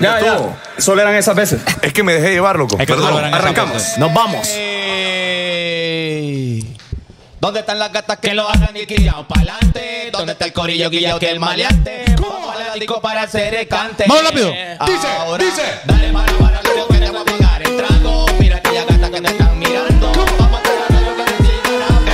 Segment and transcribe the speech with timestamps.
[0.00, 0.38] Ya, ya.
[0.78, 1.60] Solo eran esas veces.
[1.82, 2.76] Es que me dejé llevar, loco.
[2.78, 3.06] Es que Perdón.
[3.08, 3.74] solo eran esas Arrancamos.
[3.74, 3.98] veces.
[3.98, 4.48] Nos vamos.
[5.42, 6.76] Ey.
[7.40, 10.10] ¿Dónde están las gatas que lo hagan y guillao pa'lante?
[10.12, 12.04] ¿Dónde está el corillo guillao que el maleante?
[12.20, 14.04] Vamos a la disco para hacer el cante.
[14.06, 14.48] Vamos rápido.
[14.50, 15.08] Dice,
[15.38, 15.62] dice.
[15.84, 18.26] Dale para para lo que te voy a pegar el trago.
[18.38, 20.12] Mira aquella gata que te están mirando.
[20.38, 22.08] Vamos a tirar lo que te sigan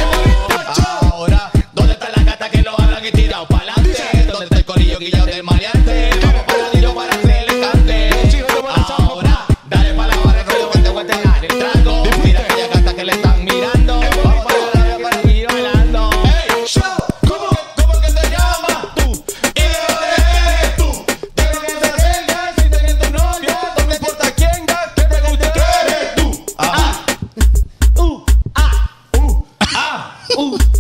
[1.10, 4.24] Ahora, ¿dónde están las gatas que lo hagan y tirado pa'lante?
[4.28, 5.35] ¿Dónde está el corillo guillao del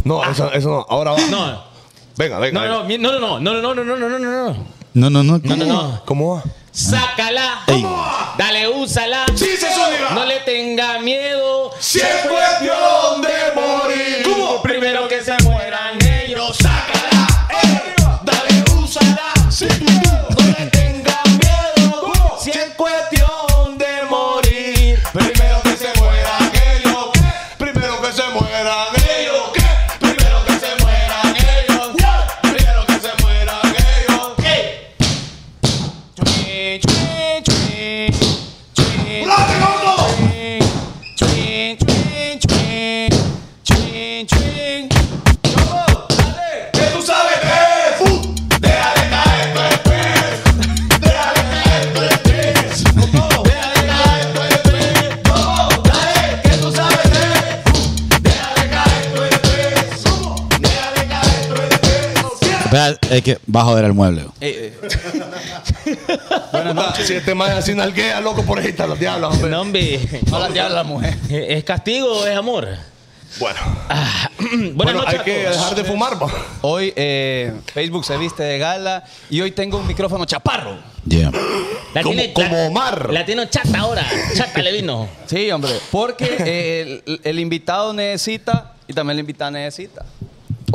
[0.06, 0.86] No, eso, eso no.
[0.88, 1.18] Ahora va.
[1.30, 1.62] No,
[2.16, 2.60] Venga, venga.
[2.66, 4.66] no, no, mi- no, no, no, no, no, no, no, no, no, no, no.
[4.94, 5.38] No, no, no.
[5.42, 6.02] No, no, no.
[6.06, 6.42] ¿Cómo va?
[6.72, 7.62] Sácala.
[8.38, 9.26] Dale, úsala.
[9.34, 10.10] Sí, se suena.
[10.14, 11.70] No le tenga miedo.
[11.80, 11.98] Si
[62.76, 64.24] Espera, es que va a joder el mueble.
[66.52, 69.50] Puta, Si este man así nalguea, loco, por ahí está los diablos, hombre.
[69.50, 70.00] No, hombre.
[70.30, 71.16] No la diabla la mujer.
[71.30, 72.68] ¿Es castigo o es amor?
[73.38, 73.58] Bueno,
[74.38, 76.26] Buenas bueno noches hay que dejar de fumar, pa.
[76.62, 80.78] Hoy eh, Facebook se viste de gala y hoy tengo un micrófono chaparro.
[81.06, 81.30] Yeah.
[81.94, 83.12] La Como- tiene- como la- Omar.
[83.12, 84.06] La tiene chata ahora.
[84.34, 85.08] Chata le vino.
[85.26, 85.72] Sí, hombre.
[85.90, 90.04] Porque eh, el, el invitado necesita y también la invitada necesita.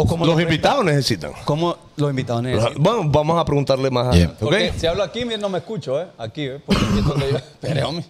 [0.02, 1.32] O como Los invitados necesitan.
[1.46, 2.74] Como los invitados necesitan.
[2.82, 4.14] Bueno, vamos a preguntarle más Yeah.
[4.14, 4.76] adelante, Porque ¿ok?
[4.80, 6.08] si hablo aquí, no me escucho, ¿eh?
[6.18, 6.60] Aquí, ¿eh?
[6.66, 7.88] Porque aquí es donde yo.
[7.88, 8.06] Hombre.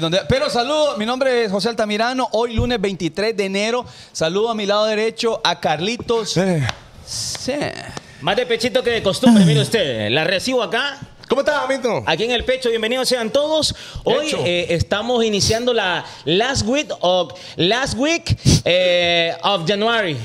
[0.00, 2.28] Donde- Pero saludo, mi nombre es José Altamirano.
[2.32, 6.36] Hoy, lunes 23 de enero, saludo a mi lado derecho a Carlitos.
[6.38, 6.66] Eh,
[7.06, 7.52] Sí.
[8.22, 10.08] Más de pechito que de costumbre, mire usted.
[10.10, 10.98] La recibo acá.
[11.28, 12.02] ¿Cómo estás, amito?
[12.06, 13.74] Aquí en el pecho, bienvenidos sean todos.
[14.04, 20.16] Hoy eh, estamos iniciando la last week of last week eh, of January.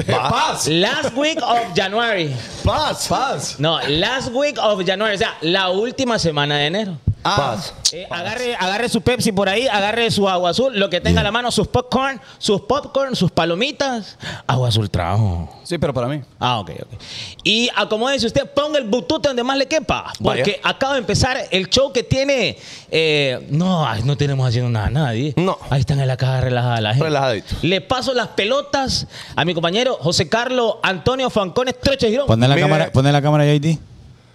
[0.06, 0.68] Paz.
[0.68, 2.34] Last week of January.
[2.64, 3.06] Paz.
[3.08, 3.58] Paz.
[3.58, 6.98] No, last week of January, o sea, la última semana de enero.
[7.22, 7.74] Paz.
[7.92, 11.24] Eh, agarre, agarre su Pepsi por ahí, agarre su agua azul, lo que tenga a
[11.24, 14.16] la mano, sus popcorn, sus popcorn, sus palomitas.
[14.46, 15.48] Agua azul trajo.
[15.64, 16.22] Sí, pero para mí.
[16.38, 17.00] Ah, ok, ok.
[17.44, 20.12] Y acomódese usted, ponga el butute donde más le quepa.
[20.22, 22.56] Porque acaba de empezar el show que tiene.
[22.90, 25.34] eh, no, ay, no tenemos haciendo nada, nadie.
[25.36, 25.58] No.
[25.68, 27.04] Ahí están en la caja relajada la gente.
[27.04, 27.54] Relajadito.
[27.62, 29.06] Le paso las pelotas
[29.36, 32.26] a mi compañero José Carlos Antonio Fancones Troche Girón.
[32.26, 32.66] Poné la Mire.
[32.66, 33.78] cámara, poné la cámara JD.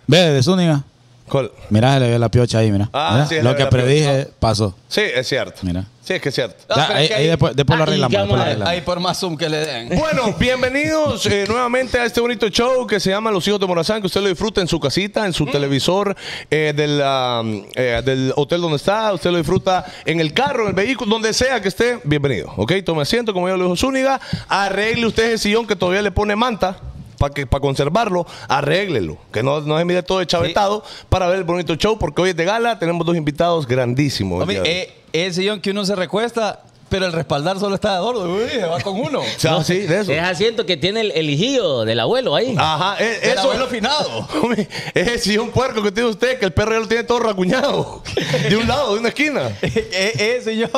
[0.07, 0.83] Ve, de Zúñiga.
[1.27, 1.51] ¿Cuál?
[1.71, 2.87] Mira, se le ve la piocha ahí, mira.
[2.93, 4.75] Ah, Mira, sí, Lo que predije pasó.
[4.87, 5.61] Sí, es cierto.
[5.63, 5.83] Mira.
[6.03, 6.63] Sí, es que es cierto.
[6.69, 8.37] Ah, Ya, ahí, después, después lo Ah, ¿y arreglamos.
[8.39, 8.67] después lo.
[8.67, 9.89] Ahí por más zoom que le den.
[9.97, 14.01] Bueno, bienvenidos eh, nuevamente a este bonito show que se llama Los Hijos de Morazán,
[14.01, 16.15] que usted lo disfruta en su casita, en su televisor,
[16.51, 17.41] eh, del, ah,
[17.73, 21.33] eh, del hotel donde está, usted lo disfruta en el carro, en el vehículo, donde
[21.33, 22.53] sea que esté, bienvenido.
[22.55, 22.71] ¿Ok?
[22.85, 26.35] Tome asiento, como ya lo dijo Zúñiga, arregle usted ese sillón que todavía le pone
[26.35, 26.77] manta.
[27.25, 29.17] Para que para conservarlo, arréglelo.
[29.33, 32.35] Que no, no se mire todo chavetado para ver el bonito show, porque hoy es
[32.35, 34.41] de gala, tenemos dos invitados grandísimos.
[34.41, 36.61] Hombre, eh, sillón que uno se recuesta,
[36.95, 38.23] pero el respaldar solo está de gordo.
[38.33, 39.19] Uy, se va con uno.
[39.35, 40.11] O sea, sí, de eso.
[40.13, 42.55] Es asiento que tiene el, el hijillo del abuelo ahí.
[42.57, 43.41] Ajá, eh, El eso.
[43.41, 44.25] abuelo finado.
[44.93, 48.01] Ese es un puerco que tiene usted, que el perro ya lo tiene todo racuñado.
[48.49, 49.49] De un lado, de una esquina.
[49.61, 50.69] Es sillón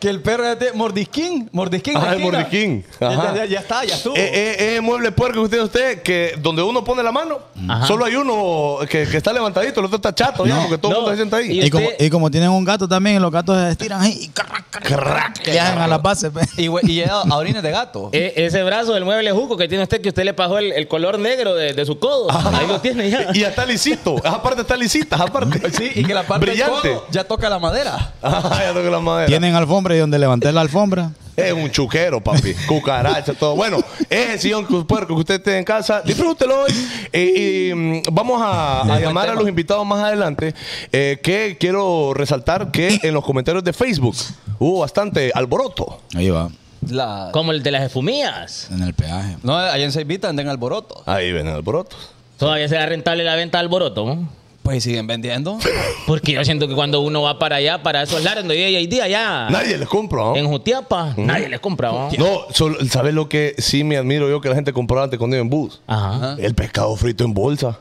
[0.00, 0.72] que el perro ya tiene.
[0.74, 1.48] Mordisquín.
[1.52, 2.00] Mordisquín.
[2.00, 2.84] De el mordisquín.
[3.00, 3.34] Ya, Ajá.
[3.36, 4.16] ya- ya está, ya estuvo.
[4.16, 7.38] Eh, eh, ese mueble puerco que tiene usted, que donde uno pone la mano,
[7.86, 10.94] solo hay uno que, que está levantadito, el otro está chato, ya, porque todo el
[10.94, 11.00] No.
[11.02, 11.60] mundo se sienta ahí.
[11.60, 14.18] Y- Y como, usted- y como tienen un gato también, los gatos se estiran ahí
[14.22, 16.30] y crac, crac, crac, a las bases.
[16.32, 16.40] pe.
[16.56, 18.10] Y, y llega a orines de gato.
[18.12, 20.88] E- ese brazo del mueble juco que tiene usted, que usted le pasó el, el
[20.88, 22.28] color negro de, de su codo.
[22.30, 23.28] Ahí lo tiene ya.
[23.32, 24.16] Y ya está lisito.
[24.18, 25.60] Esa parte está lisita, esa parte.
[25.76, 26.88] Sí, y que la parte Brillante.
[26.88, 28.12] del codo ya toca la madera.
[28.22, 29.26] Ajá, ya toca la madera.
[29.28, 32.54] Tienen alfombra y donde levanté la alfombra, Es un chuquero, papi.
[32.68, 33.56] Cucaracha, todo.
[33.56, 33.78] Bueno,
[34.08, 36.02] es el sillón puerco que usted tiene en casa.
[36.04, 36.72] Disfrútelo hoy.
[37.12, 40.54] Eh, y mm, vamos a, a llamar a los invitados más adelante.
[40.92, 44.16] eh, que quiero resaltar que en los comentarios de Facebook
[44.58, 46.00] hubo bastante alboroto.
[46.14, 46.50] Ahí va,
[46.88, 47.30] La...
[47.32, 48.68] Como el de las espumillas.
[48.70, 49.36] en el peaje.
[49.42, 51.02] No, allá en Seivita andan alboroto.
[51.06, 51.96] Ahí ven el alboroto.
[52.38, 54.28] Todavía será rentable la venta de alboroto, ¿no?
[54.62, 55.58] Pues siguen vendiendo.
[56.06, 59.04] Porque yo siento que cuando uno va para allá, para esos lares donde hay día
[59.04, 60.36] allá, Nadie les compra, ¿no?
[60.36, 62.10] en Jutiapa, nadie les compra, ¿no?
[62.18, 65.36] No, solo- ¿sabes lo que sí me admiro yo que la gente compraba antes cuando
[65.36, 65.80] iba en bus?
[65.86, 66.36] Ajá.
[66.38, 67.78] El pescado frito en bolsa.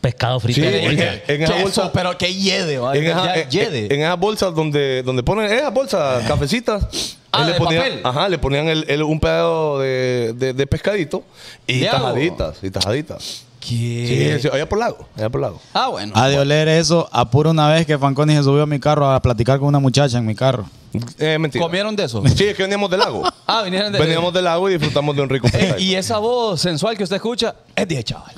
[0.00, 0.56] Pescado frito.
[0.60, 1.12] Sí, de en, bolsa.
[1.28, 1.92] en esa bolsa.
[1.92, 2.96] pero que yede, va.
[2.96, 3.94] En, esa- Ya, en- yede.
[3.94, 7.16] en esas bolsas donde, donde ponen esas bolsas cafecitas.
[7.30, 8.00] Ah, él le ponían, papel.
[8.04, 11.22] Ajá, le ponían el- el- un pedazo de, de- de pescadito
[11.66, 12.58] y tajaditas.
[12.62, 13.44] Y tajaditas.
[13.66, 14.38] ¿Qué?
[14.40, 15.06] Sí, sí, allá por lago.
[15.16, 15.60] Allá por lago.
[15.72, 16.12] Ah, bueno.
[16.16, 17.08] Ha de oler eso.
[17.12, 20.18] Apuro una vez que Fanconi se subió a mi carro a platicar con una muchacha
[20.18, 20.66] en mi carro.
[21.18, 21.62] Eh, mentira.
[21.64, 22.22] ¿Comieron de eso?
[22.34, 23.22] Sí, es que veníamos del lago.
[23.46, 23.98] Ah, vinieron de...
[23.98, 27.16] veníamos del lago y disfrutamos de un rico Eh, y esa voz sensual que usted
[27.16, 28.34] escucha es de chaval.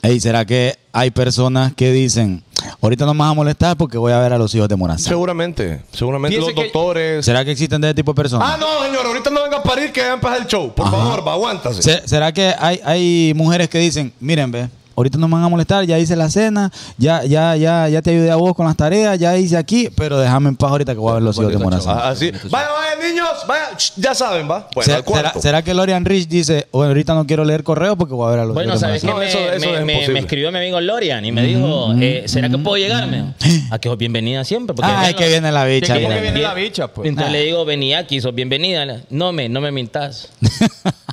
[0.00, 2.44] Ey, ¿será que hay personas que dicen,
[2.80, 5.04] ahorita no me vas a molestar porque voy a ver a los hijos de Morazán?
[5.08, 7.24] Seguramente, seguramente los que- doctores.
[7.24, 8.48] ¿Será que existen de ese tipo de personas?
[8.52, 10.72] Ah, no, señor, ahorita no venga a parir que va a empezar el show.
[10.74, 11.82] Por favor, va, aguántase.
[11.82, 15.48] Se- ¿Será que hay, hay mujeres que dicen, miren, ve, ahorita no me van a
[15.48, 18.76] molestar, ya hice la cena, ya, ya, ya, ya te ayudé a vos con las
[18.76, 21.52] tareas, ya hice aquí, pero déjame en paz ahorita que voy a ver los hijos
[21.52, 21.98] de Morazán?
[21.98, 22.30] Ah, Así.
[22.50, 23.64] Vaya, vaya, niños, vaya.
[23.96, 24.68] Ya saben, va.
[24.74, 25.02] Bueno.
[25.06, 28.30] ¿será, será que Lorian Rich dice, bueno, ahorita no quiero leer correo porque voy a
[28.32, 29.06] ver a los Bueno, hijos de ¿sabes qué?
[29.08, 29.40] Morazán"?
[29.40, 32.24] No, me, eso- eso me- es me- escribió mi amigo Lorian y me dijo, eh,
[32.26, 33.06] ¿será que puedo llegar?
[33.06, 33.28] Me dijo,
[33.70, 34.74] a que sos bienvenida siempre.
[34.74, 35.94] Porque Ay, que viene la bicha.
[35.94, 36.22] ¿Cómo que viene.
[36.32, 37.08] viene la bicha, pues?
[37.08, 38.84] Entonces le digo, vení aquí, sos bienvenida.
[39.10, 40.28] No me, no me mintas.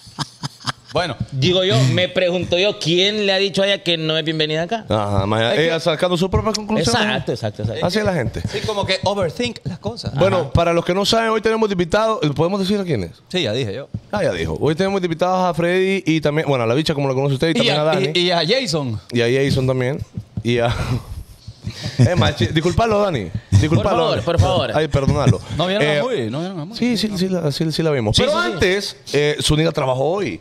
[0.95, 4.23] Bueno, Digo yo, me pregunto yo, ¿quién le ha dicho a ella que no es
[4.23, 4.85] bienvenida acá?
[4.87, 6.95] Ajá, ma- ella sacando su propia conclusión.
[6.95, 7.85] Exacto, exacto, exacto.
[7.85, 8.41] Así es la gente.
[8.49, 10.15] sí, como que overthink las cosas.
[10.15, 12.19] Bueno, para los que no saben, hoy tenemos invitados.
[12.33, 13.11] ¿Podemos decir a quiénes?
[13.27, 13.89] Sí, ya dije yo.
[14.09, 14.57] Ah, ya dijo.
[14.57, 17.47] Hoy tenemos invitados a Freddy y también, bueno, a la bicha como la conoce usted
[17.49, 18.09] y Y también a, a, Dani.
[18.13, 18.97] y- y a Jason.
[19.11, 19.99] Y a Jason también.
[20.45, 20.73] Y a.
[21.97, 23.31] Es más, chi- disculpalo, Dani.
[23.51, 23.89] Disculpalo.
[23.89, 24.71] Por favor, por favor.
[24.75, 25.41] Ay, perdonalo.
[25.57, 26.29] ¿No vieron Eh, a Muy?
[26.29, 26.77] ¿No vieron a Muy?
[26.77, 28.15] Sí, sí, sí, la, sí, sí la vimos.
[28.15, 28.53] Sí, Pero sí, sí.
[28.53, 30.39] antes, eh, Zúñiga trabajó hoy.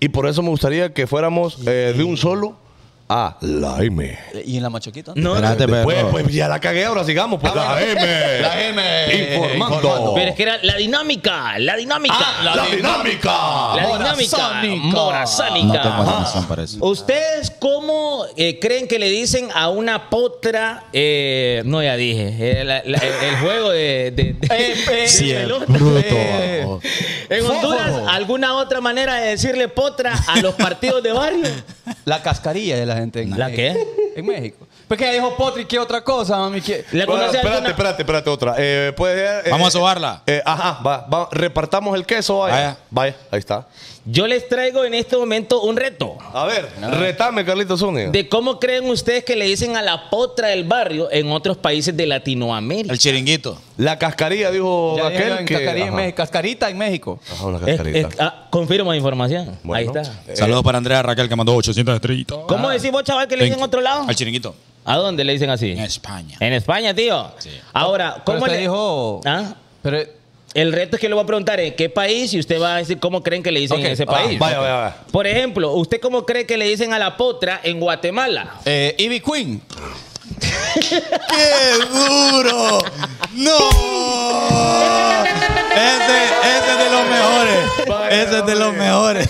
[0.00, 2.56] Y por eso me gustaría que fuéramos eh, de un solo
[3.08, 4.18] a la M.
[4.44, 5.12] ¿Y en la machoquita?
[5.14, 7.40] No, Espérate, Después, pero- pues ya la cagué, ahora sigamos.
[7.40, 8.40] Pues la M.
[8.40, 9.34] La M.
[9.34, 10.12] Informando.
[10.14, 12.14] Pero es que era la dinámica, la dinámica.
[12.18, 13.30] Ah, La dinámica.
[13.76, 14.84] La dinámica Morazánica.
[14.86, 15.66] morazánica.
[15.66, 16.20] No tengo Ajá.
[16.20, 16.78] atención para eso.
[16.84, 20.84] ¿Ustedes cómo eh, creen que le dicen a una potra?
[20.92, 22.60] eh, no, ya dije.
[22.60, 24.10] eh, la- la- el, el juego de.
[24.10, 25.64] de- de- Sí, de el pelota.
[25.68, 26.00] bruto.
[26.10, 26.66] Eh.
[27.30, 27.92] En Honduras.
[28.08, 31.48] ¿alguna otra manera de decirle potra a los partidos de barrio?
[32.04, 33.78] La cascarilla de la gente en ¿La México.
[34.16, 34.66] En México.
[34.88, 36.60] Porque ella dijo Potri, ¿qué otra cosa, mami?
[36.60, 36.84] ¿Qué?
[36.92, 37.70] ¿Le Bueno, conoce espérate, alguna?
[37.70, 38.54] espérate, espérate, otra.
[38.58, 40.22] Eh, puede, eh, Vamos a sobarla.
[40.26, 42.38] eh, ajá, va, va, repartamos el queso.
[42.38, 42.54] Vaya.
[42.54, 42.76] Vaya.
[42.90, 43.66] Vaya, ahí está.
[44.08, 46.16] Yo les traigo en este momento un reto.
[46.32, 48.10] A ver, retame, Carlitos Zúñiga.
[48.10, 51.96] De cómo creen ustedes que le dicen a la potra del barrio en otros países
[51.96, 52.92] de Latinoamérica.
[52.92, 53.60] El chiringuito.
[53.76, 55.54] La cascarilla, dijo Ya aquel que...
[55.54, 55.96] cascarilla en ajá.
[55.96, 56.16] México.
[56.16, 57.18] Cascarita en México.
[57.32, 57.98] Ajá, una Es- cascarita.
[58.08, 59.58] es- ah, confirmo la información.
[59.64, 59.78] Bueno.
[59.92, 60.14] Ahí está.
[60.32, 62.38] Eh, Saludos para Andrea Raquel que mandó 800 estrellitas.
[62.46, 64.04] ¿Cómo decís vos, chaval, que le dicen en otro lado?
[64.08, 64.54] Al chiringuito.
[64.84, 65.72] ¿A dónde le dicen así?
[65.72, 66.36] En España.
[66.38, 67.32] En España, tío.
[67.72, 69.20] Ahora, Pero ¿cómo usted le dijo...
[69.24, 69.54] ¿Ah?
[69.82, 69.98] Pero...
[70.56, 72.78] El reto es que le voy a preguntar en qué país y usted va a
[72.78, 74.38] decir cómo creen que le dicen Ok, en ese ah, país.
[74.38, 74.96] Vaya, vaya, vaya.
[75.12, 78.54] Por ejemplo, ¿usted cómo cree que le dicen a la potra en Guatemala?
[78.64, 79.60] Eh, Ivy Queen.
[80.40, 82.78] ¡Qué duro!
[83.34, 83.58] ¡No!
[85.74, 87.58] Ese, ese es de los mejores.
[88.10, 89.28] Ese es de los mejores.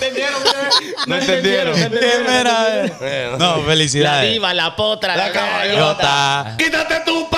[1.09, 1.75] No entendieron.
[1.75, 3.37] ¿Qué mera?
[3.37, 4.33] No, La felicidades.
[4.33, 5.97] diva, la potra, la, La caballota.
[6.03, 6.57] Caballota.
[6.57, 7.29] Quítate tú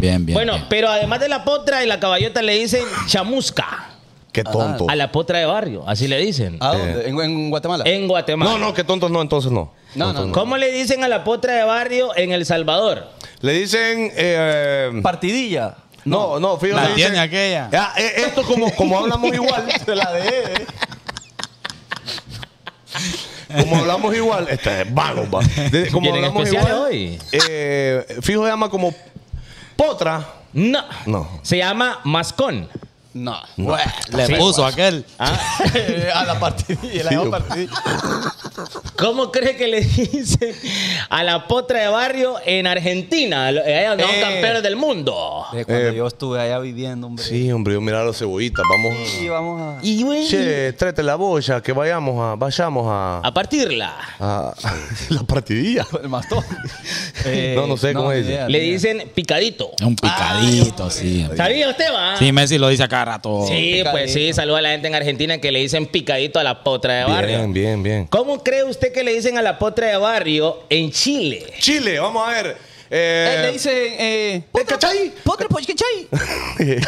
[0.00, 0.34] Bien, bien, bien.
[0.34, 0.66] Bueno, bien.
[0.68, 3.84] pero además de la potra y la caballota le dicen chamusca.
[4.32, 4.86] Qué tonto.
[4.88, 6.58] A la potra de barrio, así le dicen.
[6.60, 7.08] ¿A dónde?
[7.08, 7.84] ¿En, en Guatemala?
[7.86, 8.50] En Guatemala.
[8.52, 9.72] No, no, qué tontos no, entonces no.
[9.94, 10.32] No, no, no.
[10.32, 13.08] ¿Cómo le dicen a la potra de barrio en El Salvador?
[13.40, 14.12] Le dicen.
[14.14, 15.76] Eh, Partidilla.
[16.04, 16.82] no, no, fíjate.
[16.82, 17.68] La le tiene dicen- aquella.
[17.72, 19.64] Ya, eh, esto como, como hablamos igual.
[19.84, 20.66] Se la de.
[23.60, 25.40] Como hablamos igual, este es vago, va.
[25.90, 26.72] Como ¿Vienen hablamos igual.
[26.72, 27.18] hoy?
[27.32, 28.94] Eh, fijo se llama como
[29.78, 30.26] potra.
[30.52, 30.84] No.
[31.06, 31.28] No.
[31.42, 32.68] Se llama mascón.
[33.14, 33.40] No.
[33.56, 34.34] Le Sí.
[34.34, 35.04] puso aquel.
[35.18, 37.72] a la partidilla, la Sí, dejó yo- partidilla.
[38.96, 39.80] ¿Cómo cree que le
[40.12, 40.54] dicen
[41.08, 43.46] a la potra de barrio en Argentina?
[43.46, 44.20] Allá donde son Eh.
[44.20, 45.46] campeones del mundo.
[45.52, 47.24] De cuando Eh, yo estuve allá viviendo, hombre.
[47.24, 48.64] Sí, hombre, yo mirar las cebollitas.
[48.68, 48.94] Vamos.
[49.20, 49.78] Y vamos a.
[49.84, 52.34] Y güey, Che, tráete la boya, que vayamos a.
[52.36, 53.18] Vayamos a.
[53.26, 53.94] a partirla.
[54.20, 54.52] a-
[55.10, 55.86] la partidilla.
[56.02, 56.44] El mastón.
[57.24, 58.26] Eh, No, no sé cómo es.
[58.26, 59.70] idea, Le dicen picadito.
[59.82, 61.26] Un picadito, sí.
[61.36, 62.16] ¿Sabía usted, va?
[62.16, 63.46] Sí, Messi lo dice a cada rato.
[63.46, 66.62] Sí, pues sí, saluda a la gente en Argentina que le dicen picadito a la
[66.64, 67.38] potra de barrio.
[67.38, 68.06] Bien, bien, bien.
[68.06, 71.46] ¿Cómo cree usted que le dicen a la potra de barrio en Chile?
[71.58, 72.56] Chile, vamos a ver.
[72.90, 73.72] Eh, Eh, le dicen.
[73.76, 75.12] Eh, ¿Eh, cachai?
[75.22, 76.08] Potre, pues, ¿cachai?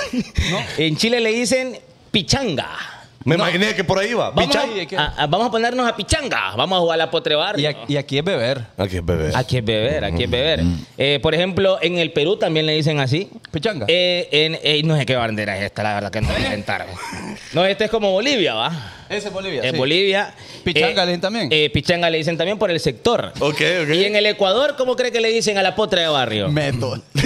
[0.78, 1.78] En Chile le dicen
[2.10, 2.99] pichanga.
[3.24, 4.30] Me imaginé que por ahí va.
[4.30, 6.54] Vamos a, a- vamos a ponernos a pichanga.
[6.56, 8.64] Vamos a jugar a de Y, y aquí es beber.
[8.78, 9.32] Aquí es bebé.
[9.34, 10.60] Aquí es beber, aquí es beber.
[10.96, 13.28] Eh, por ejemplo, en el Perú también le dicen así.
[13.50, 13.84] Pichanga.
[13.88, 16.44] Eh, en, eh, no sé qué bandera es esta, la verdad que no voy a
[16.44, 16.86] inventar.
[17.52, 18.70] No, este es como Bolivia, ¿va?
[19.10, 19.62] Ese es Bolivia.
[19.64, 19.76] En sí.
[19.76, 20.34] Bolivia.
[20.64, 21.48] Pichanga eh, le dicen también.
[21.50, 23.32] eh, pichanga le dicen también por el sector.
[23.40, 23.88] Ok, ok.
[23.92, 26.48] Y en el Ecuador, ¿cómo cree que le dicen a la potra de barrio?
[26.48, 26.96] Meto.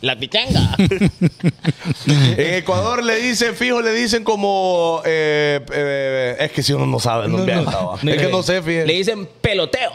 [0.00, 0.76] La pichanga.
[2.06, 5.02] En Ecuador le dicen, fijo, le dicen como.
[5.04, 7.98] eh, eh, es que si uno no sabe, no, inventa, va.
[8.06, 8.86] Es que no sé, fíjate.
[8.86, 9.90] Le dicen peloteo.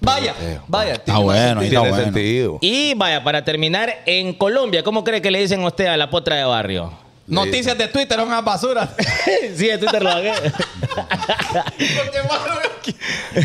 [0.00, 0.34] Vaya,
[0.68, 0.92] vaya.
[0.94, 2.04] Está bueno, está Tiene bueno.
[2.04, 2.58] sentido.
[2.60, 6.08] Y vaya, para terminar, en Colombia, ¿cómo cree que le dicen a usted a la
[6.10, 6.92] potra de barrio?
[7.30, 8.94] Noticias de Twitter, una basura.
[9.56, 10.32] sí, en Twitter lo hagué.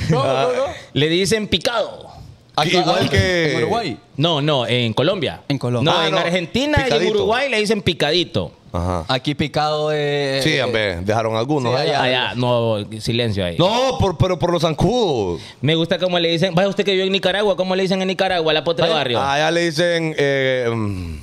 [0.10, 0.74] ¿Cómo, cómo?
[0.94, 2.10] Le dicen picado.
[2.56, 3.98] Aquí- Igual que- En Uruguay.
[4.18, 5.42] No, no, en Colombia.
[5.50, 5.92] En Colombia.
[5.92, 7.12] No, Ah, en no, Argentina y en picadito.
[7.15, 8.51] Uruguay le dicen picadito.
[8.72, 9.06] Ajá.
[9.08, 10.42] Aquí picado de.
[10.44, 12.01] Sí, hombre, dejaron algunos Sí, allá.
[12.04, 12.30] allá.
[12.30, 13.56] Allá, no, silencio ahí.
[13.58, 15.42] No, por, pero por los zancudos.
[15.62, 18.08] Me gusta cómo le dicen, vaya usted que vive en Nicaragua, ¿cómo le dicen en
[18.10, 19.22] Nicaragua a la potra de barrio?
[19.22, 20.13] Allá le dicen.
[20.18, 21.18] eh, mm,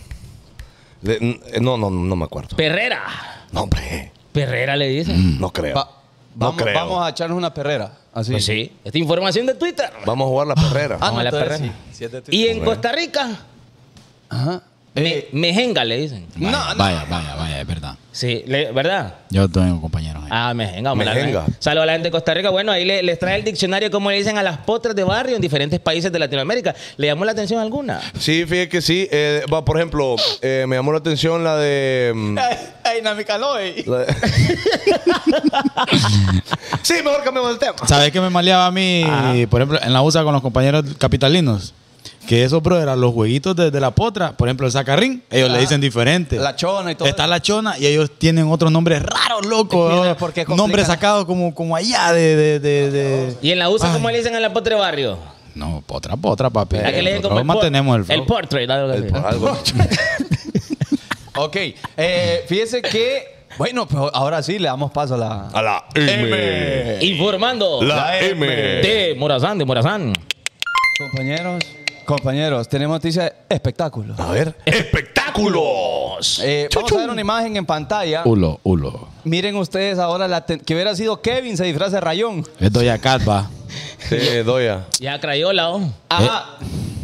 [1.02, 2.56] de- no, no, no me acuerdo.
[2.56, 3.02] Perrera.
[3.52, 4.12] No, hombre.
[4.32, 5.38] Perrera le dicen.
[5.40, 5.74] No creo.
[5.76, 5.84] Va-
[6.34, 6.74] no vamos, creo.
[6.74, 7.92] vamos a echarnos una perrera.
[8.14, 8.30] Así.
[8.32, 9.90] Pues sí, esta información de Twitter.
[10.06, 10.94] Vamos a jugar la perrera.
[10.96, 11.74] Ah, Vamos no, a la entonces perrera.
[11.90, 11.96] sí.
[11.96, 12.34] Sí es de Twitter.
[12.34, 13.38] Y en Costa Rica,
[14.30, 14.62] Ajá.
[14.94, 16.26] Me- Eh, mejenga le dicen.
[16.36, 16.76] Vaya, No, no.
[16.76, 17.94] vaya, vaya, vaya, es verdad.
[18.12, 19.14] Sí, le- ¿verdad?
[19.30, 20.28] Yo tengo compañeros ahí.
[20.30, 20.94] Ah, mejenga.
[20.94, 21.46] Mejenga.
[21.58, 22.50] Saludos a la gente de Costa Rica.
[22.50, 25.34] Bueno, ahí le- les trae el diccionario cómo le dicen a las potras de barrio
[25.36, 26.74] en diferentes países de Latinoamérica.
[26.98, 28.00] ¿Le llamó la atención alguna?
[28.18, 29.08] Sí, fíjate que sí.
[29.10, 32.12] Eh, va, por ejemplo, eh, me llamó la atención la de.
[32.14, 32.36] mm,
[33.40, 33.84] Loy.
[33.86, 34.14] la de-
[36.82, 37.74] sí, mejor cambiamos el tema.
[37.86, 39.04] ¿Sabes qué me maleaba a mí,
[39.50, 41.72] por ejemplo, en la USA con los compañeros capitalinos?
[42.26, 44.32] Que esos, bro, eran los jueguitos de, de la potra.
[44.36, 46.36] Por ejemplo, el sacarrín, ellos le dicen diferente.
[46.36, 47.08] La chona y todo.
[47.08, 49.90] Está la chona y ellos tienen otros nombres raros, loco.
[49.90, 50.16] Es que, ¿no?
[50.16, 50.56] ¿por qué complican?
[50.56, 52.36] Nombres sacados como, como allá de...
[52.36, 53.92] de, de, de- ¿Y en la USA Ay.
[53.94, 55.18] cómo le dicen a la potra de barrio?
[55.54, 56.76] No, potra, potra, papi.
[56.76, 58.70] ¿A qué le dicen como Nosotros el, por- mantenemos el el portrait?
[58.70, 59.26] algo así.
[59.26, 59.58] Algo.
[61.34, 61.56] Ok.
[61.96, 63.42] Eh, fíjese que.
[63.58, 65.48] Bueno, pues ahora sí le damos paso a la.
[65.48, 66.98] A la M.
[67.04, 67.82] Informando.
[67.82, 68.46] La M.
[68.46, 70.12] De Morazán, de Morazán.
[70.98, 71.62] Compañeros.
[72.04, 74.18] Compañeros, tenemos noticias de espectáculos.
[74.18, 74.54] A ver.
[74.64, 76.40] ¡Espectáculos!
[76.44, 78.22] Eh, vamos a ver una imagen en pantalla.
[78.24, 79.08] Ulo, ulo.
[79.24, 82.46] Miren ustedes ahora la ten- que hubiera sido Kevin se disfraza de rayón.
[82.60, 83.50] Es Doya Cat, va.
[84.08, 84.86] Sí, Doya.
[85.00, 85.82] Ya Crayola, oh.
[86.08, 86.56] Ajá.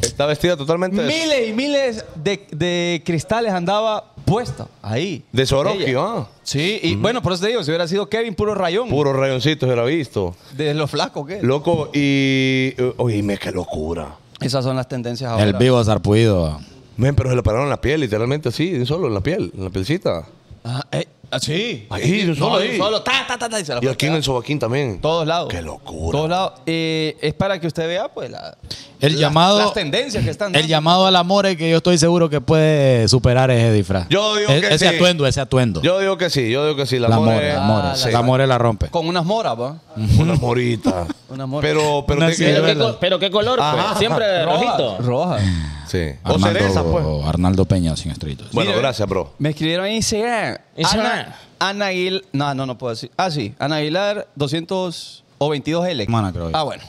[0.02, 5.25] Está vestida totalmente de, Miles y miles de, de cristales andaba puesta ahí.
[5.33, 6.00] de Soroki, Ella.
[6.00, 6.28] ¿ah?
[6.43, 8.88] Sí, y bueno, por eso te digo, si hubiera sido Kevin, puro rayón.
[8.88, 10.35] Puros rayoncitos era visto.
[10.52, 11.43] De lo flaco que es.
[11.43, 12.75] Loco, y.
[12.76, 14.17] eh, Oíme, qué locura.
[14.40, 15.45] Esas son las tendencias ahora.
[15.45, 16.61] El vivo sarpuido.
[16.97, 19.71] Men, pero se le pararon la piel, literalmente así, solo, en la piel, en la
[19.71, 20.25] pielcita.
[20.64, 21.87] Ajá, eh, ah, sí.
[21.90, 22.76] Ahí, de un solo No, ahí.
[22.78, 25.00] Solo, ta, ta, ta, ta, y se la Y fue aquí en el sobaquín también.
[25.00, 25.49] Todos lados.
[25.49, 26.16] Qué locura.
[26.16, 26.52] Todos lados.
[26.66, 28.56] Eh, es para que usted vea, pues, la,
[29.00, 29.58] El la- llamado...
[29.58, 30.68] las tendencias que están El dando.
[30.68, 34.06] llamado al amor es que yo estoy seguro que puede superar ese disfraz.
[34.08, 34.94] Yo digo E- que ese sí.
[34.97, 35.82] atuendo, ese atuendo.
[35.82, 36.99] Yo digo que sí, yo digo que sí.
[36.99, 37.88] La, la more, la more.
[37.88, 38.88] Ah, la- La more la rompe.
[38.88, 39.76] Con unas moras, ¿va?
[40.18, 41.06] Una morita.
[41.28, 41.66] Una mora.
[41.68, 42.92] Pero, pero Una Pero, qué, verdad.
[42.92, 43.68] co- pero qué color, pues.
[43.68, 43.99] Ajá.
[43.99, 44.97] Siempre rojito.
[45.00, 45.38] Roja.
[45.88, 46.11] Sí.
[46.25, 47.04] O cereza, pues.
[47.26, 48.50] Arnaldo Peña sin estrellitos.
[48.52, 49.33] Bueno, Mira, gracias, bro.
[49.38, 50.59] Me escribieron en Instagram.
[50.85, 52.23] Ana, Ana Aguilar.
[52.33, 53.11] No, no, no puedo decir.
[53.16, 53.54] Ah, sí.
[53.59, 56.04] Ana Aguilar 200 o 22L.
[56.04, 56.57] Semana, creo yo.
[56.57, 56.85] Ah, bueno.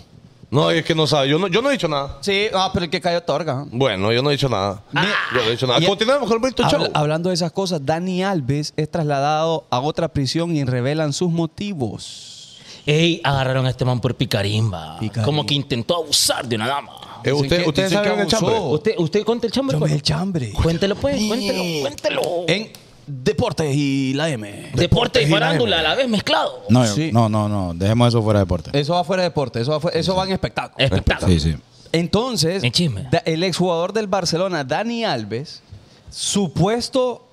[0.51, 1.29] No, es que no sabe.
[1.29, 2.17] Yo no, yo no he dicho nada.
[2.21, 3.65] Sí, ah, pero el que cayó torga.
[3.71, 4.81] Bueno, yo no he dicho nada.
[4.95, 5.05] Ah.
[5.33, 5.79] Yo no he dicho nada.
[5.79, 6.65] Y- Continuemos con el show.
[6.65, 11.29] Habla- hablando de esas cosas, Dani Alves es trasladado a otra prisión y revelan sus
[11.31, 12.57] motivos.
[12.87, 14.97] Ey, agarraron a este man por picarimba.
[14.99, 15.23] Picarín.
[15.25, 16.93] Como que intentó abusar de una dama.
[17.23, 18.55] Eh, usted, que- ¿Ustedes saben el chambre?
[18.59, 19.75] ¿Usted, usted cuenta el chambre?
[19.75, 19.91] Yo pues?
[19.91, 20.51] el chambre.
[20.53, 21.17] Cuéntelo, pues.
[21.27, 22.21] Cuéntelo, cuéntelo.
[22.47, 22.71] En
[23.11, 24.71] Deportes y la M.
[24.75, 26.63] Deporte y y la farándula a la vez mezclado.
[26.69, 27.11] No, Sí.
[27.11, 27.73] no, no, no.
[27.73, 28.79] Dejemos eso fuera de deporte.
[28.79, 30.85] Eso va fuera de deporte, eso va, fuera- eso va en espectáculo.
[30.85, 31.27] Espectáculo.
[31.31, 31.55] Sí, sí.
[31.91, 33.07] Entonces, En chisme.
[33.09, 35.63] da- el exjugador del Barcelona, Dani Alves,
[36.11, 37.25] supuesto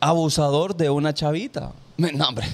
[0.00, 1.72] abusador de una chavita.
[1.96, 2.46] Me- No, hombre.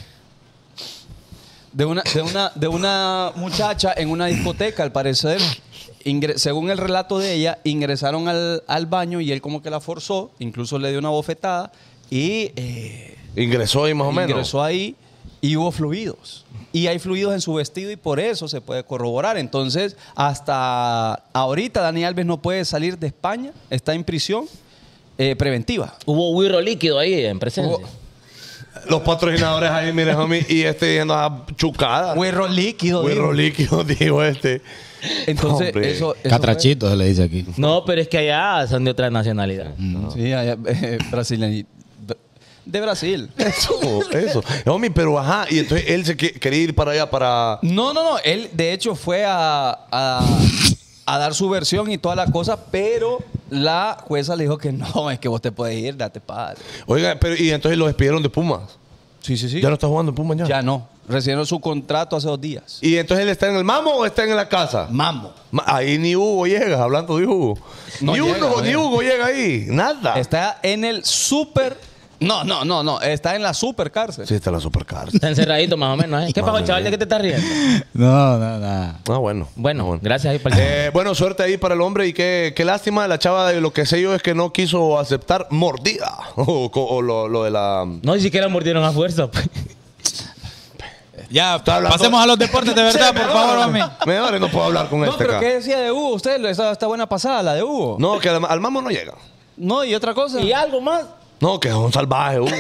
[1.73, 5.41] De una, de, una, de una muchacha en una discoteca, al parecer.
[6.05, 9.81] Ingre- según el relato de ella, ingresaron al, al baño y él como que la
[9.81, 11.73] forzó, incluso le dio una bofetada
[12.11, 14.31] y eh, Ingresó ahí más o menos.
[14.31, 14.95] ingresó ahí
[15.41, 16.45] y hubo fluidos.
[16.73, 19.37] Y hay fluidos en su vestido y por eso se puede corroborar.
[19.37, 24.47] Entonces, hasta ahorita Dani Alves no puede salir de España, está en prisión
[25.19, 25.97] eh, preventiva.
[26.07, 27.77] Hubo huirro líquido ahí en presencia.
[27.77, 28.02] Hubo-
[28.89, 32.15] Los patrocinadores ahí, miren, homie, y este diciendo ah, chucada.
[32.15, 33.05] Huerro líquido.
[33.05, 33.33] Huirro digo.
[33.33, 34.63] líquido, dijo este.
[35.27, 35.91] Entonces, Hombre.
[35.91, 37.45] eso, eso Catrachito se le dice aquí.
[37.57, 39.75] No, pero es que allá son de otra nacionalidad.
[40.15, 41.67] Sí, allá, eh, brasileño.
[42.65, 43.29] De Brasil.
[43.37, 44.45] Eso, eso.
[44.67, 47.59] Homie, pero ajá, y entonces él se que- quería ir para allá para.
[47.63, 48.19] No, no, no.
[48.21, 50.39] Él, de hecho, fue a, a,
[51.07, 53.19] a dar su versión y toda la cosa, pero
[53.51, 56.59] la jueza le dijo que no, es que vos te puedes ir, date padre.
[56.87, 58.63] Oiga, pero y entonces lo despidieron de Pumas.
[59.21, 59.61] Sí, sí, sí.
[59.61, 60.47] Ya no está jugando en Pumas ya.
[60.47, 60.89] Ya no.
[61.09, 62.79] Recibieron su contrato hace dos días.
[62.81, 64.87] Y entonces él está en el mamo o está en la casa.
[64.91, 65.33] Mamo.
[65.51, 67.59] Ma- Ahí ni Hugo llega, hablando de Hugo.
[68.01, 68.79] No ni llega, uno, no ni llega.
[68.79, 69.67] Hugo llega ahí.
[69.69, 70.15] Nada.
[70.15, 71.77] Está en el super.
[72.23, 73.01] No, no, no, no.
[73.01, 74.27] Está en la super cárcel.
[74.27, 75.09] Sí, está en la supercar.
[75.13, 76.23] Está encerradito más o menos.
[76.29, 76.33] ¿eh?
[76.33, 76.85] ¿Qué pasó, chaval?
[76.85, 77.47] ¿De qué te estás riendo?
[77.95, 79.01] No, no, nada.
[79.09, 79.49] Ah, bueno.
[79.57, 82.53] Bueno, Ah, gracias ahí para el- Eh, bueno, suerte ahí para el hombre y qué,
[82.57, 83.51] qué lástima de la chava.
[83.53, 86.17] De lo que sé yo es que no quiso aceptar mordida.
[86.37, 87.85] O, lo, lo de la.
[88.03, 89.31] No, ni siquiera mordieron a fuerza.
[89.31, 89.49] pues.
[91.31, 93.81] Ya, Está hablando- pasemos a los deportes de verdad, Sí, por favor, mami.
[94.07, 95.41] Mejor no puedo hablar con No, este pero acá.
[95.41, 96.15] ¿qué decía de Hugo?
[96.15, 97.97] Usted, esa está buena pasada, la de Hugo.
[97.99, 99.15] No, que al, al mamo no llega.
[99.57, 100.41] No, y otra cosa.
[100.41, 101.05] ¿Y algo más?
[101.43, 102.51] No, que es un salvaje, Hugo.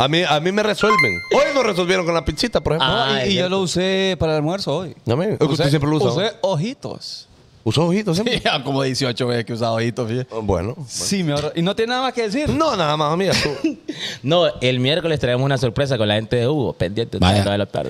[0.00, 1.20] A mí, a mí me resuelven.
[1.32, 2.88] Hoy nos resolvieron con la pizzita, por ejemplo.
[2.88, 4.94] Ah, y, yo lo usé para el almuerzo hoy.
[5.04, 5.32] ¿No me?
[5.32, 6.10] Es que usted siempre lo usa.
[6.10, 7.28] Usé ojitos.
[7.64, 8.40] ¿Usó ojitos siempre?
[8.44, 10.28] Ya como 18 veces que he usado ojitos, fíjate.
[10.34, 10.76] Ah, Bueno.
[10.86, 11.52] Sí, me ahorro.
[11.56, 12.48] Y no tiene nada más que decir.
[12.50, 13.32] No, nada más, amiga.
[13.42, 13.78] tú.
[14.22, 16.72] No, el miércoles traemos una sorpresa con la gente de Hugo.
[16.72, 17.18] Pendiente.
[17.18, 17.44] Vaya.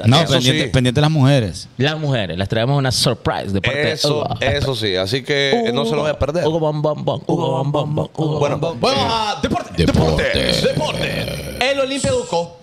[0.07, 0.71] no, Eso pendiente, sí.
[0.71, 1.69] pendiente de las mujeres.
[1.77, 4.29] Las mujeres, las traemos una surprise de parte de Eso, Hugo.
[4.41, 4.97] eso sí.
[4.97, 6.47] Así que eh, no se lo voy a perder.
[6.47, 7.21] Hugo bom bom bom.
[7.27, 8.09] Hugo bom bom bom.
[8.17, 8.91] Hugo Bueno, bom bom.
[8.95, 9.71] Vamos a deporte.
[9.77, 10.23] Deporte.
[10.63, 11.71] Deporte.
[11.71, 12.54] El Olimpia Educó.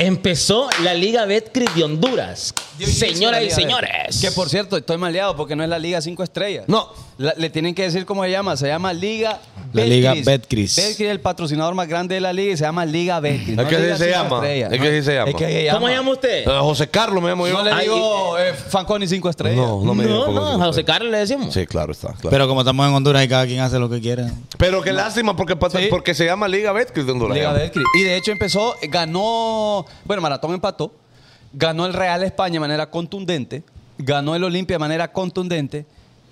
[0.00, 2.54] Empezó la Liga Betcris de Honduras.
[2.78, 4.18] Señoras y señores.
[4.18, 6.64] Que por cierto, estoy maleado porque no es la Liga 5 estrellas.
[6.68, 6.88] No.
[7.20, 8.56] La- le tienen que decir cómo se llama.
[8.56, 9.38] Se llama Liga
[9.74, 10.74] La Liga Betcris.
[10.76, 13.58] Betcris es el patrocinador más grande de la liga y se llama Liga Betcris.
[13.58, 14.36] Es que Liga así se Cinco llama.
[14.36, 14.72] Estrellas.
[14.72, 15.28] Es que así se llama.
[15.30, 16.48] Es que se ¿Cómo se llama usted?
[16.48, 17.52] Eh, José Carlos me llamo yo.
[17.52, 19.56] No le digo eh, Fanconi 5 estrellas.
[19.58, 20.82] No, no me digas No, poco no, a José.
[20.84, 21.52] Carlos le decimos.
[21.52, 22.08] Sí, claro está.
[22.14, 22.30] claro.
[22.30, 24.30] Pero como estamos en Honduras y cada quien hace lo que quiera.
[24.56, 25.88] Pero qué lástima porque, Sí.
[25.90, 27.36] porque se llama Liga Betcris de Honduras.
[27.36, 27.84] Liga Betcris.
[27.98, 30.90] Y de hecho empezó, ganó, bueno, Maratón empató,
[31.52, 33.62] ganó el Real España de manera contundente,
[33.98, 35.84] ganó el Olimpia de manera contundente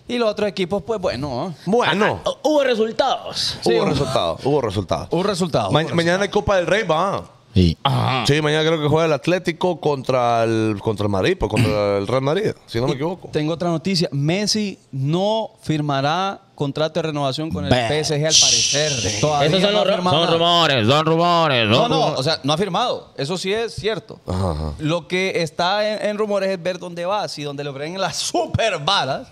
[0.09, 3.59] y los otros equipos, pues bueno, Bueno, Ah, Hubo resultados.
[3.63, 4.41] Sí, hubo resultados.
[4.45, 5.09] Hubo resultados.
[5.13, 5.71] un resultado.
[5.71, 7.25] Ma- mañana hay Copa del Rey, va.
[7.55, 7.77] Sí.
[7.83, 8.25] Ajá.
[8.27, 12.07] Sí, mañana creo que juega el Atlético contra el, contra el Madrid, pues contra el
[12.07, 13.29] Real Madrid, si no me equivoco.
[13.33, 14.09] Tengo otra noticia.
[14.13, 17.71] Messi no firmará contrato de renovación con el.
[17.73, 18.93] PSG al parecer.
[19.21, 21.69] Todavía Esos son, no los son rumores, son rumores.
[21.69, 22.21] No, son no, rumores.
[22.21, 23.13] o sea, no ha firmado.
[23.17, 24.21] Eso sí es cierto.
[24.27, 24.73] Ajá, ajá.
[24.79, 27.27] Lo que está en, en rumores es ver dónde va.
[27.29, 29.27] Si donde le ofrecen las super balas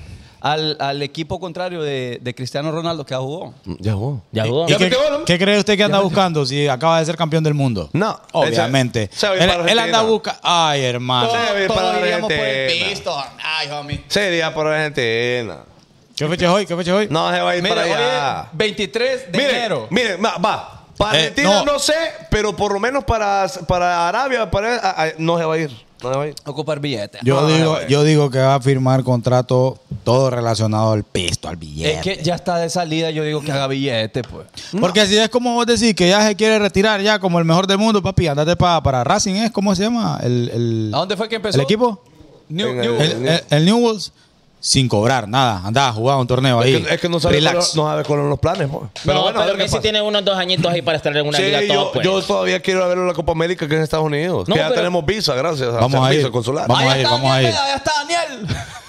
[0.53, 3.55] al, al equipo contrario de, de Cristiano Ronaldo que jugó.
[3.79, 4.23] Ya jugó.
[4.33, 4.67] Ya jugó.
[4.69, 5.25] ¿Y ¿Ya qué, gol?
[5.27, 7.91] qué cree usted que anda buscando si acaba de ser campeón del mundo?
[7.93, 8.21] No.
[8.33, 9.11] Obviamente.
[9.13, 10.41] Se Él, anda buscando.
[10.43, 11.29] Ay, hermano.
[11.29, 12.89] Todo- Debe ir para Todos iríamos por el Argentina.
[12.91, 13.25] pisto.
[13.43, 14.05] Ay, homie.
[14.09, 15.59] Sería por Argentina.
[16.17, 16.67] ¿Qué fecha es hoy?
[16.67, 17.09] ¿Qué fecha es hoy?
[17.11, 18.41] No se va a ir Mira, para allá.
[18.53, 19.87] es 23 de Mire, enero.
[19.91, 20.83] mire, va, va.
[20.97, 21.73] Para Eh, Argentina no.
[21.73, 21.79] no.
[21.79, 21.93] sé,
[22.31, 25.86] pero por lo menos para, para Arabia para, a- a- no se va a ir.
[26.45, 27.21] Ocupar billetes.
[27.25, 31.57] Yo, No, digo, yo digo que va a firmar contrato todo relacionado al pisto, al
[31.57, 31.95] billete.
[31.95, 34.47] Es que ya está de salida, yo digo que haga billete, pues.
[34.79, 37.67] Porque si es como vos decís que ya se quiere retirar ya como el mejor
[37.67, 39.51] del mundo, papi, andate pa- para Racing, ¿es?
[39.51, 40.21] ¿Cómo se llama?
[40.23, 41.57] El, el, ¿A dónde fue que empezó?
[41.59, 42.01] el equipo.
[42.49, 44.13] New, New- el- El, el, el Newells,
[44.67, 45.63] sin cobrar, nada.
[45.65, 46.75] Andá a jugar un torneo ahí.
[46.75, 47.55] Es que, es que no sabe Relax.
[47.55, 48.69] cuál- no sabe cuáles son los planes.
[48.69, 48.91] pues.
[49.05, 51.39] Pero, bueno, a ver pero Messi tiene unos dos añitos ahí para estar en una
[51.39, 51.93] Sí, liga yo, top.
[51.93, 52.05] pues.
[52.05, 54.49] yo todavía quiero ir a ver la Copa América que es en Estados Unidos.
[54.49, 56.29] No, que ya pero- tenemos visa, gracias Vamos a ir.
[56.33, 56.67] consular.
[56.67, 57.49] Vamos Ahí a ir, vamos a ir.
[57.49, 58.47] Allá está Daniel.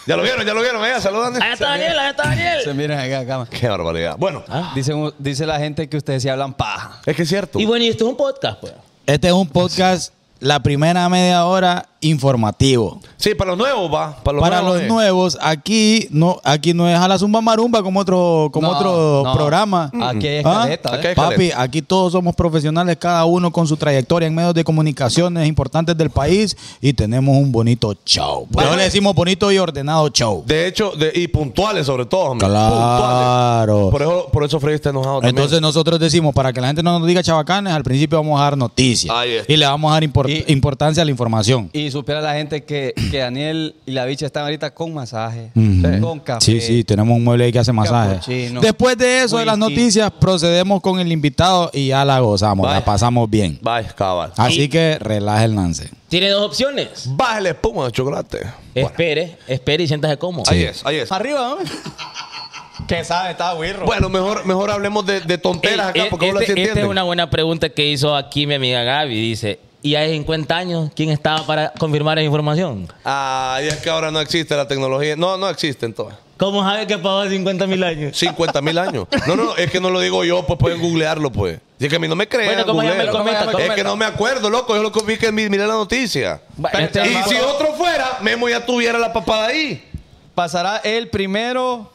[0.08, 0.82] Ya lo vieron, ya lo vieron.
[0.84, 1.40] Allá, saludan.
[1.44, 2.60] Ahí está Daniel, ahí está Daniel.
[2.64, 3.48] Se miren acá, acá.
[3.52, 4.16] Qué barbaridad.
[4.18, 7.02] Bueno, Dice, dice la gente que ustedes sí hablan paja.
[7.06, 7.60] es que es cierto.
[7.60, 8.74] Y bueno, y esto es un podcast, pues.
[9.06, 13.00] Este es un podcast, la primera media hora informativo.
[13.18, 14.16] Sí, para los nuevos va.
[14.24, 14.76] Para los Para nuevos.
[14.78, 14.88] los eh.
[14.88, 19.22] nuevos, aquí no, aquí no es a la zumba marumba como otro, como No, otro
[19.26, 19.34] no.
[19.34, 19.92] programa.
[20.02, 20.64] Aquí hay ¿Ah?
[20.70, 24.54] escaleta, Aquí hay Papi, aquí todos somos profesionales, cada uno con su trayectoria en medios
[24.54, 28.48] de comunicaciones importantes del país y tenemos un bonito show.
[28.52, 30.44] Por eso le decimos bonito y ordenado show.
[30.46, 32.26] De hecho, de- y puntuales sobre todo.
[32.32, 32.48] hombre.
[32.48, 33.74] Claro.
[33.74, 33.92] Puntuales.
[33.92, 35.36] Por eso, por eso Freddy está enojado también.
[35.36, 38.44] Entonces nosotros decimos, para que la gente no nos diga chavacanes, al principio vamos a
[38.44, 39.14] dar noticias.
[39.48, 41.70] Y le vamos a dar Y- importancia a la información.
[41.74, 45.52] Y supiera la gente que, que Daniel y la bicha están ahorita con masaje,
[46.02, 46.46] con café.
[46.46, 48.20] Sí, sí, tenemos un mueble ahí que hace masaje.
[48.62, 52.84] Después de eso, de las noticias, procedemos con el invitado y ya la gozamos, la
[52.84, 53.60] pasamos bien.
[53.62, 54.34] Vaya, cabal.
[54.38, 55.90] Así que relaje el lance.
[56.10, 57.04] Tiene dos opciones.
[57.06, 58.40] Baja la espuma de chocolate.
[58.74, 60.46] Bueno, Espere, espere y siéntase cómodo.
[60.50, 61.12] ahí es, ahí es.
[61.12, 61.70] Arriba, hombre.
[62.88, 63.86] que sabe, está güirro.
[63.86, 67.30] Bueno, mejor, mejor hablemos de, de tonteras acá porque vos este, esta es una buena
[67.30, 69.16] pregunta que hizo aquí mi amiga Gaby.
[69.16, 72.88] Dice, ¿y hace 50 años quién estaba para confirmar esa información?
[73.06, 75.16] Ah, y es que ahora no existe la tecnología.
[75.16, 76.18] No, no existe entonces.
[76.38, 78.16] ¿Cómo sabe que pasó hace 50 mil años?
[78.16, 79.08] 50 mil años.
[79.28, 81.60] No, no, es que no lo digo yo, pues pueden googlearlo, pues.
[81.80, 82.50] Si es que a mí no me creen.
[82.50, 83.52] Bueno, ¿cómo llama el cometa?
[83.60, 84.76] Es que no me acuerdo, loco.
[84.76, 86.42] Yo lo que vi que mi- miré la noticia.
[86.56, 89.84] Bueno, y este si otro fuera, Memo ya tuviera la papada ahí.
[90.36, 91.92] Pasará el primero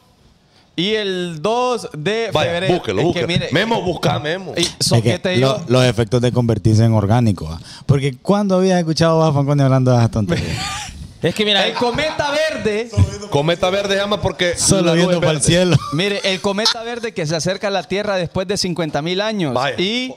[0.75, 2.73] y el 2 de Vaya, febrero.
[2.75, 3.27] búsquelo, Es que búsquelo.
[3.27, 4.53] mire, Memo, busca Memo.
[4.57, 5.63] y Es que soquete yo.
[5.67, 7.47] lo- los efectos de convertirse en orgánico.
[7.51, 7.59] ¿ah?
[7.85, 10.57] Porque cuando había escuchado a Fanconi hablando de esas tonterías.
[11.23, 12.89] Es que mira, El cometa verde.
[13.29, 14.57] Cometa verde llama porque.
[14.57, 15.77] Solo viendo para el cielo.
[15.93, 19.53] Mire, el cometa verde que se acerca a la Tierra después de 50 mil años.
[19.53, 19.77] Vaya.
[19.79, 20.13] Y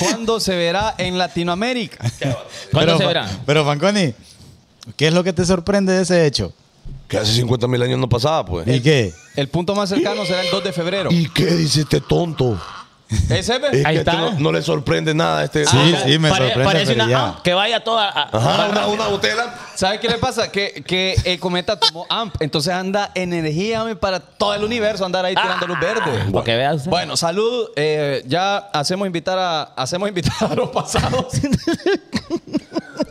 [0.00, 1.98] cuándo se verá en Latinoamérica.
[2.18, 2.38] ¿cuándo
[2.72, 3.30] pero, se verá?
[3.46, 4.14] Pero Fanconi,
[4.96, 6.52] ¿qué es lo que te sorprende de ese hecho?
[7.08, 8.66] Que hace 50 mil años no pasaba, pues.
[8.68, 9.12] ¿Y qué?
[9.36, 11.10] El punto más cercano será el 2 de febrero.
[11.12, 12.60] ¿Y qué dice este tonto?
[13.30, 13.68] ¿Ese ve?
[13.80, 14.12] Es Ahí que está.
[14.14, 15.64] este no, no le sorprende nada a este.
[15.64, 17.24] Sí, Ah, sí, me Pare- sorprende, parece pero una ya.
[17.28, 18.08] amp que vaya toda.
[18.08, 19.54] a- Ajá, una, una botella.
[19.76, 20.50] ¿Sabe qué le pasa?
[20.50, 25.24] Que, que el cometa tomó AMP, entonces anda energía hombre, para todo el universo, andar
[25.24, 26.32] ahí tirando luz verde.
[26.32, 26.88] Para que veas.
[26.88, 27.68] Bueno, salud.
[27.76, 31.26] eh, ya hacemos invitar a hacemos invitar a los pasados.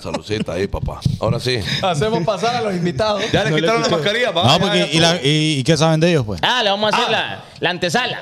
[0.05, 0.99] Saludcita ahí, papá.
[1.19, 1.59] Ahora sí.
[1.81, 3.23] hacemos pasar a los invitados.
[3.31, 4.43] Ya le quitaron la mascarilla, va.
[4.45, 6.39] No, porque, y, la- y- y qué saben de ellos, pues?
[6.43, 8.19] Ah, le vamos a hacer la, la antesala.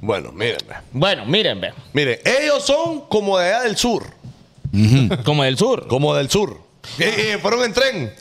[0.00, 0.74] Bueno, miren, ve.
[0.92, 1.72] Bueno, miren, ve.
[1.92, 4.04] miren, ellos son como de allá del sur,
[5.24, 5.86] Como del sur.
[5.88, 6.60] como del sur.
[6.98, 8.14] Eh, eh, fueron en tren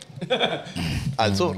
[1.18, 1.56] al sur.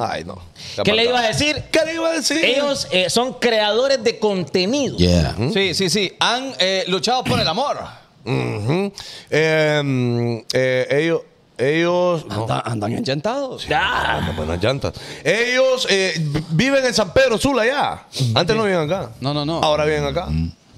[0.00, 0.40] Ay, no.
[0.84, 1.64] ¿Qué le iba a decir?
[1.72, 2.44] ¿Qué le iba a decir?
[2.44, 4.96] Ellos eh, son creadores de contenido.
[4.96, 5.34] Yeah.
[5.52, 6.12] Sí, sí, sí.
[6.20, 7.78] Han eh, luchado por el amor.
[8.28, 8.92] Ujú.
[9.30, 11.20] Eh, mm, eh, ellos,
[11.56, 13.66] ellos, no, Andan, andan enchantados.
[13.74, 14.94] Ah, Anda, buenas llantas.
[15.24, 18.06] Ellos eh, vi- viven en San Pedro Sula ya.
[18.34, 19.10] Antes no vivían acá.
[19.20, 19.60] No, no, no.
[19.62, 20.28] Ahora viven acá.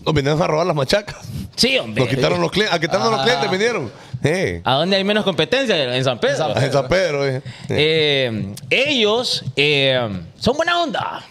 [0.02, 1.16] Nos vinieron a robar las machacas.
[1.56, 2.02] sí, hombre.
[2.04, 2.74] Nos quitaron los clientes.
[2.74, 3.24] A quitarnos los Ah.
[3.24, 3.92] clientes vinieron.
[4.22, 5.94] Eh, ¿A dónde hay menos competencia?
[5.96, 6.56] En San Pedro.
[6.56, 7.26] En San Pedro.
[7.26, 7.42] eh.
[7.68, 9.98] Eh, ellos eh,
[10.38, 11.22] son buena onda.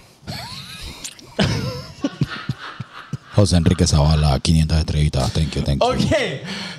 [3.39, 5.31] José Enrique Zavala, 500 estrellitas.
[5.31, 5.87] Thank you, thank you.
[5.89, 6.11] Ok,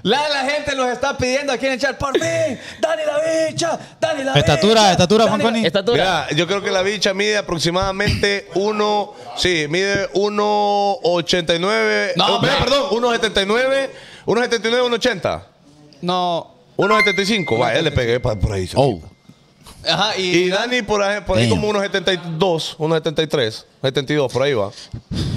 [0.03, 2.20] la, la gente los está pidiendo aquí en el chat por mí.
[2.20, 5.64] Dani la bicha, Dani la Estatura, bicha, estatura, la- Fanconi.
[5.66, 6.27] Estatura.
[6.27, 12.12] Mira, yo creo que la bicha mide aproximadamente uno, sí, mide 1,89.
[12.16, 12.51] No, hombre.
[12.59, 13.90] perdón, 1,79,
[14.27, 15.42] 1,79, 1,80.
[16.03, 16.55] No.
[16.77, 17.59] 1,75.
[17.59, 18.68] Vaya, le pegué por ahí.
[18.75, 19.01] Oh.
[19.88, 24.70] Ajá, y, Y Dani por ahí, por ahí como 1,72, 1,73, 72, por ahí va.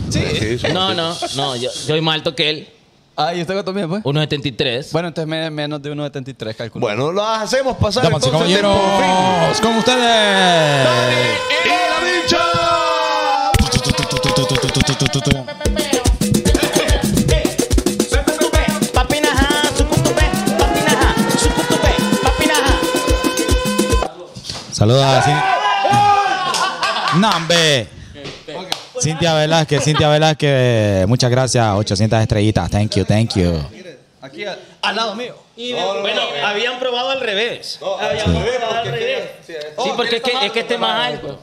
[0.10, 0.22] Sí.
[0.40, 0.68] Sí, sí.
[0.74, 1.56] No, no, no.
[1.56, 2.68] Yo soy más alto que él.
[3.16, 4.04] Ah, ¿y usted cuánto mide, pues?
[4.04, 4.92] 1.73.
[4.92, 6.86] Bueno, entonces me- menos de 1,73, calculo.
[6.86, 10.88] Bueno, lo hacemos pasar Damas y entonces de caballeros, con ustedes.
[24.72, 25.16] Saludos a
[27.18, 27.88] Nambe.
[29.04, 33.52] Cintia Velázquez, Cintia Velázquez, muchas gracias, 800 estrellitas, thank you, thank you.
[34.22, 35.36] Aquí al, al lado mío.
[36.02, 37.80] bueno, habían probado al revés.
[38.00, 39.30] habían probado al revés.
[39.46, 41.40] Sí, porque es que, es que esté más alto.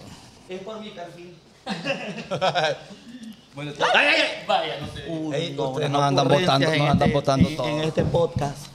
[0.49, 1.37] Es por mi perfil.
[1.67, 2.77] ay,
[3.95, 4.45] ay, ay.
[4.47, 5.55] Vaya, no sé.
[5.59, 7.83] Ustedes nos andan votando, nos andan votando todo.
[7.83, 8.69] este podcast.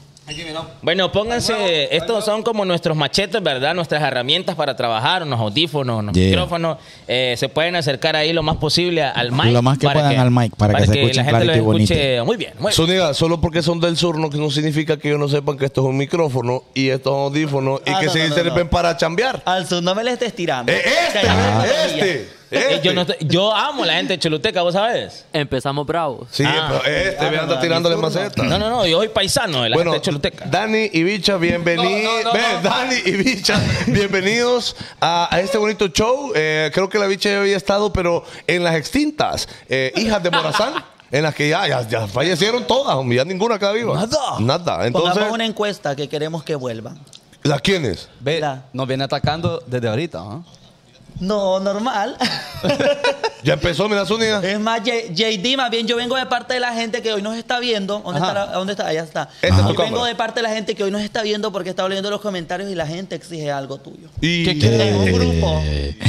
[0.81, 3.75] Bueno, pónganse, estos son como nuestros machetes, ¿verdad?
[3.75, 6.29] Nuestras herramientas para trabajar, unos audífonos, unos Yeah.
[6.29, 6.77] micrófonos.
[7.07, 9.45] Eh, se pueden acercar ahí lo más posible al mic.
[9.51, 11.77] Lo más que puedan al mic, para que se escuchen la gente clarito y lo
[11.77, 12.25] escuche bonito.
[12.25, 12.53] muy bien.
[12.59, 13.13] Muy bien.
[13.13, 15.87] Solo porque son del sur no, no significa que ellos no sepan que esto es
[15.87, 18.69] un micrófono y estos son audífonos y Ah, que no, se no, sirven no.
[18.69, 19.43] para chambear.
[19.45, 20.71] Al sur no me le estés tirando.
[20.71, 22.15] Eh, este, Que me la
[22.59, 25.25] este, yo, no estoy- yo amo la gente de Choluteca, ¿vos sabes?
[25.33, 26.27] Empezamos bravos.
[26.31, 26.79] Sí, Ah.
[26.83, 28.43] pero este me anda tirándole maceta.
[28.43, 30.45] No, no, no, yo soy paisano de la Bueno, gente de Choluteca.
[30.45, 32.23] Dani y Bicha, bienvenidos.
[32.63, 36.31] Dani y Bicha, bienvenidos a, a este bonito show.
[36.35, 40.31] Eh, creo que la Bicha ya había estado, pero en las extintas eh, hijas de
[40.31, 40.73] Morazán,
[41.11, 43.95] en las que ya, ya, ya fallecieron todas, hombre, ya ninguna queda viva.
[43.95, 44.39] Nada.
[44.39, 44.87] Nada.
[44.87, 46.99] Entonces, Pongamos una encuesta que queremos que vuelvan.
[47.43, 48.09] ¿las quiénes?
[48.21, 50.19] Ve, La- nos viene atacando desde ahorita.
[50.19, 50.41] ¿ah?
[51.19, 52.17] No, normal.
[53.43, 54.41] Ya empezó, mira, Zúñiga.
[54.43, 57.21] es más, J- JD, más bien yo vengo de parte de la gente que hoy
[57.21, 57.99] nos está viendo.
[57.99, 58.27] ¿Dónde Ajá.
[58.29, 58.45] está?
[58.47, 58.87] la- ¿Dónde está?
[58.87, 59.29] Allá está.
[59.41, 60.05] Esta es tu Yo vengo cámara.
[60.07, 62.69] de parte de la gente que hoy nos está viendo porque está leyendo los comentarios
[62.69, 64.09] y la gente exige algo tuyo.
[64.19, 64.89] Y ¿Qué quiere?
[64.89, 65.61] En un grupo.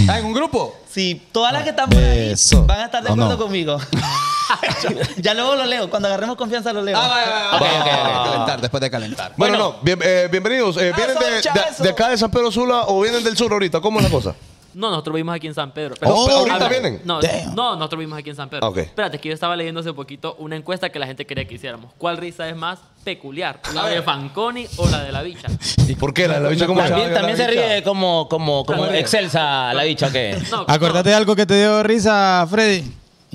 [0.09, 0.77] Ah, en un grupo.
[0.90, 2.64] Sí, todas las que están por ahí Eso.
[2.64, 3.38] van a estar de ¿O acuerdo no?
[3.38, 3.79] conmigo.
[5.19, 5.90] ya luego lo leo.
[5.90, 6.97] Cuando agarremos confianza lo leo.
[6.99, 9.33] Ah, vaya, Ok, de calentar, después de calentar.
[9.37, 9.75] Bueno, Bueno.
[9.77, 10.77] no, bien- eh, bienvenidos.
[10.79, 11.83] Eh, ¿Vienen de, eso, de- eso.
[11.83, 13.81] de acá de San Pedro Sula o vienen del sur ahorita?
[13.81, 14.35] ¿Cómo es la cosa?
[14.77, 15.95] No, nosotros vivimos aquí en San Pedro.
[16.05, 17.01] Oh, a ¿ahorita ver, vienen?
[17.07, 17.55] No, Damn.
[17.55, 18.69] no, nosotros vivimos aquí en San Pedro.
[18.69, 18.77] Ok.
[18.77, 21.93] Espérate, que yo estaba leyendo hace poquito una encuesta que la gente quería que hiciéramos.
[21.97, 23.59] ¿Cuál risa es más peculiar?
[23.73, 25.49] ¿La de Fanconi o la de la bicha?
[25.89, 26.29] ¿Y por qué?
[26.29, 26.91] ¿La, la bicha cómo es?
[26.91, 29.01] También, también se ríe como, como, como También.
[29.01, 30.37] excelsa la bicha que.
[30.51, 32.85] No, Acordate de algo que te dio risa, Freddy.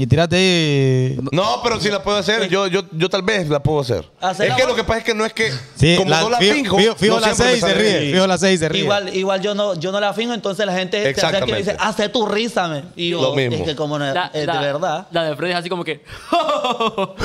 [0.01, 1.19] Y tírate ahí.
[1.31, 4.03] No, pero si la puedo hacer, yo, yo, yo tal vez la puedo hacer.
[4.19, 4.71] Hacer es la que voz.
[4.71, 6.77] lo que pasa es que no es que, Sí, como la- no la fijo- finjo,
[6.79, 8.11] fijo- fijo no la siempre me seis se sale ríe.
[8.13, 8.81] Fijo la seis se ríe.
[8.81, 11.75] Igual, igual yo no, yo no la fingo, entonces la gente te acerca y dice,
[11.79, 12.83] hace tu risa, me.
[12.95, 13.57] Y yo, Lo mismo.
[13.57, 15.07] es que como no, La, es la- de verdad.
[15.11, 16.01] La de Freddy es así como que.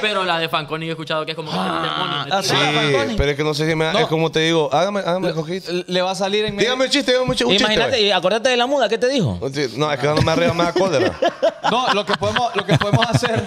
[0.00, 1.50] Pero la de Fanconi he escuchado que es como.
[1.50, 2.68] "Ay, demonio, me Ah, Sí, tira".
[2.68, 3.14] Ah, Fanconi.
[3.16, 3.90] pero es que no sé si me...
[4.00, 5.70] Es como te digo, hágame, hágame coquito.
[5.86, 7.54] Le va a salir en medio- Dígame un chiste, dígame un chiste.
[7.54, 8.06] Imagínate, güey.
[8.06, 9.38] y acordate de la muda, ¿qué te dijo?
[9.76, 11.12] No, es que arriba me da cólera.
[11.70, 13.42] No, lo que podemos, lo que podemos hacer.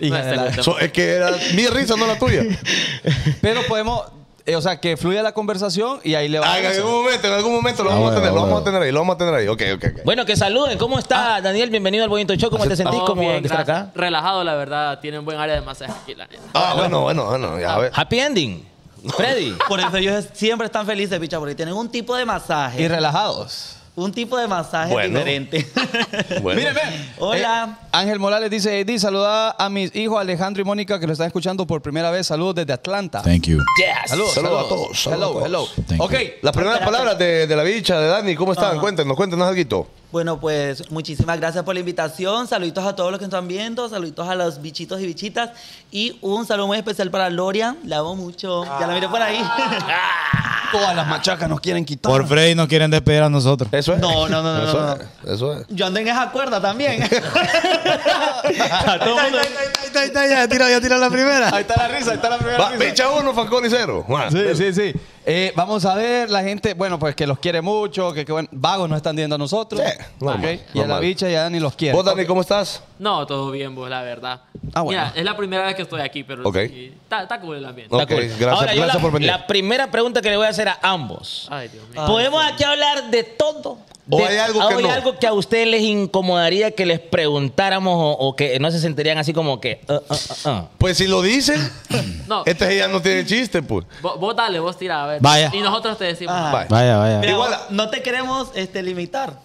[0.00, 0.62] No Hija es de la- seguro.
[0.62, 2.42] So, es que era mi risa, no la tuya.
[3.40, 4.02] Pero podemos,
[4.46, 6.92] eh, o sea, que fluya la conversación y ahí le va Ah, a en algún
[6.92, 8.64] momento, en algún momento lo vamos a bueno, tener, lo vamos a bueno.
[8.64, 9.48] tener ahí, lo vamos a tener ahí.
[9.48, 10.04] Ok, ok, ok.
[10.04, 10.78] Bueno, que saluden.
[10.78, 11.70] ¿Cómo está Daniel?
[11.70, 12.50] Bienvenido al Bonito Show.
[12.50, 12.96] ¿Cómo te sentís?
[12.96, 13.88] Todo ¿Cómo bien, de estar gracias.
[13.88, 13.92] acá?
[13.94, 14.98] Relajado, la verdad.
[15.00, 16.42] Tienen buen área de masaje aquí, la neta.
[16.54, 17.92] Ah, bueno, bueno, bueno, ya a ver.
[17.94, 18.68] Happy ending.
[19.16, 19.54] Freddy.
[19.68, 22.80] Por eso ellos siempre están felices, picha, porque tienen un tipo de masaje.
[22.82, 23.73] Y relajados.
[23.96, 25.18] Un tipo de masaje Bueno.
[25.18, 25.66] diferente.
[26.42, 26.60] Bueno.
[26.60, 26.80] Mire, ve.
[27.18, 27.78] Hola.
[27.82, 31.26] Eh, Ángel Morales dice, Eddie, saluda a mis hijos Alejandro y Mónica que lo están
[31.28, 32.26] escuchando por primera vez.
[32.26, 33.22] Saludos desde Atlanta.
[33.22, 33.58] Thank you.
[33.78, 34.10] Yes.
[34.10, 35.66] Saludos, Saludos a todos, saludos Hello, a hello.
[35.86, 36.00] todos.
[36.00, 36.28] Ok, you.
[36.42, 38.78] Las primeras palabras de, de la bicha, de Dani, ¿cómo están?
[38.80, 39.88] Cuéntenos, cuéntenos algo.
[40.10, 42.46] Bueno, pues muchísimas gracias por la invitación.
[42.46, 43.88] Saluditos a todos los que están viendo.
[43.88, 45.50] Saluditos a los bichitos y bichitas.
[45.90, 47.76] Y un saludo muy especial para Loria.
[47.84, 48.64] La amo mucho.
[48.64, 49.40] Ya la miré por ahí.
[50.74, 52.10] Todas las machacas nos quieren quitar.
[52.10, 53.68] Por Freddy nos quieren despedir a nosotros.
[53.72, 54.00] Eso es.
[54.00, 55.34] No, no, no, no, Eso no, es.
[55.34, 55.66] Eso es.
[55.68, 57.02] Yo ando en esa cuerda también.
[58.86, 59.38] A todo mundo-
[59.94, 61.48] ya tiró, ya tiró la primera.
[61.54, 62.84] Ahí está la risa, ahí está la primera Va, risa.
[62.84, 64.04] bicha uno, Fanconi cero.
[64.08, 65.00] Bueno, Sí, sí, sí.
[65.26, 68.46] Eh, vamos a ver, la gente, bueno, pues que los quiere mucho, que, que bueno,
[68.52, 69.80] vagos nos están viendo a nosotros.
[69.80, 71.94] Sí, normal, Ok, Y a la bicha ya ni los quiere.
[71.96, 72.82] ¿Vos, Dani, cómo estás?
[72.98, 74.42] No, todo bien, vos, la verdad.
[74.74, 75.00] Ah, bueno.
[75.00, 77.94] Mira, es la primera vez que estoy aquí, pero sí, está, está cool el ambiente.
[77.96, 78.24] Está cool.
[78.24, 79.28] gracias, Ahora, yo gracias la, por venir.
[79.28, 81.48] La primera pregunta que le voy a hacer a ambos.
[81.50, 82.04] Ay, Dios mío.
[82.06, 83.78] ¿Podemos aquí hablar de todo?
[84.10, 84.90] ¿O De- hay algo que ¿o hay no?
[84.92, 89.16] algo que a ustedes les incomodaría que les preguntáramos o, o que no se sentirían
[89.16, 89.80] así como que...
[89.88, 90.68] uh, uh, uh, uh?
[90.76, 91.58] Pues si lo dicen,
[92.28, 93.86] No, este ya no tiene chiste, pues.
[94.02, 95.22] vos, vos dale, vos tira, a ver.
[95.22, 95.50] Vaya.
[95.54, 96.34] Y nosotros te decimos.
[96.36, 96.50] Ajá.
[96.52, 96.66] Vaya.
[96.68, 97.18] Vaya, vaya.
[97.20, 99.38] Mira, Igual- vos, no te queremos este, limitar.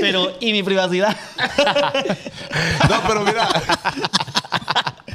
[0.00, 1.14] Pero, ¿y mi privacidad?
[2.88, 3.46] No, pero mira.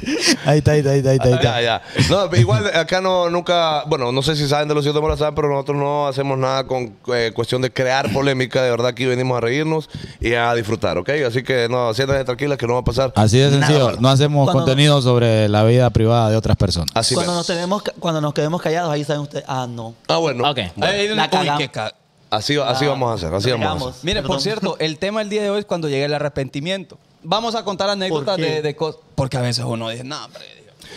[0.44, 1.30] Ahí está, ahí está, ahí está, ahí está.
[1.30, 1.42] está.
[1.60, 1.82] Ya, ya.
[2.10, 5.34] No, igual acá no, nunca, bueno, no sé si saben de los hijos de Morazán,
[5.34, 8.62] pero nosotros no hacemos nada con eh, cuestión de crear polémica.
[8.62, 9.88] De verdad, aquí venimos a reírnos
[10.20, 11.08] y a disfrutar, ¿ok?
[11.26, 13.12] Así que no, siéntanse tranquilas que no va a pasar.
[13.16, 13.86] Así de sencillo.
[13.90, 14.00] Nada.
[14.00, 16.90] No hacemos Cuando- contenido sobre la vida privada de otras personas.
[16.94, 17.38] Así cuando, es.
[17.38, 19.94] nos tenemos, cuando nos quedemos callados, ahí saben ustedes, ah, no.
[20.08, 20.48] Ah, bueno.
[20.50, 20.58] Ok.
[20.76, 21.58] La uy, cagamos.
[21.60, 21.94] qué ca-
[22.30, 23.78] Así, así vamos a hacer, así vamos a hacer.
[23.78, 24.04] Regamos.
[24.04, 26.98] Mire, por cierto, el tema del día de hoy es cuando llegue el arrepentimiento.
[27.24, 29.00] Vamos a contar anécdotas de, de cosas.
[29.14, 30.42] Porque a veces uno dice, no, hombre.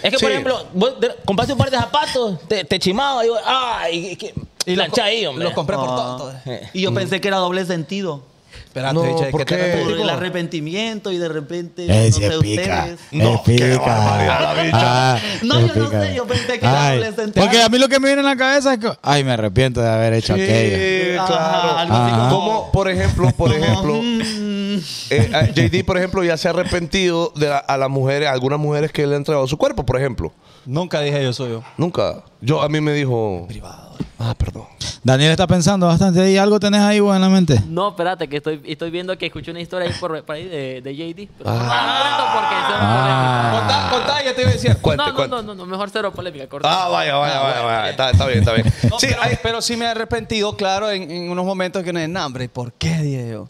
[0.04, 0.24] Es que, Sí.
[0.26, 0.94] por ejemplo, vos
[1.26, 4.16] compraste un par de zapatos, te, te chimaba y vos, ¡ay!
[4.18, 4.34] qué
[4.66, 5.46] Y plancha ahí, hombre.
[5.46, 5.96] los compré por Ah.
[5.96, 6.34] todo.
[6.74, 8.22] Y yo pensé que era doble sentido.
[8.66, 9.84] Espérate, No, bicha, ¿por ¿qué te?
[9.84, 12.86] Por el arrepentimiento y de repente, Eh, no sé, pica.
[12.86, 13.00] ustedes.
[13.12, 13.84] No, es qué pica.
[14.74, 17.40] Ah, No, yo no sé, yo pensé que era adolescente.
[17.42, 19.82] Porque a mí lo que me viene en la cabeza es que, ay, me arrepiento
[19.82, 20.78] de haber hecho aquello.
[20.78, 21.94] Sí, Ajá, claro.
[21.94, 22.30] Ajá.
[22.30, 24.00] Como, por ejemplo, por ejemplo,
[24.76, 24.80] Mm,
[25.12, 28.32] eh, a- JD, por ejemplo, ya se ha arrepentido de la- a las mujeres, a
[28.34, 30.34] algunas mujeres que le han entregado su cuerpo, por ejemplo.
[30.66, 31.64] Nunca dije yo soy yo.
[31.78, 32.24] Nunca.
[32.42, 33.46] Yo, a mí me dijo.
[33.48, 33.88] Privado.
[34.20, 34.66] Ah, perdón.
[35.04, 36.36] Daniel está pensando bastante ahí.
[36.38, 37.62] ¿Algo tenés ahí vos en la mente?
[37.70, 40.82] No, espérate, que estoy, estoy viendo que escuché una historia ahí por, por ahí de,
[40.82, 41.30] de JD.
[41.38, 41.54] Pero Ah.
[41.54, 43.58] no cuento porque Ah.
[43.60, 44.76] Contá, contá, ya te iba a decir.
[44.78, 45.04] Cuente.
[45.06, 45.36] No, cuente.
[45.36, 46.68] no, no, no, no, mejor cero polémica, corta.
[46.70, 47.90] Ah, vaya, vaya, vaya, vaya.
[47.92, 48.66] Está, está bien, está bien.
[48.90, 51.94] No, sí, pero, hay- pero sí me he arrepentido, claro, en, en unos momentos que
[51.94, 52.50] no es hambre.
[52.50, 53.50] ¿Por qué, Diego?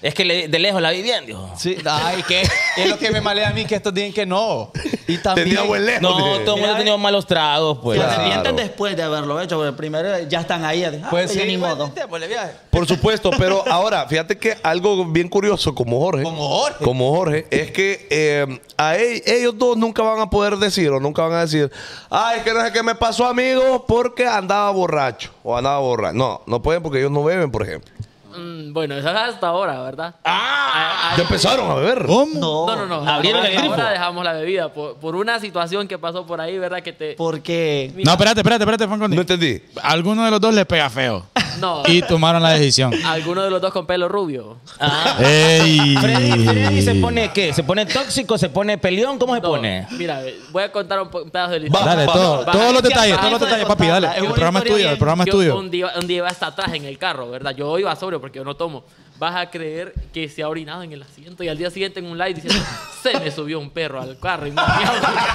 [0.00, 1.50] Es que le- de lejos la vi bien, dijo.
[1.56, 2.42] Sí, ay, que
[2.76, 4.70] es lo que me malea a mí que estos dicen que no.
[5.08, 5.48] Y también.
[5.48, 6.02] Tenía buen lejos.
[6.02, 6.44] No, dije.
[6.44, 7.98] todo el mundo ha tenido malos tragos, pues.
[7.98, 8.20] Se Claro.
[8.22, 10.84] arrepienten después de haberlo hecho, porque primero ya están ahí.
[10.84, 11.90] ah, Pues ya sí, ni pues, modo.
[12.28, 12.52] viaje.
[12.70, 16.22] Por supuesto, pero ahora, fíjate que algo bien curioso como Jorge.
[16.22, 16.84] Como Jorge.
[16.84, 21.00] Como Jorge, es que eh, a e- ellos dos nunca van a poder decir o
[21.00, 21.72] nunca van a decir,
[22.08, 26.14] ay, que no sé qué me pasó, amigo, porque andaba borracho o andaba borracho.
[26.16, 27.92] No, no pueden porque ellos no beben, por ejemplo.
[28.36, 30.14] Mm, bueno, eso es hasta ahora, ¿verdad?
[30.24, 32.04] Ah, ya empezaron a beber.
[32.06, 32.38] ¿Cómo?
[32.38, 33.10] No, No, no, no.
[33.10, 33.72] Abrieron el grifo.
[33.72, 36.82] Ahora dejamos la bebida por, por una situación que pasó por ahí, ¿verdad?
[36.82, 37.14] Que te.
[37.14, 39.14] Porque No, espérate, espérate, espérate, Fanconi.
[39.16, 39.62] No entendí.
[39.82, 41.24] Alguno de los dos le pega feo.
[41.58, 41.82] No.
[41.86, 42.92] Y tomaron la decisión.
[43.04, 44.58] Alguno de los dos con pelo rubio.
[44.78, 45.16] Ah.
[45.18, 45.96] ¡Ey!
[45.96, 47.52] Freddy, Freddy se pone qué?
[47.52, 48.38] ¿Se pone tóxico?
[48.38, 49.18] ¿Se pone peleón?
[49.18, 49.86] ¿Cómo se No, pone?
[49.92, 51.86] Mira, voy a contar un, pedazo de la historia.
[51.86, 52.52] Dale, Va, todo, va.
[52.52, 54.08] todos los detalles, todos los detalles, papi, dale.
[54.18, 55.58] El programa es tuyo, el programa es Yo tuyo.
[55.58, 57.54] Un día, un día iba hasta atrás en el carro, ¿verdad?
[57.56, 58.84] Yo iba porque yo no tomo.
[59.18, 62.06] Vas a creer que se ha orinado en el asiento y al día siguiente en
[62.06, 62.64] un live diciendo
[63.02, 65.28] se me subió un perro al carro y me ha miado en el carro.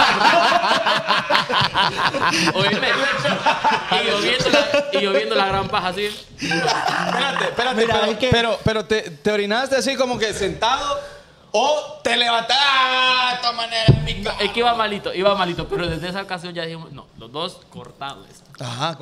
[2.56, 2.88] Oíme.
[3.91, 6.06] Y yo viendo la, y yo viendo la gran paja así.
[6.06, 11.00] Espérate, espérate, Mira, pero, es que- pero, pero te, te orinaste así como que sentado
[11.52, 13.86] o te levantaste ah, de esta manera
[14.39, 17.60] Es que iba malito, iba malito, pero desde esa ocasión ya dijimos, no, los dos
[17.69, 18.26] cortados.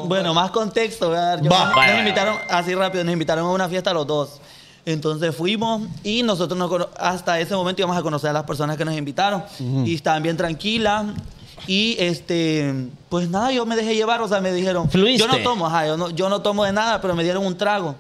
[0.08, 1.38] Bueno, más contexto, Va.
[1.38, 4.40] nos Vaya, invitaron, así rápido, nos invitaron a una fiesta los dos.
[4.86, 8.86] Entonces fuimos y nosotros nos hasta ese momento íbamos a conocer a las personas que
[8.86, 9.44] nos invitaron.
[9.86, 11.06] Y estaban bien tranquilas.
[11.68, 12.74] Y este,
[13.10, 15.20] pues nada, yo me dejé llevar, o sea, me dijeron, Fluiste.
[15.20, 17.56] yo no tomo, ajá, yo no, yo no tomo de nada, pero me dieron un
[17.56, 17.94] trago.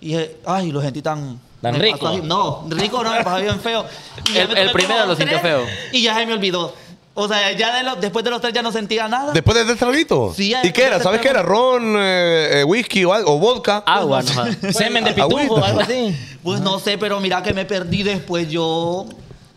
[0.00, 1.38] Y dije, ay, lo sentí tan...
[1.62, 1.98] Tan rico.
[2.00, 2.18] pasó.
[2.24, 3.84] No, rico no, me pasó bien feo.
[4.32, 5.62] Y El- el primero lo sintió feo.
[5.92, 6.74] Y ya se me olvidó.
[7.18, 9.32] O sea, ya de lo- después de los tres ya no sentía nada.
[9.32, 10.34] Después de este traguito.
[10.36, 11.02] Sí, ya- ¿Y qué era?
[11.02, 11.42] ¿Sabes qué era?
[11.42, 13.78] ¿Ron, eh, eh, whisky o, algo, o vodka?
[13.86, 14.56] Agua, no jodas.
[14.76, 15.66] Semen de pitufo, Agüita.
[15.66, 16.14] algo así.
[16.46, 19.06] Pues no sé, pero mira que me perdí después yo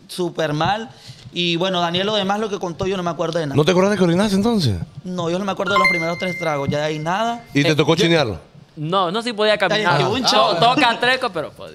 [0.08, 0.90] súper mal.
[1.32, 3.54] Y bueno, Daniel, lo demás, lo que contó, yo no me acuerdo de nada.
[3.56, 4.74] ¿No te acuerdas de que orinaste entonces?
[5.04, 7.44] No, yo no me acuerdo de los primeros tres tragos, ya de ahí nada.
[7.54, 8.40] Y te tocó chinearlo.
[8.76, 9.98] No, no sí podía Ay, caminar.
[9.98, 10.54] qué un To- chavo.
[10.56, 11.72] Toca treco, pero pues,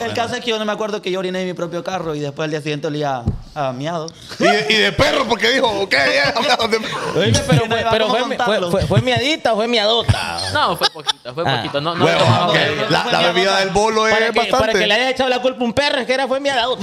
[0.00, 2.14] El caso es que yo no me acuerdo que yo oriné en mi propio carro
[2.14, 3.22] y después al día siguiente olía
[3.54, 4.06] a miado.
[4.38, 6.76] Y de, y de perro, porque dijo, ok, ya hablamos de
[7.20, 10.38] Oíme, pero, No fue, pero fue, fue, fue, fue miadita o fue miadota.
[10.52, 11.56] No, fue poquito, fue Ah.
[11.58, 11.80] poquito.
[11.80, 12.86] No, no Bueno, bebida.
[12.90, 14.58] la, la bebida del bolo es Para que, bastante.
[14.66, 16.82] para que le haya echado la culpa a un perro, es que era fue miadota.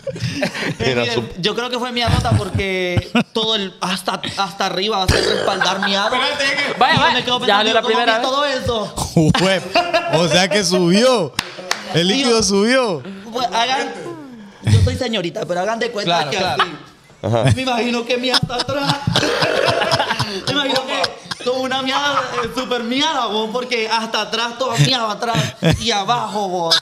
[0.78, 5.04] Era Mire, su- Yo creo que fue miadota porque todo el hasta, hasta arriba va
[5.04, 6.10] a ser respaldar miado.
[6.78, 8.22] Vaya, Y yo vaya, me quedo pensando, la ¿cómo primera vez.
[8.28, 8.94] todo eso?
[10.14, 11.32] O sea que subió.
[11.94, 13.02] El líquido subió.
[13.32, 13.92] Pues hagan.
[14.62, 16.62] Yo soy señorita, pero hagan de cuenta Claro, que claro.
[16.62, 17.54] así.
[17.56, 18.96] Me imagino que mía está atrás.
[20.46, 25.08] Me imagino que como una miada, eh, super miada, vos, porque hasta atrás todo miado
[25.10, 26.80] atrás y abajo, vos.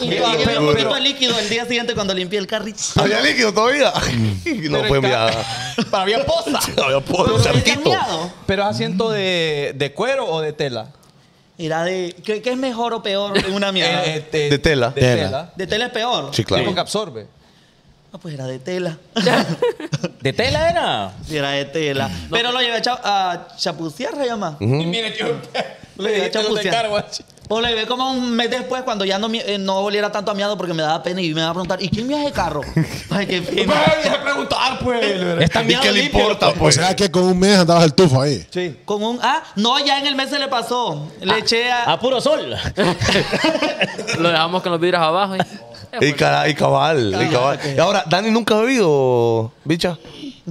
[0.00, 2.78] Y todavía había un poquito de líquido el día siguiente cuando limpié el carrito.
[2.96, 3.92] ¿Había líquido todavía?
[3.94, 5.44] no Pero fue enviada.
[5.90, 6.58] Para había posa.
[6.84, 7.90] Había por Pero ¿es charquito.
[7.90, 8.32] miado?
[8.46, 10.88] Pero es asiento de, de cuero o de tela.
[11.58, 12.16] Era de.
[12.24, 14.04] ¿qué, qué es mejor o peor en una miada?
[14.06, 14.90] Eh, eh, De tela.
[14.90, 15.24] De Tela.
[15.26, 15.52] tela.
[15.56, 16.30] de tela es peor.
[16.34, 16.64] Sí, claro.
[16.64, 17.26] Porque absorbe.
[18.12, 18.98] Ah, pues era de tela.
[20.20, 21.12] ¿De tela era?
[21.26, 22.10] Sí, era de tela.
[22.30, 24.56] Pero lo llevé a, cha- a chapucear, se llama.
[24.58, 25.28] Y mire, tío.
[25.96, 26.90] Lo llevé a Te lo chapucear.
[27.52, 30.34] O lo llevé como un mes después cuando ya no, eh, no oliera tanto a
[30.34, 32.32] miado porque me daba pena y me iba a preguntar, ¿y quién me hace el
[32.32, 32.60] carro?
[33.10, 33.74] Ay, qué pena.
[34.04, 35.04] Deja de preguntar, pues.
[35.40, 36.20] Está ¿Y miado qué le limpio.
[36.20, 36.76] importa, O pues?
[36.76, 38.46] sea que con un mes andabas el tufo ahí.
[38.50, 38.76] Sí.
[38.84, 39.18] Con un.
[39.20, 41.08] Ah, no, ya en el mes se le pasó.
[41.20, 41.84] Le eché a.
[41.92, 42.54] A puro sol.
[44.18, 45.34] Lo dejamos con los vidrios abajo.
[45.36, 47.58] Y, Y, cara- y cabal, y cabal.
[47.76, 49.98] Y ahora, Dani nunca ha bebido, bicha.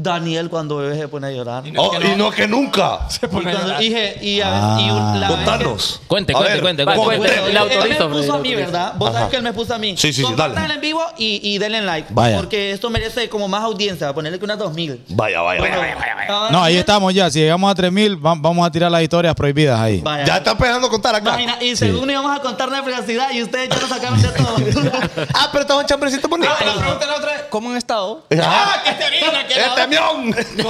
[0.01, 1.63] Daniel cuando bebé se pone a llorar.
[1.77, 2.99] Oh, y no que nunca.
[3.21, 6.01] Y cuando dije, y, a- y un- la que- Contanos.
[6.07, 7.05] Cuente, A cuente, ver, cuente, cuente.
[7.05, 7.35] cuente.
[7.47, 8.55] Él- me puso a mí.
[8.55, 8.93] ¿verdad?
[8.97, 9.17] Vos Ajá.
[9.19, 9.95] sabés que él me puso a mí.
[9.97, 10.73] Sí, sí, sí, dale.
[10.73, 12.07] en vivo y, y denle like.
[12.13, 12.37] Vaya.
[12.37, 14.13] Porque esto merece como más audiencia.
[14.13, 15.03] Ponerle que unas 2000.
[15.09, 16.27] Vaya, vaya, vaya, vaya, vaya.
[16.29, 17.29] Ah, No, ahí estamos ya.
[17.29, 20.01] Si llegamos a 3000, va- vamos a tirar las historias prohibidas ahí.
[20.01, 20.25] Vaya.
[20.25, 21.29] Ya está empezando a contar acá.
[21.31, 24.55] Imagina, y según íbamos a contar la privacidad y ustedes ya lo sacaron de todo.
[25.33, 26.51] Ah, pero estaba un chambrecito bonito.
[26.51, 27.41] Ah, la pregunta la otra vez.
[27.49, 28.23] ¿Cómo han estado?
[28.41, 29.09] ¡Ah, que te!
[29.53, 29.59] ¡Que
[29.91, 30.69] este mión!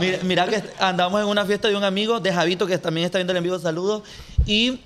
[0.00, 3.18] mira, mira que andamos en una fiesta de un amigo, de Javito, que también está
[3.18, 4.02] viendo el en vivo, saludos.
[4.46, 4.80] Y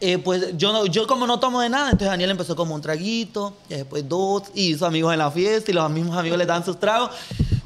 [0.00, 2.80] eh, pues yo, no, yo como no tomo de nada, entonces Daniel empezó como un
[2.80, 6.46] traguito, y después dos, y hizo amigos en la fiesta, y los mismos amigos le
[6.46, 7.10] dan sus tragos.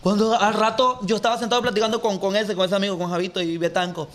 [0.03, 3.41] Cuando al rato yo estaba sentado platicando con, con ese, con ese amigo, con Javito
[3.41, 4.09] y Betanco,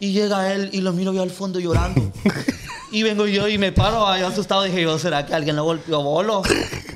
[0.00, 2.00] y llega él y lo miro yo al fondo llorando.
[2.94, 4.62] Y vengo yo y me paro ahí asustado.
[4.62, 6.42] Dije yo, ¿será que alguien lo golpeó bolo?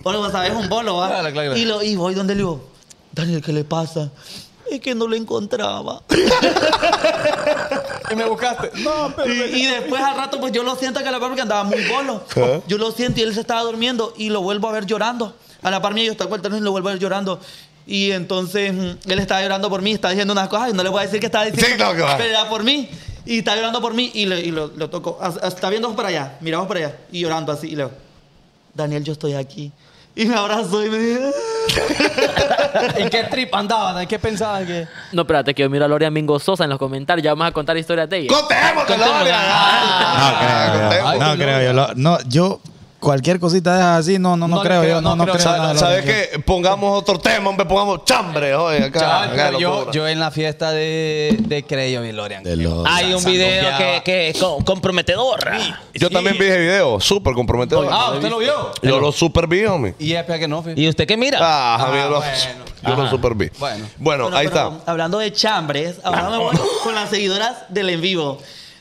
[0.05, 1.09] Porque vos sabés, un bolo, ¿va?
[1.09, 1.57] Claro, claro.
[1.57, 2.69] Y, lo, y voy donde le digo,
[3.13, 4.11] Daniel, ¿qué le pasa?
[4.71, 6.03] es que no lo encontraba.
[8.11, 8.71] Y me buscaste.
[8.83, 9.33] No, pero.
[9.33, 11.65] Y, y después al rato, pues yo lo siento que a la par porque andaba
[11.65, 12.25] muy bolo.
[12.67, 15.35] Yo lo siento y él se estaba durmiendo y lo vuelvo a ver llorando.
[15.63, 17.39] A la par mía yo estaba con el teléfono y lo vuelvo a ver llorando.
[17.87, 20.89] Y entonces mm, él estaba llorando por mí, estaba diciendo unas cosas y no le
[20.89, 22.17] voy a decir que estaba diciendo, Sí, no, que va.
[22.17, 22.89] pero era por mí.
[23.27, 25.19] Y está llorando por mí y, le- y lo, lo toco.
[25.43, 27.67] Está viendo para allá, miramos para allá y llorando así.
[27.69, 27.91] Y le digo,
[28.75, 29.71] Daniel, yo estoy aquí.
[30.19, 31.21] Y me abrazó y me dijo,
[32.97, 34.03] ¿En qué trip andabas?
[34.03, 34.89] ¿En qué pensabas que.?
[35.13, 37.23] No, espérate, que yo miro a Loria Mingososa en los comentarios.
[37.25, 38.35] Ya vamos a contar historias de ella.
[38.37, 39.39] ¡Contemos, Gloria!
[40.19, 41.15] No creo, Contemos.
[41.15, 41.95] yo.
[41.95, 42.61] No creo yo.
[43.01, 45.01] Lo- cualquier cosita de así, no, no, no, No creo creo, yo.
[45.01, 45.47] No, no no, creo creo.
[45.47, 46.39] nada nada de ¿Sabes lo que- qué?
[46.41, 49.31] Pongamos otro tema, hombre, pongamos chambre hoy acá.
[49.59, 52.43] Yo, en la fiesta de, de Creyo, mi Lorian.
[52.43, 55.39] De los- Hay un video que, que es co- comprometedor.
[55.95, 57.89] Yo también vi ese video, súper comprometedor.
[57.91, 58.73] Ah, ¿usted lo vio?
[58.83, 59.95] Yo lo super vi, homie.
[59.99, 60.65] Y es que no.
[60.75, 61.39] ¿Y usted qué mira?
[61.41, 62.65] Ah, Javier, lo- bueno.
[62.87, 63.49] yo lo super vi.
[63.59, 63.87] Bueno.
[63.99, 64.71] Bueno, Bueno, ahí está.
[64.87, 68.39] Hablando de chambres, ahora me voy con las seguidoras del en vivo.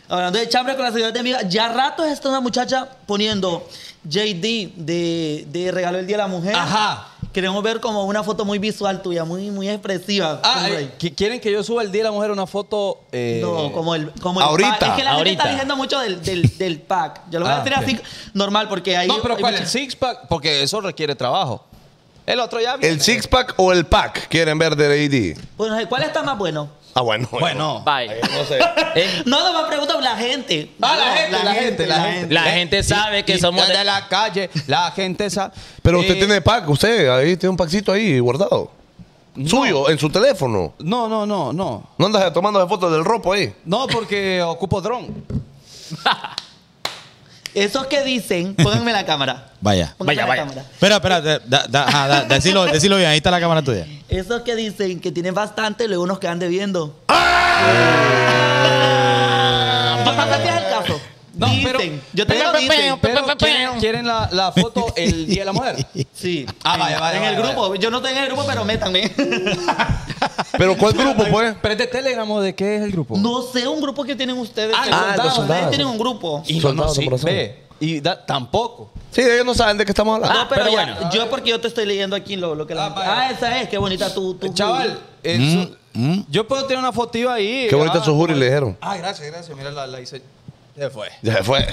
[0.09, 3.67] Hablando de chambres con las seguidoras del en vivo, ya rato está una muchacha poniendo
[4.09, 6.55] JD de, de regalo el Día de la Mujer.
[6.55, 7.07] Ajá.
[7.33, 10.39] Queremos ver como una foto muy visual tuya, muy, muy expresiva.
[10.43, 10.91] Ah, eh, ahí.
[10.97, 13.01] ¿qui- ¿quieren que yo suba el día de la mujer una foto?
[13.11, 14.79] eh, no, como el, como el ahorita.
[14.79, 14.89] pack.
[14.89, 15.31] Es que la gente Ahorita.
[15.43, 17.21] está diciendo mucho del, del, del pack.
[17.29, 17.83] Yo lo voy a Ah, decir ok.
[17.83, 17.99] así
[18.33, 19.07] normal porque ahí.
[19.07, 19.53] No, pero hay ¿cuál?
[19.53, 21.63] mucha- El six pack, porque eso requiere trabajo.
[22.25, 22.93] El otro ya viene.
[22.95, 24.85] ¿El six pack o el pack quieren ver de
[25.35, 25.41] AD?
[25.57, 26.69] Bueno, ¿cuál está más bueno?
[26.97, 27.27] Ah, bueno.
[27.31, 27.83] Bueno.
[27.85, 28.07] Bye.
[28.35, 28.59] No sé.
[28.95, 30.71] Eh, No, no me preguntan la gente.
[30.81, 32.33] Ah, la No, gente, la gente, la gente.
[32.33, 35.53] La gente sabe que Y- somos de- la calle, la gente sabe.
[35.83, 38.71] Pero usted Eh, tiene pack, usted ahí tiene un packcito ahí guardado.
[39.45, 40.73] Suyo, en su teléfono.
[40.79, 41.89] No, no, no, no.
[41.99, 43.53] No andas tomando fotos del ropo ahí.
[43.65, 45.23] No, porque ocupo dron.
[47.53, 49.51] Esos que dicen, pónganme la cámara.
[49.61, 49.93] Vaya.
[49.97, 50.41] Pónganme Vaya, la vaya.
[50.43, 50.61] cámara.
[50.73, 53.85] Espera, espera, da- da- decilo, decilo bien, ahí está la cámara tuya.
[54.09, 56.95] Esos que dicen que tienen bastante, luego nos quedan debiendo.
[57.09, 57.97] ¡Ah!
[60.05, 61.01] Bastante es el caso.
[61.37, 61.79] No, pero-.
[62.13, 62.97] Yo te digo dicen.
[63.01, 65.85] Pero ¿quieren, quieren la, la foto el día de la mujer?
[66.13, 66.45] Sí.
[66.63, 67.75] Ah, vaya, vaya, En el vaya, grupo.
[67.75, 69.11] Yo no estoy en el grupo, pero métanme.
[70.57, 71.55] ¿Pero cuál grupo, pues?
[71.61, 73.17] Pero es de Telegram o de qué es el grupo.
[73.17, 74.75] no sé un grupo que tienen ustedes.
[74.77, 74.85] Ah,
[75.17, 75.37] los soldados.
[75.39, 76.43] Ustedes tienen un grupo.
[76.47, 77.25] Y no, no, Soldados sí, corazón.
[77.29, 77.63] ve.
[77.79, 78.89] Y da- tampoco.
[79.11, 80.35] Sí, ellos no saben de qué estamos hablando.
[80.35, 81.09] No, pero, pero ya, bueno.
[81.11, 82.95] yo porque yo te estoy leyendo aquí lo, lo que la Ah.
[82.97, 85.69] Ah, esa es, qué bonita tu, tu Chaval, eso-
[86.29, 87.67] yo puedo tener una fotiva ahí.
[87.69, 88.77] Qué bonita ah, su jury, le dijeron.
[88.81, 89.55] Ah, gracias, gracias.
[89.57, 90.21] Mira, la, la hice.
[90.77, 91.07] Se fue.
[91.23, 91.67] Ya se fue.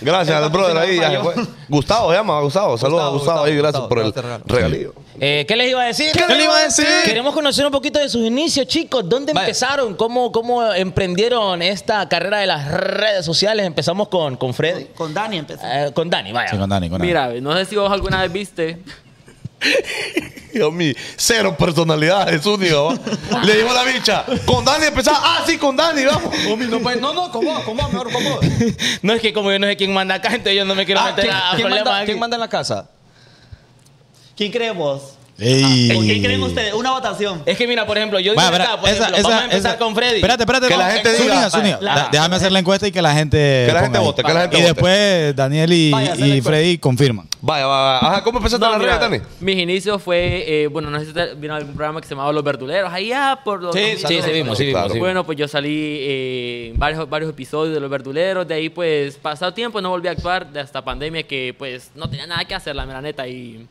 [0.00, 1.34] Gracias al brother ahí, ya se fue.
[1.68, 2.76] Gustavo se llama, Gustavo.
[2.76, 4.94] Saludos a Gustavo, Gustavo ahí, gracias Gustavo, por el Gustavo, te regalío.
[5.20, 6.10] Eh, ¿Qué les iba a decir?
[6.12, 6.86] ¿Qué le iba a decir?
[7.04, 9.08] Queremos conocer un poquito de sus inicios, chicos.
[9.08, 9.46] ¿Dónde Vaya.
[9.46, 9.94] empezaron?
[9.94, 13.64] ¿Cómo, ¿Cómo emprendieron esta carrera de las redes sociales?
[13.64, 14.86] Empezamos con, con Freddy.
[14.96, 15.62] Con Dani empezó.
[15.64, 16.50] Eh, con Dani, vaya.
[16.50, 17.08] Sí, con Dani, con Dani.
[17.08, 18.78] Mira, no sé si vos alguna vez viste.
[20.52, 22.94] Dios mío, cero personalidad, es único.
[23.32, 23.42] ¿va?
[23.44, 25.18] Le digo a la bicha, con Dani empezaba.
[25.22, 26.34] Ah, sí, con Dani, vamos.
[26.70, 27.62] No, pues, no, no, ¿cómo?
[27.64, 27.88] ¿Cómo?
[27.88, 28.40] Mejor, ¿cómo?
[29.02, 31.00] No es que como yo no sé quién manda acá, entonces yo no me quiero
[31.00, 32.06] Ah, meter ¿quién, a quién problemas manda, aquí.
[32.06, 32.88] quién manda en la casa?
[34.36, 35.15] ¿Quién cree vos?
[35.38, 35.90] Ey.
[35.94, 36.72] ¿Con quién creen ustedes?
[36.72, 37.42] Una votación.
[37.44, 39.70] Es que mira, por ejemplo, yo digo acá, por ejemplo, esa- vamos a esa- empezar
[39.72, 40.14] esa- con Freddy.
[40.16, 40.68] Espérate, espérate.
[40.68, 41.78] Que la gente diga, Zúñiga, Zúñiga.
[41.82, 43.64] la- Déjame hacer la encuesta y que la gente.
[43.66, 44.72] Que la gente vote, que la gente Y vote.
[44.72, 46.40] después Daniel y, Vaya, la y.
[46.40, 47.28] Freddy confirman.
[47.42, 47.98] Vaya, vaya.
[47.98, 49.30] Ajá, ¿cómo empezaste No, en mira, redes, Dani?
[49.40, 52.42] mis inicios fue, eh, bueno, no sé si vieron algún programa que se llamaba Los
[52.42, 54.06] Verduleros, allá por los Sí, 2000.
[54.08, 54.98] Sí, sí, vimos, sí, vimos.
[54.98, 59.16] Bueno, pues yo salí eh, en varios, varios episodios de Los Verduleros, de ahí pues
[59.16, 62.54] pasado tiempo no volví a actuar de hasta pandemia que pues no tenía nada que
[62.54, 63.66] hacer, la mera neta, y,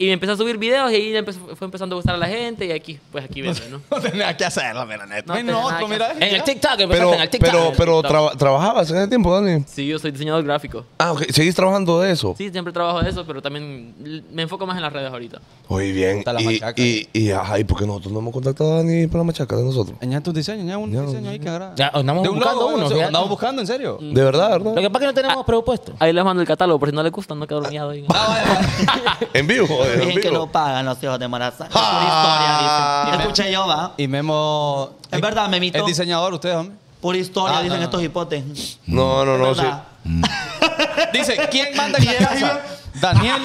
[0.00, 2.26] y me empecé a subir videos y ahí empezó- fue empezando a gustar a la
[2.26, 3.80] gente y aquí, pues aquí vendo, ¿no?
[3.90, 5.42] No tenía que hacerlo, mira, neta.
[5.42, 6.12] No otro, mira.
[6.12, 7.74] En el TikTok, Pero, en el TikTok.
[7.76, 9.62] pero, pero ¿trabajabas en ese tiempo, Dani?
[9.68, 10.86] Sí, yo soy diseñador gráfico.
[10.96, 11.24] Ah, ok.
[11.30, 12.34] ¿Seguís trabajando de eso?
[12.38, 13.94] Sí, siempre trabajo de eso, pero también
[14.32, 15.38] me enfoco más en las redes ahorita.
[15.68, 16.18] Muy bien.
[16.20, 18.76] Está la y, machaca y, y, ajá, ¿y por qué nosotros no hemos contactado a
[18.78, 19.98] Dani para la machaca de nosotros?
[20.00, 21.74] Añade tus diseños, añade un Ya, diseño ahí que agrada.
[21.76, 23.06] Ya, andamos De un buscando logo, uno, eso, fíjate.
[23.06, 23.98] Andamos buscando, en serio.
[24.00, 24.80] De verdad, Lo ¿verdad?
[24.82, 25.92] que pasa es que no tenemos presupuesto.
[25.98, 28.06] Ahí les mando el catálogo, por si no les gusta, no quedo dormido ahí.
[29.34, 29.68] En vivo.
[29.94, 31.68] En Dicen que no pagan los hijos de Morazán.
[31.68, 33.02] Es Ah.
[33.04, 33.20] Pura historia, dicen.
[33.20, 33.92] Escuché yo, va.
[33.96, 34.90] Y Memo.
[35.10, 35.78] Es verdad, Memito.
[35.78, 36.76] Es diseñador, usted, hombre.
[37.00, 37.84] Pura historia, Ah, dicen no, no.
[37.84, 38.78] estos hipotes.
[38.86, 39.62] No, no, no, sí.
[41.12, 42.60] Dice, ¿quién manda en la casa?
[43.00, 43.42] Daniel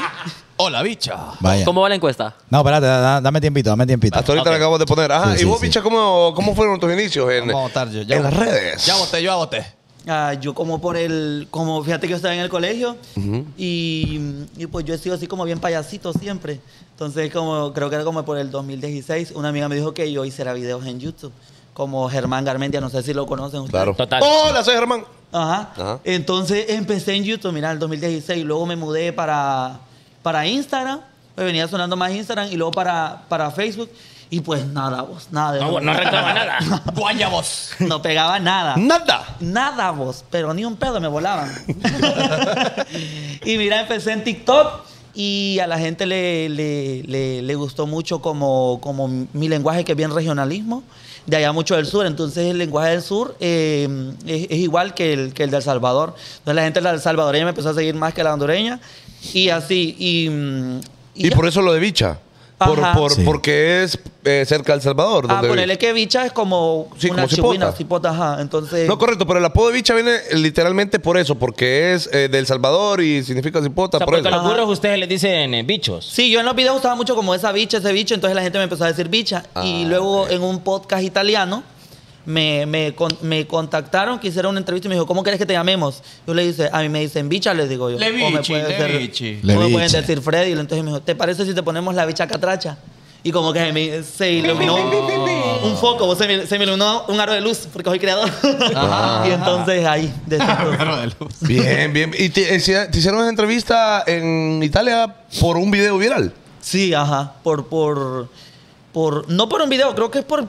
[0.57, 1.15] o la bicha.
[1.39, 1.65] Vaya.
[1.65, 2.33] ¿Cómo va la encuesta?
[2.49, 4.17] No, espérate, da- da- dame tiempito, dame tiempito.
[4.17, 4.51] Hasta ahorita Ok.
[4.53, 5.11] le acabamos de poner.
[5.11, 5.67] Ajá, Sí, y vos, sí.
[5.67, 8.01] bicha, ¿cómo, ¿cómo fueron tus inicios en, votar yo.
[8.03, 8.85] ya en las redes?
[8.85, 9.65] Ya voté, yo ya voté.
[10.07, 12.95] Ah, yo como por el, como fíjate que yo estaba en el colegio
[13.57, 14.19] y,
[14.55, 16.59] y pues yo he sido así como bien payasito siempre.
[16.91, 20.23] Entonces como creo que era como por el 2016, una amiga me dijo que yo
[20.23, 21.33] hiciera videos en YouTube,
[21.73, 23.71] como Germán Garmendia, no sé si lo conocen ustedes.
[23.71, 23.95] Claro.
[23.95, 24.21] Total.
[24.23, 25.03] Hola, soy Germán.
[25.31, 25.71] Ajá.
[25.75, 25.99] Ajá.
[26.03, 29.79] Entonces empecé en YouTube, mira, en el 2016, luego me mudé para,
[30.21, 31.01] para Instagram
[31.33, 33.89] Pues venía sonando más Instagram y luego para, para Facebook.
[34.29, 35.53] Y pues nada, vos, nada.
[35.53, 35.83] de No, vos.
[35.83, 36.57] no arrancaba nada.
[36.95, 37.71] Guaya vos.
[37.79, 38.75] No pegaba nada.
[38.75, 39.35] Nada.
[39.39, 41.51] Nada vos, pero ni un pedo me volaban.
[43.45, 44.81] y mira, empecé en TikTok
[45.13, 49.93] y a la gente le, le- le- le gustó mucho como, como mi lenguaje que
[49.93, 50.83] es bien regionalismo,
[51.25, 52.05] de allá mucho del sur.
[52.05, 53.87] Entonces el lenguaje del sur eh,
[54.25, 56.15] es, es igual que el, que el del Salvador.
[56.39, 58.79] Entonces la gente del salvadoreña me empezó a seguir más que la hondureña
[59.33, 59.95] y así.
[59.97, 60.79] Y, mm,
[61.15, 62.19] Y por eso lo de bicha.
[62.57, 62.93] Por, Ajá.
[62.93, 63.21] por- Sí.
[63.25, 65.25] Porque es eh, cerca del Salvador.
[65.27, 67.35] Ah, donde ponerle que bicha es como Sí, una como cipota.
[67.53, 68.37] chihuina, cipota, ajá.
[68.41, 68.87] Entonces...
[68.87, 72.47] No, correcto, pero el apodo de bicha viene literalmente por eso, porque es eh, del
[72.47, 74.35] Salvador y significa cipota, O sea, por porque eso.
[74.39, 76.05] a los burros ustedes les dicen eh, bichos.
[76.05, 78.57] Sí, yo en los videos usaba mucho como esa bicha, ese bicho, entonces la gente
[78.57, 79.43] me empezó a decir bicha.
[79.61, 79.87] Y Ah.
[79.89, 81.63] luego en un podcast italiano
[82.25, 85.45] me, me, con- me contactaron, que hicieron una entrevista y me dijo, ¿cómo quieres que
[85.45, 86.01] te llamemos?
[86.25, 87.97] Yo le dije, a mí me dicen bicha, les digo yo.
[87.99, 89.39] Le o me puede le ser- bichi.
[89.43, 90.51] o me pueden decir Freddy.
[90.53, 92.77] Entonces me dijo, ¿te parece si te ponemos la bicha catracha?
[93.23, 94.75] Y como que se me, se iluminó
[95.63, 98.29] un foco, se me, se me iluminó un aro de luz, porque soy creador.
[99.27, 100.43] y entonces ahí, desde
[101.03, 102.11] entonces- Bien, bien.
[102.17, 102.59] ¿Y te, eh,
[102.91, 106.33] te hicieron una entrevista en Italia por un video viral?
[106.61, 107.33] Sí, ajá.
[107.43, 108.29] Por, por,
[108.93, 110.47] por, no por un video, creo que es por,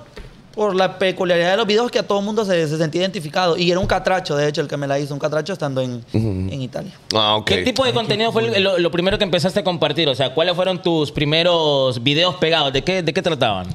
[0.57, 3.59] por la peculiaridad de los videos que a todo el mundo se, se sentía identificado.
[3.59, 6.03] Y era un catracho, de hecho, el que me la hizo, un catracho estando en,
[6.15, 6.93] en Italia.
[7.15, 7.43] Ah.
[7.45, 10.09] ¿Qué tipo de contenido fue lo, lo primero que empezaste a compartir?
[10.09, 12.73] O sea, ¿cuáles fueron tus primeros videos pegados?
[12.73, 13.67] ¿De qué, de qué trataban?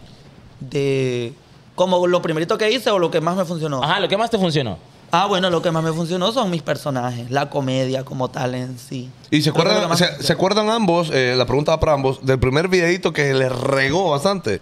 [0.59, 1.33] De
[1.75, 3.83] como lo primerito que hice o lo que más me funcionó.
[3.83, 4.79] Ajá, ¿lo que más te funcionó?
[5.11, 8.79] Ah, bueno, lo que más me funcionó son mis personajes, la comedia como tal en
[8.79, 9.09] sí.
[9.29, 12.69] ¿Y se acuerdan, se, se acuerdan ambos, eh, la pregunta va para ambos, del primer
[12.69, 14.61] videito que le regó bastante?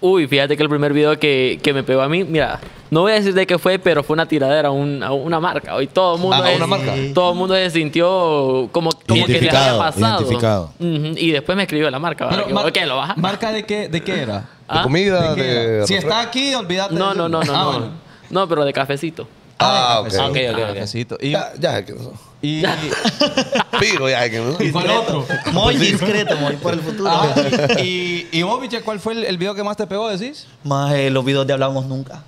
[0.00, 3.10] Uy, fíjate que el primer video que, que me pegó a mí, mira, no voy
[3.12, 5.74] a decir de qué fue, pero fue una tiradera a, un- a una marca.
[5.74, 6.94] Hoy todo el mundo, Ah, a es- una marca.
[7.12, 10.20] todo el mundo se sintió como, como que les había pasado.
[10.20, 10.72] identificado.
[10.78, 12.26] Y después me escribió la marca.
[12.26, 12.38] ¿verdad?
[12.44, 13.14] Pero, Que, mar- ok, lo baja.
[13.16, 14.48] ¿Marca de qué, de qué era?
[14.72, 15.30] ¿De comida?
[15.30, 15.86] ¿De qué ¿De era?
[15.86, 16.94] Si está aquí, olvídate.
[16.94, 17.70] No, no, no, no, Ah, no.
[17.72, 17.90] bueno.
[18.30, 19.26] No, pero de cafecito.
[19.58, 20.12] Ah, ok.
[20.16, 20.66] Ah, ok, ok, ok.
[20.74, 21.16] Cafecito.
[21.20, 22.12] Y, Ya, ya, que no.
[22.40, 22.62] Y,
[23.80, 24.56] Pigo, ya, que no.
[24.62, 25.26] y fue el otro.
[25.52, 27.10] Muy discreto, muy por el futuro.
[27.10, 27.34] Ah,
[27.82, 30.46] y, y vos, Miche, ¿cuál fue el, el video que más te pegó, decís?
[30.64, 32.22] Más eh, los videos de Hablamos Nunca.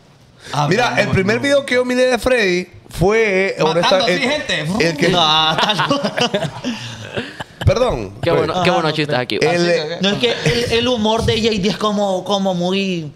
[0.69, 3.55] Mira, el primer video que yo miré de Freddy fue...
[3.59, 4.67] Matando honesta- así el- gente.
[4.81, 5.21] El que, No,
[7.67, 8.15] perdón.
[8.23, 9.39] Qué, bueno, qué Ajá, buenos no, chistes aquí.
[9.41, 13.13] El- No es que el, el humor de JD es como, como muy.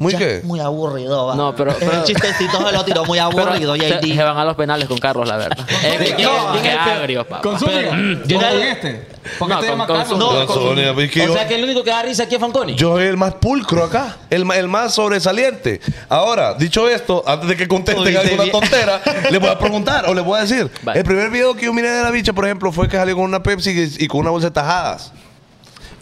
[0.00, 0.40] ¿Muy ya, qué?
[0.44, 1.34] Muy aburrido, va.
[1.34, 4.14] No, pero- pero- el chistecito se lo tiró muy aburrido, se, JD.
[4.16, 5.58] se van a los penales con Carlos, la verdad.
[5.84, 7.42] Es que, que- No, que este- agrio, papá.
[7.42, 9.06] ¿Con este?
[9.38, 10.18] Porque No, este se con- Carlos.
[10.18, 12.74] No, Sonia, O sea, que el único que da risa aquí es Fanconi.
[12.76, 15.82] Yo soy el más pulcro acá, el, el más sobresaliente.
[16.08, 20.22] Ahora, dicho esto, antes de que contesten alguna tontera, le voy a preguntar o le
[20.22, 20.70] voy a decir.
[20.82, 21.00] Vale.
[21.00, 23.24] El primer video que yo miré de la bicha, por ejemplo, fue que salió con
[23.24, 25.12] una Pepsi y, y con una bolsa de tajadas.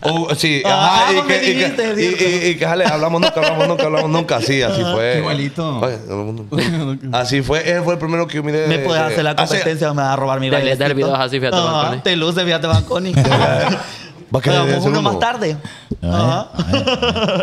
[0.01, 2.65] O, sí, Ah, ajá, y vos me que, y, dijiste, que, y, y- y que
[2.65, 5.19] sale, hablamos nunca, hablamos nunca, hablamos nunca, sí, así fue.
[5.19, 5.81] Igualito.
[7.13, 8.67] Así fue, ese fue el primero que yo miré.
[8.69, 10.83] Me de- puedes de- hacer la competencia o me vas a robar mi bailecito.
[10.85, 12.01] dale videos así, fíjate, Banconi.
[12.03, 13.13] Te luce, fíjate, Banconi.
[14.35, 15.57] Va a Hagamos uno más tarde.
[16.03, 16.49] Ajá.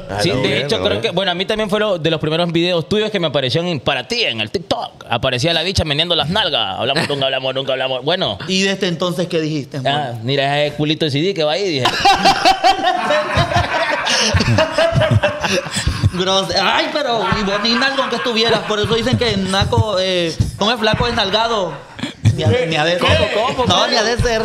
[0.08, 2.20] Ah, Sí, no, de hecho, creo que, bueno, a mí también fue lo- de los
[2.22, 5.06] primeros videos tuyos que me aparecieron en- para ti en el TikTok.
[5.10, 6.80] Aparecía la bicha meneando las nalgas.
[6.80, 8.04] Hablamos nunca, hablamos nunca, hablamos.
[8.04, 9.82] Bueno, Y desde entonces, ¿qué dijiste?
[9.86, 11.68] ah, mira ese culito de CD que va ahí.
[11.70, 11.86] Dije,
[16.14, 18.60] Gros- Ay, pero y vos ni nalgo aunque estuvieras.
[18.62, 21.74] Por eso dicen que Naco, eh, es flaco, es nalgado.
[22.36, 23.32] Ni ha, ni ha de ser.
[23.68, 24.42] No, ni ha de ser.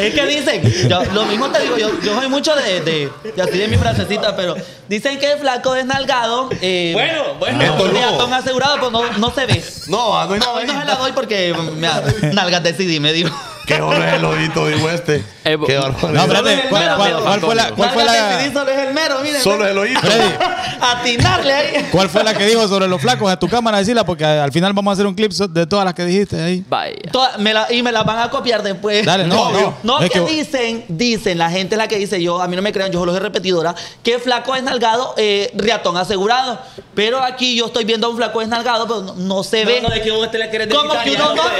[0.00, 3.42] Es que dicen, yo, lo mismo te digo, yo, yo soy mucho de, de, de
[3.42, 4.54] así de mi frasecita, pero
[4.88, 6.48] dicen que el flaco es nalgado.
[6.60, 7.62] Eh, Bueno, bueno.
[7.62, 7.92] Esto no.
[7.92, 9.62] Peatón asegurado, pues no, no se ve.
[9.88, 13.00] No, ah, no hay No, nada hoy no se la doy porque mira, nalgas decidí,
[13.00, 13.30] me digo.
[13.76, 15.16] Qué bueno es el ojito, digo este.
[15.44, 16.64] Eh, Qué No, espérate.
[16.68, 19.42] ¿Cuál, cuál- cuál fue la, cuál fue la, solo es el mero, miren.
[19.42, 20.00] Solo es el ojito.
[20.00, 20.34] Freddy,
[20.80, 21.88] Atinarle ahí.
[21.92, 23.30] cuál fue la que dijo sobre los flacos?
[23.30, 25.94] A tu cámara decirla porque al final vamos a hacer un clip de todas las
[25.94, 26.64] que dijiste ahí.
[26.68, 26.94] Vaya.
[27.12, 29.04] Toda- me la- y me las van a copiar después.
[29.04, 29.74] Dale, no, no.
[29.82, 32.56] No, Es que, que- dicen, dicen, la gente es la que dice, yo, a mí
[32.56, 36.58] no me crean, yo solo soy repetidora, que flaco es nalgado, eh, riatón asegurado.
[36.94, 39.80] Pero aquí yo estoy viendo a un flaco es nalgado, pero no, no se ve.
[39.80, 41.50] no, de que vos te la querés Como que uno no nota.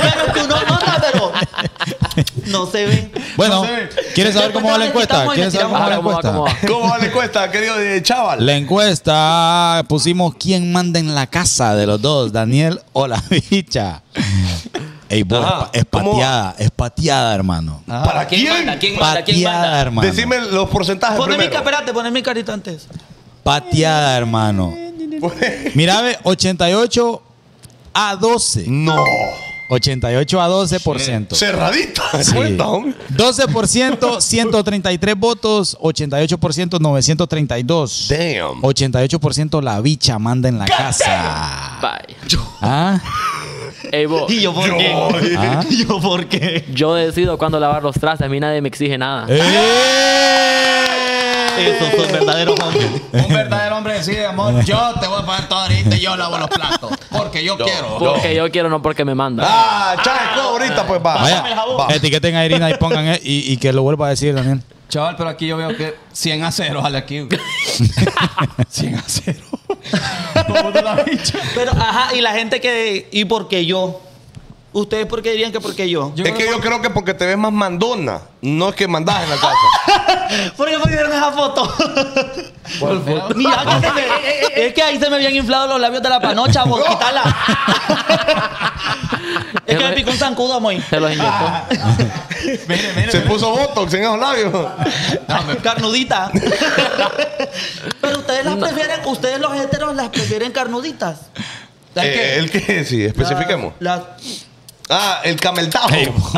[0.00, 1.32] pero que uno nota, pero
[2.46, 3.12] no se ve.
[3.36, 3.64] Bueno,
[4.14, 5.26] ¿quieres saber cómo va la encuesta?
[5.34, 6.28] ¿Quieres le saber cómo va la encuesta?
[6.32, 8.44] ¿Cómo va, cómo ¿Cómo le cuesta, querido de chaval?
[8.44, 14.02] La encuesta pusimos quién manda en la casa de los dos, Daniel o la bicha.
[15.10, 15.70] Ey, vos, Ajá.
[15.72, 16.10] es ¿Cómo?
[16.12, 17.82] pateada, es pateada, hermano.
[17.86, 18.52] ¿Para ¿Quién quién?
[18.66, 18.78] manda?
[18.78, 19.24] ¿Quién manda?
[19.24, 19.80] ¿Quién Pateada, manda?
[19.80, 20.08] hermano.
[20.08, 21.58] Decime los porcentajes Poné mi, primero.
[21.60, 22.86] espérate, poné mi carita antes.
[23.42, 24.74] Pateada, hermano.
[25.74, 27.22] Mira, ve, 88
[27.94, 28.64] a 12.
[28.68, 29.02] No.
[29.68, 31.34] 88 a 12%.
[31.36, 32.02] Cerradita.
[32.22, 32.32] Sí.
[32.34, 32.94] Cuenta, hombre.
[33.16, 38.08] 12%, 133 votos, 88%, 932.
[38.08, 38.62] Damn.
[38.62, 41.78] 88% la bicha manda en la casa.
[41.80, 42.16] Bye.
[42.60, 43.00] ¿Ah?
[43.92, 44.92] Ey, vos, ¿Y yo por qué?
[45.38, 45.64] ¿Ah?
[45.68, 46.64] ¿Y yo por qué?
[46.74, 48.26] yo decido cuándo lavar los trastes.
[48.26, 49.26] A mí nadie me exige nada.
[49.28, 50.87] ¡Eh!
[53.12, 56.38] Un verdadero hombre decide, amor, yo te voy a pagar todo ahorita y yo lavo
[56.38, 56.92] los platos.
[57.10, 57.98] Porque yo, quiero.
[57.98, 59.44] Porque yo quiero, no porque me manda.
[59.46, 61.14] Ah, chaval, ahorita pues va.
[61.16, 61.88] Vaya, Va.
[61.94, 64.62] etiqueten a Irina y pongan eh, y, y que lo vuelva a decir también.
[64.88, 67.28] Chaval, pero aquí yo veo que 100 a 0, ojalá aquí.
[68.68, 69.38] 100 a 0.
[71.54, 73.08] Pero, ajá, y la gente que.
[73.10, 74.00] ¿Y por qué yo?
[74.72, 76.12] ¿Ustedes por qué dirían que por qué yo?
[76.16, 79.30] es que yo creo que porque te ves más mandona, no es que mandás en
[79.30, 79.97] la casa.
[80.56, 81.74] ¿Por qué pusieron esa foto?
[83.34, 84.06] Mira, que se me-
[84.66, 87.22] es que ahí se me habían inflado los labios de la panocha, vos, quítala.
[89.66, 90.80] es que me picó un zancudo, muy.
[90.82, 91.52] Se los inyectó.
[92.68, 93.10] Mire, mire.
[93.12, 94.52] Se puso botox en esos labios.
[95.62, 96.30] Carnudita.
[98.00, 101.18] Pero ustedes las prefieren, ustedes los heteros las prefieren carnuditas.
[101.96, 102.84] Eh, ¿El qué?
[102.84, 103.74] Sí, especifiquemos.
[103.80, 104.00] Las.
[104.90, 105.86] Ah, el cameltao.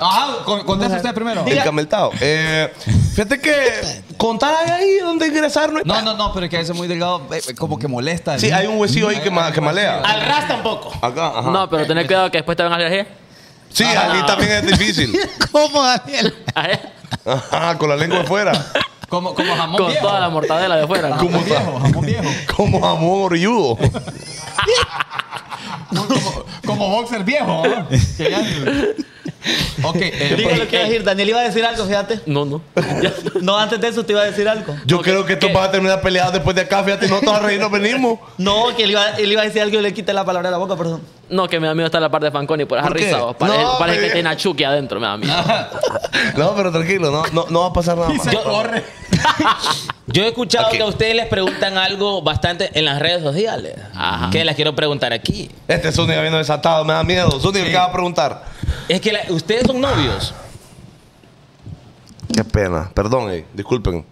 [0.00, 1.44] Ajá, con- contesta usted primero.
[1.46, 2.10] El cameltao.
[2.20, 2.72] Eh,
[3.10, 5.80] fíjate que contar ahí donde ingresar no.
[5.84, 8.38] No, no, no, pero es que ese es muy delgado, eh, eh, como que molesta.
[8.38, 10.00] Sí, hay un huesillo ahí que, ma- que malea.
[10.00, 10.92] al ras tampoco.
[11.02, 11.50] Acá, ajá.
[11.50, 13.06] No, pero tener cuidado que después te van a alergia.
[13.72, 15.18] Sí, ahí también es difícil.
[15.52, 16.34] ¿Cómo, Daniel?
[17.26, 18.52] Ajá, con la lengua de fuera.
[19.14, 20.06] Como, como jamón Con viejo.
[20.06, 21.10] toda la mortadela de fuera.
[21.16, 22.24] Como, viejo, jamón viejo.
[22.56, 23.76] como jamón orilludo.
[25.88, 27.62] como, como boxer viejo.
[27.66, 27.88] ¿no?
[28.16, 28.94] Que ya-
[29.82, 31.04] ok, eh, Diga lo que iba a decir.
[31.04, 32.20] Daniel iba a decir algo, fíjate.
[32.26, 32.62] No, no.
[33.42, 34.74] No, antes de eso te iba a decir algo.
[34.86, 36.82] Yo creo que esto va a terminar peleado después de acá.
[36.82, 38.18] Fíjate, no todos a reír nos venimos.
[38.38, 40.52] No, que él iba, él iba a decir algo y le quité la palabra de
[40.52, 41.02] la boca, perdón.
[41.30, 43.04] No, que me da miedo estar en la parte de Fanconi por esa ¿Por qué?
[43.06, 43.18] risa.
[43.18, 43.36] vos.
[43.36, 45.34] Parece, No, parece que tiene a Chucky adentro, me da miedo.
[46.36, 48.26] No, pero tranquilo, no, no, no va a pasar nada más.
[50.06, 53.74] Yo he escuchado que a ustedes les preguntan algo bastante en las redes sociales.
[53.94, 54.30] Ajá.
[54.30, 55.50] Que les quiero preguntar aquí.
[55.66, 57.40] Este Zúñiga viendo desatado, me da miedo.
[57.40, 58.44] Zúñiga, ¿qué va a preguntar?
[58.88, 60.32] Es que la- ustedes son novios.
[62.34, 62.90] Qué pena.
[62.94, 64.04] Perdón, eh, disculpen.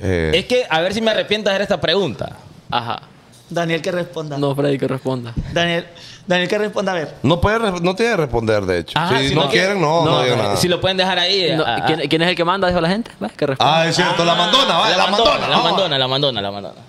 [0.00, 2.36] Eh, Es que, a ver si me arrepiento de hacer esta pregunta.
[2.70, 3.00] Ajá.
[3.48, 4.38] Daniel que responda.
[4.38, 5.32] No, Freddy, que responda.
[5.52, 5.86] Daniel,
[6.26, 7.14] Daniel que responda a ver.
[7.22, 8.96] no, puede, re- no tiene que responder, de hecho.
[8.98, 10.56] Ajá, si, si no, no quieren, no, no, No, digan nada.
[10.56, 11.52] Si lo pueden dejar ahí.
[11.56, 11.84] No, ah, ah.
[11.86, 12.68] ¿quién, quién es el que manda?
[12.68, 13.10] Dijo la gente.
[13.22, 13.80] Va, Que responda.
[13.80, 15.38] Ah, es cierto, la mandona, vale, la, mandona.
[15.40, 15.64] La vamos.
[15.64, 16.80] mandona, la mandona, la mandona.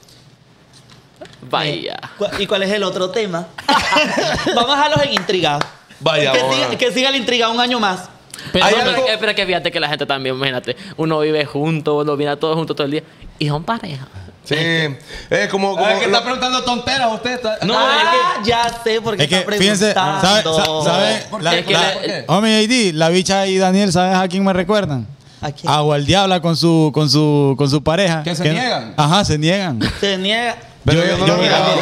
[1.50, 2.00] Vaya.
[2.18, 3.48] ¿Cu- ¿Y cuál es el otro tema?
[4.56, 5.60] Vamos a dejarlos en intriga.
[6.02, 8.10] Vaya, que, a siga, que siga la intriga un año más.
[8.52, 11.20] Pero, Hay no, pero, algo- eh, pero que fíjate que la gente también, imagínate, uno
[11.20, 13.04] vive junto, uno viene todos juntos todo el día
[13.38, 14.08] y son pareja.
[14.44, 14.56] Sí,
[15.30, 15.76] es como.
[15.76, 17.34] como es que lo- está preguntando tonteras usted.
[17.36, 17.60] Está...
[17.64, 20.44] No, ah, ya sé por qué Es que, está fíjense, ¿sabe,
[20.84, 21.60] sabe- ¿Por la- qué?
[21.60, 22.24] Es que la- la- ¿Por qué?
[22.28, 25.06] Homie, AD, la bicha y Daniel, ¿sabes a quién me recuerdan?
[25.42, 25.72] ¿A quién?
[25.72, 28.24] Agua el diabla con su, con su, con su pareja.
[28.24, 28.96] Que se niegan.
[28.98, 29.80] Ajá, se niegan.
[30.00, 30.56] Se niega.
[30.86, 31.76] Pero Yo- ellos no yo- lo han yo- negado.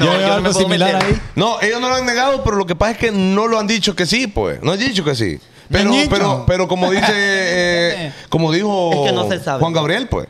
[0.00, 1.08] Yo no, algo similar meter.
[1.08, 1.20] ahí.
[1.34, 3.66] No, ellos no lo han negado, pero lo que pasa es que no lo han
[3.66, 4.62] dicho que sí, pues.
[4.62, 5.38] No han dicho que sí.
[5.70, 9.60] Pero, pero, pero como dice, eh, como dijo Es que no se sabe.
[9.60, 10.26] Juan Gabriel, pues.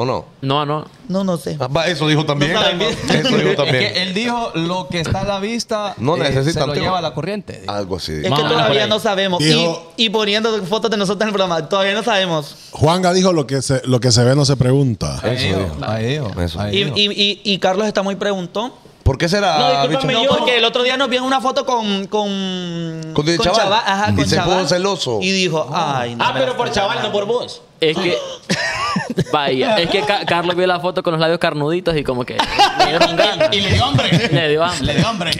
[0.00, 0.26] ¿O no?
[0.42, 0.84] No, no.
[1.08, 1.56] No, no sé.
[1.58, 2.52] Ah, va, Eso dijo también.
[2.52, 2.60] No.
[2.62, 3.78] Eso dijo Es también.
[3.92, 6.98] que él dijo lo que está a la vista No eh, necesita se lo lleva
[6.98, 7.64] a la corriente.
[7.66, 8.12] Algo así.
[8.12, 9.40] Es que Más por todavía no sabemos.
[9.40, 12.54] Dijo- Y, y poniendo fotos de nosotros en el programa, todavía no sabemos.
[12.70, 15.18] Juanga dijo lo que se, lo que se ve no se pregunta.
[15.22, 16.60] Ahí dijo, ahí dijo, Eso.
[16.60, 16.96] ahí Y, dijo.
[16.96, 18.72] y, y, y Carlos está muy preguntón.
[19.02, 22.06] ¿Por qué será, No, porque el otro día nos vio en una foto con.
[22.06, 23.72] Con, Con el chaval.
[23.72, 24.58] Ajá, Y con se chaval.
[24.58, 25.18] puso celoso.
[25.22, 26.24] Y dijo, ay, no.
[26.24, 27.62] Ah, pero por chaval, no por vos.
[27.80, 28.16] Es que.
[29.32, 29.76] Vaya.
[29.78, 32.36] Es que Ca- Carlos vio la foto con los labios carnuditos y como que.
[32.78, 33.48] Le dieron ganas.
[33.52, 34.28] Y le dio hambre.
[34.32, 34.86] Le dio hambre.
[34.86, 35.30] Le dio hambre.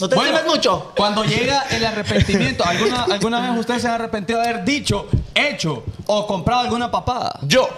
[0.00, 0.92] ¿No te sirves mucho?
[0.96, 5.84] Cuando llega el arrepentimiento, ¿alguna, ¿alguna vez usted se ha arrepentido de haber dicho, hecho
[6.06, 7.38] o comprado alguna papada?
[7.42, 7.68] Yo.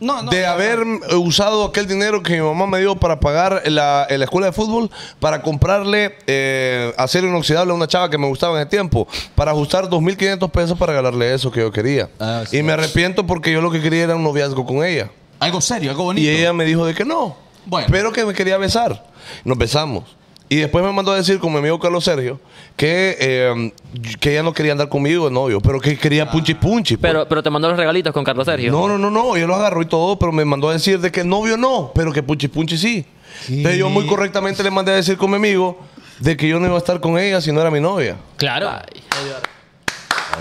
[0.00, 0.30] No, no.
[0.30, 4.18] de haber eh, usado aquel dinero que mi mamá me dio para pagar la, en
[4.18, 4.90] la escuela de fútbol
[5.20, 9.52] para comprarle eh, acero inoxidable a una chava que me gustaba en ese tiempo para
[9.52, 12.10] ajustar 2.500 pesos para regalarle eso que yo quería.
[12.20, 12.58] Ah, sí.
[12.58, 15.10] y me arrepiento porque yo lo que quería era un noviazgo con ella.
[15.40, 16.26] Algo serio, algo bonito.
[16.26, 17.36] Y ella me dijo de que no.
[17.64, 17.88] Bueno.
[17.90, 19.04] Pero que me quería besar.
[19.44, 20.04] Nos besamos.
[20.48, 22.38] Y después me mandó a decir con mi amigo Carlos Sergio
[22.76, 23.72] que, eh,
[24.20, 26.96] que ella no quería andar conmigo de novio, pero que quería punchi punchi.
[26.96, 27.10] pues.
[27.10, 28.70] Pero, pero te mandó los regalitos con Carlos Sergio.
[28.70, 29.36] No, no, no, no.
[29.36, 32.12] Yo lo agarró y todo, pero me mandó a decir de que novio no, pero
[32.12, 33.04] que punchi punchi sí.
[33.48, 35.78] Entonces yo muy correctamente le mandé a decir con mi amigo
[36.20, 38.16] de que yo no iba a estar con ella si no era mi novia.
[38.36, 38.70] Claro.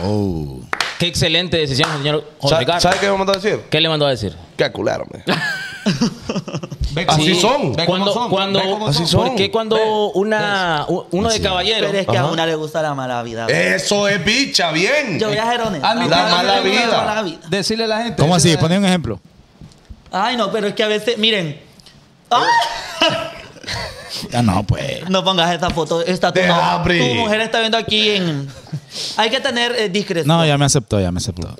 [0.03, 0.61] Oh.
[0.99, 2.83] Qué excelente decisión, señor Sa- José Carlos.
[2.83, 3.61] ¿Sabe qué me mandó a decir?
[3.69, 4.35] ¿Qué le mandó a decir?
[4.57, 5.23] Que acularme.
[6.93, 7.73] Ve Así son.
[7.73, 9.27] ve cómo Cuando, son, cuando, ve cómo Así son.
[9.27, 11.87] ¿Por qué cuando una, u- uno de caballero?
[11.87, 13.47] Pero es que a una le gusta la mala vida.
[13.47, 15.19] Eso es bicha, bien.
[15.19, 15.89] Yo voy a ser honesta.
[15.91, 16.87] Admitir La mala gusta vida.
[16.87, 17.39] La mala vida.
[17.49, 18.21] Decirle a la gente.
[18.21, 18.47] ¿Cómo así?
[18.47, 19.19] decirle a la Poné un ejemplo.
[20.11, 21.59] Ay, no, pero es que a veces, miren.
[22.31, 22.47] ¡Ah!
[24.33, 25.09] Ah, no, pues.
[25.09, 26.01] No pongas esa foto.
[26.01, 28.47] Esta tu, no- tu mujer está viendo aquí en.
[29.17, 30.27] Hay que tener eh, discreción.
[30.27, 31.55] No, ya me aceptó, ya me aceptó.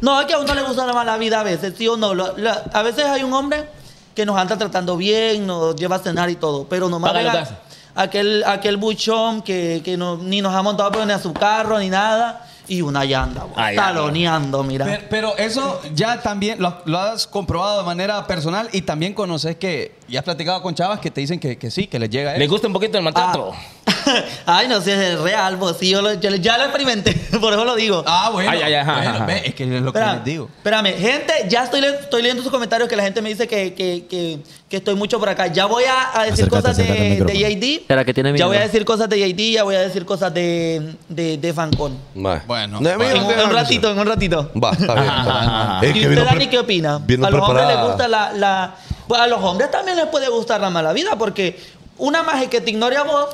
[0.00, 2.14] No, es que a uno le gusta la mala vida a veces, sí o no.
[2.14, 3.68] Lo- la- a veces hay un hombre
[4.14, 7.58] que nos anda tratando bien, nos lleva a cenar y todo, pero nomás Paga
[7.96, 11.78] aquel, aquel buchón que, que no- ni nos ha montado pero ni a su carro
[11.78, 14.84] ni nada, y una ya anda, Ay, ya, taloneando, mira.
[14.86, 19.56] Pero, pero eso ya también lo, lo has comprobado de manera personal y también conoces
[19.56, 22.32] que ya has platicado con chavas que te dicen que, que sí, que les llega
[22.36, 22.52] ¿Le eso.
[22.52, 23.52] gusta un poquito el maltrato?
[24.46, 27.64] Ay, no sé, es real, pues sí, yo, lo- yo ya lo experimenté, por eso
[27.64, 28.02] lo digo.
[28.06, 28.50] Ah, bueno.
[28.50, 29.26] Ay, ay, ajá, Bueno, ajá.
[29.26, 30.48] ve, es que es lo que Espérame, les digo.
[30.58, 33.74] espérame, gente, ya estoy, le- estoy leyendo sus comentarios que la gente me dice que,
[33.74, 34.38] que, que,
[34.68, 35.46] que estoy mucho por acá.
[35.48, 37.54] Ya voy a, a decir Acércate, cosas de, acércate.
[37.82, 37.86] JD.
[37.86, 38.48] ¿Será que tiene Ya miedo?
[38.48, 41.96] voy a decir cosas de JD, ya voy a decir cosas de, de, de Fancon.
[42.16, 42.42] Va.
[42.46, 44.50] Bueno, En, un- que ratito, en un ratito.
[44.62, 45.06] Va, está bien.
[45.06, 45.90] está bien.
[45.90, 46.96] Es ¿Y que usted, Dani, qué opina?
[46.96, 48.74] a los hombres les gusta la, la-
[49.06, 51.58] pues, a los hombres también les puede gustar la mala vida, porque
[51.98, 53.28] una es que te ignore a vos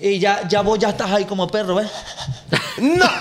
[0.00, 1.88] y ya, ya vos ya estás ahí como perro, ¿ves?
[2.80, 3.04] No.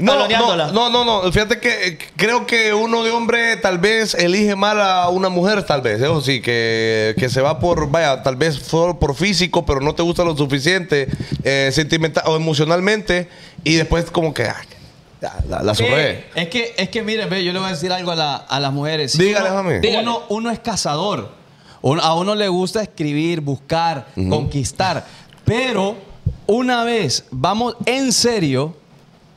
[0.00, 1.32] No, no, no, no, no.
[1.32, 5.62] Fíjate que eh, creo que uno de hombre tal vez elige mal a una mujer,
[5.62, 6.00] tal vez.
[6.00, 9.94] Eso sí, que, que se va por, vaya, tal vez solo por físico, pero no
[9.94, 11.08] te gusta lo suficiente,
[11.44, 13.28] eh, sentimental o emocionalmente,
[13.62, 14.56] y después como que, ah,
[15.48, 15.72] la, la.
[15.78, 18.36] Eh, Es que, es que mire, ve, yo le voy a decir algo a, la-
[18.36, 19.12] a las mujeres.
[19.12, 19.78] Si Dígale, uno, mami.
[19.78, 20.02] Dígale.
[20.02, 21.30] Uno, uno es cazador.
[21.82, 25.04] Uno- a uno le gusta escribir, buscar, conquistar.
[25.44, 25.96] Pero
[26.46, 28.74] una vez vamos en serio,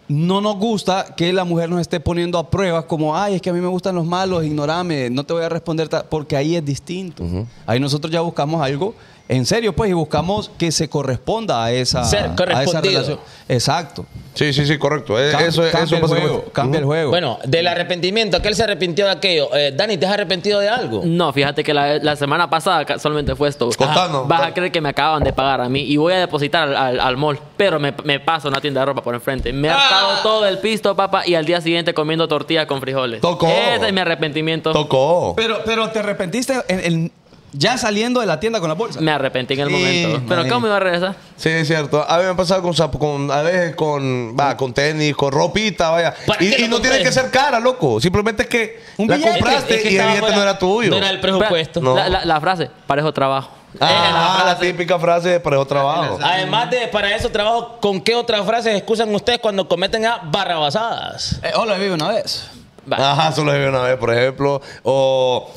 [0.07, 3.49] no nos gusta que la mujer nos esté poniendo a pruebas como, ay, es que
[3.49, 6.55] a mí me gustan los malos, ignorame, no te voy a responder, ta-", porque ahí
[6.55, 7.23] es distinto.
[7.65, 8.93] Ahí nosotros ya buscamos algo
[9.29, 13.19] en serio, pues, y buscamos que se corresponda a esa, Ser a esa relación.
[13.49, 14.05] Exacto.
[14.33, 15.19] Sí, sí, sí, correcto.
[15.19, 17.09] Eh, Cam- eso, es- cambia eso el básicamente- juego, cambia el juego.
[17.09, 19.49] Bueno, del arrepentimiento, aquel se arrepintió de aquello.
[19.55, 21.01] Eh, Dani, ¿te has arrepentido de algo?
[21.03, 23.67] No, fíjate que la, la semana pasada solamente fue esto.
[23.77, 24.27] Contanos.
[24.27, 26.75] Vas a creer que me acaban de pagar a mí y voy a depositar al,
[26.77, 29.51] al, al mall, pero me, me paso una tienda de ropa por enfrente.
[29.53, 33.21] Me ha gastado todo el pisto, papá, y al día siguiente comiendo tortillas con frijoles.
[33.21, 33.47] Tocó.
[33.47, 34.71] Ese es mi arrepentimiento.
[34.71, 35.33] Tocó.
[35.35, 37.11] Pero, pero te arrepentiste en- en-
[37.53, 38.99] ya saliendo de la tienda con la bolsa.
[39.01, 40.21] Me arrepentí en el Sí, momento.
[40.27, 40.47] Pero.
[40.49, 41.15] ¿cómo iba a regresar?
[41.37, 42.05] Sí, es cierto.
[42.07, 45.31] A mí me ha pasado con, zap- con a veces con, va, con tenis, con
[45.31, 46.13] ropita, vaya.
[46.25, 47.03] ¿Para Y, qué y lo no tiene compré?
[47.03, 47.99] que ser cara, loco.
[48.01, 49.33] Simplemente es que Un la billete.
[49.39, 50.89] compraste Es que- es que y estaba evidente fuera- no era tuyo.
[50.91, 51.81] No era el presupuesto.
[51.81, 51.95] No.
[51.95, 53.51] La, la- la frase, parejo trabajo.
[53.79, 56.17] Ah, la típica frase de parejo trabajo.
[56.23, 61.39] Además de para eso trabajo, ¿con qué otras frases excusan ustedes cuando cometen a barrabasadas?
[61.43, 62.49] Eh, lo viví una vez.
[62.91, 63.11] Va.
[63.11, 64.61] Ajá, eso lo vi una vez, por ejemplo.
[64.83, 65.51] O.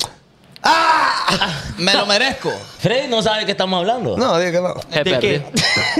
[1.77, 2.51] Me lo merezco.
[2.79, 4.15] Freddy no sabe de qué estamos hablando.
[4.17, 4.73] No, diga que no.
[4.73, 5.19] ¿De perdí.
[5.19, 5.35] qué?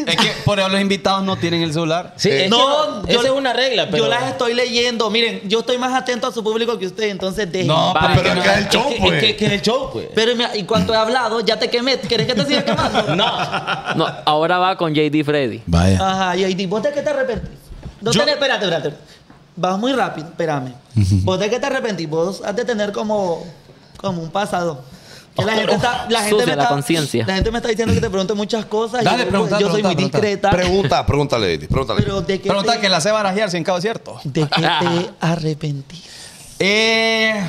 [0.05, 2.14] es que por eso los invitados no tienen el celular.
[2.18, 5.09] Sí, es que No, no, esa es una regla, pero Yo las estoy leyendo.
[5.09, 7.68] Miren, yo estoy más atento a su público que usted, entonces dejen.
[7.68, 9.24] No, Va, Pero es que es el show, es que, pues.
[9.24, 10.07] es que- es el show, pues.
[10.14, 11.99] Pero mira, y cuanto he hablado, ya te quemé.
[11.99, 13.16] ¿Querés que te siga quemando?
[13.16, 13.95] No.
[13.95, 15.62] No, ahora va con JD Freddy.
[15.66, 15.95] Vaya.
[15.95, 17.49] Ajá, ahí, ¿vos de qué te arrepentís?
[18.01, 18.95] No tenés, espérate, espérate.
[19.55, 20.74] Vas muy rápido, espérame.
[21.24, 22.09] ¿Vos de qué te arrepentís?
[22.09, 23.45] Vos has de tener como,
[24.02, 24.84] como un pasado.
[25.36, 27.26] Que la gente está, la gente Sucia me la está, conciencia.
[27.26, 29.04] La gente me está diciendo que te pregunte muchas cosas.
[29.04, 30.49] Dale, y yo, pregunta, yo soy pregunta, muy discreta.
[30.52, 32.02] Pregunta, pregúntale, pregúntale.
[32.02, 34.20] pero de qué Pregunta te, que la sé barajear si en cabo es cierto.
[34.26, 36.04] ¿De qué te arrepentís?
[36.64, 37.43] Eh,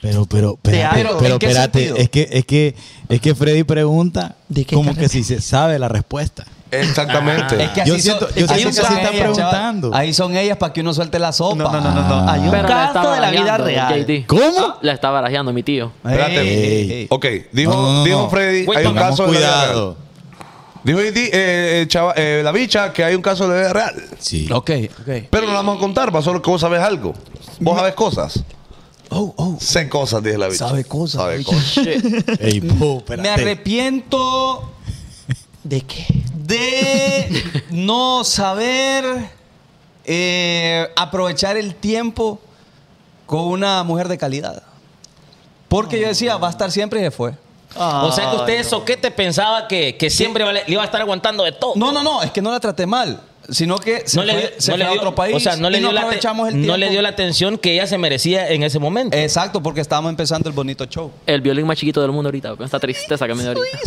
[0.00, 1.96] Pero, pero, pero ¿En qué espérate, sentido?
[1.96, 2.76] es que, es que,
[3.08, 6.44] es que Freddy pregunta ¿De qué como que si se sabe la respuesta.
[6.70, 7.62] Exactamente.
[7.62, 9.94] es que Yo así siento- son, yo siento que son sí están preguntando.
[9.94, 11.56] Ahí son ellas para que uno suelte la sopa.
[11.56, 12.08] No, no, no, no.
[12.24, 12.28] no.
[12.30, 14.24] Hay un Pero la caso de la vida real.
[14.26, 14.76] ¿Cómo?
[14.82, 15.92] La está barajeando mi tío.
[16.04, 16.40] Espérate.
[16.40, 17.06] Ey, ey.
[17.10, 18.30] Ok, dijo, No, no, no, dijo no.
[18.30, 19.90] Freddy, hay un caso de la vida cuidado.
[19.94, 20.04] real.
[20.84, 23.94] Dijo eh, eh, chava- eh, la bicha que hay un caso de la vida real.
[24.18, 24.48] Sí.
[24.52, 25.08] Ok, ok.
[25.30, 27.14] Pero no la vamos a contar, va solo que vos sabes algo.
[27.60, 28.44] Vos sabes cosas.
[29.10, 29.56] Oh, oh.
[29.60, 30.66] Sé cosas, dije la bicha.
[30.68, 31.20] Sabe cosas.
[31.22, 31.86] Sabe cosas.
[32.40, 33.22] Ey, po, espérate.
[33.22, 34.70] Me arrepiento
[35.62, 36.06] ¿De qué?
[36.46, 39.04] De no saber
[40.04, 42.40] eh, aprovechar el tiempo
[43.26, 44.62] con una mujer de calidad.
[45.68, 47.32] Porque yo decía, va a estar siempre y se fue.
[47.76, 51.52] o sea que usted, soquete, pensaba que, que siempre le iba a estar aguantando de
[51.52, 51.72] todo.
[51.76, 54.40] No, no, no, es que no la traté mal, sino que se no le fue,
[54.42, 55.88] dio, se no fue le a dio- otro país o sea, no le y dio,
[55.88, 56.76] no la, te- aprovechamos el no tiempo.
[56.76, 59.16] le dio la atención que ella se merecía en ese momento.
[59.16, 61.10] Exacto, porque estábamos empezando el bonito show.
[61.26, 63.78] El violín más chiquito del mundo ahorita, con esta tristeza que me da ahorita.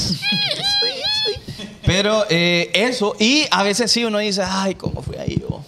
[1.87, 5.61] Pero eh, eso, y a veces sí uno dice, ay, ¿cómo fui ahí yo?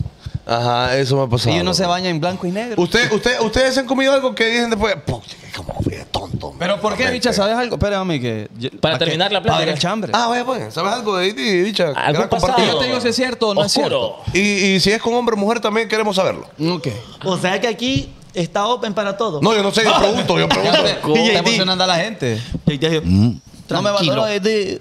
[0.46, 1.56] Ajá, eso me ha pasado.
[1.56, 2.82] Y uno se baña en blanco y negro.
[2.82, 5.24] Usted, usted, ustedes han comido algo que dicen después, "Puch,
[5.56, 6.56] ¿cómo fui de tonto?
[6.58, 7.32] Pero ¿por qué, bicha?
[7.32, 7.76] ¿Sabes algo?
[7.76, 8.50] Espérame que...
[8.58, 9.06] yo- Para ¿pa' qué?
[9.06, 9.66] terminar la Para plática.
[9.66, 10.12] ver el chambre.
[10.16, 10.74] Ah, vaya, pues.
[10.74, 11.30] ¿Sabes algo de?
[11.30, 12.30] ¿Algún Gran compartido.
[12.30, 12.80] Y yo pasado?
[12.80, 14.16] te digo si es cierto o no es Oscuro.
[14.32, 14.38] cierto.
[14.40, 16.48] Y, y si es con hombre o mujer también queremos saberlo.
[16.68, 16.88] Ok.
[17.26, 19.42] O sea que aquí está open para todo.
[19.42, 20.84] No, yo no sé, yo pregunto, yo pregunto.
[20.84, 22.42] te- Está emocionando a la gente.
[22.66, 22.90] Ya.
[23.02, 24.16] No me Tranquilo.
[24.22, 24.80] valoro de...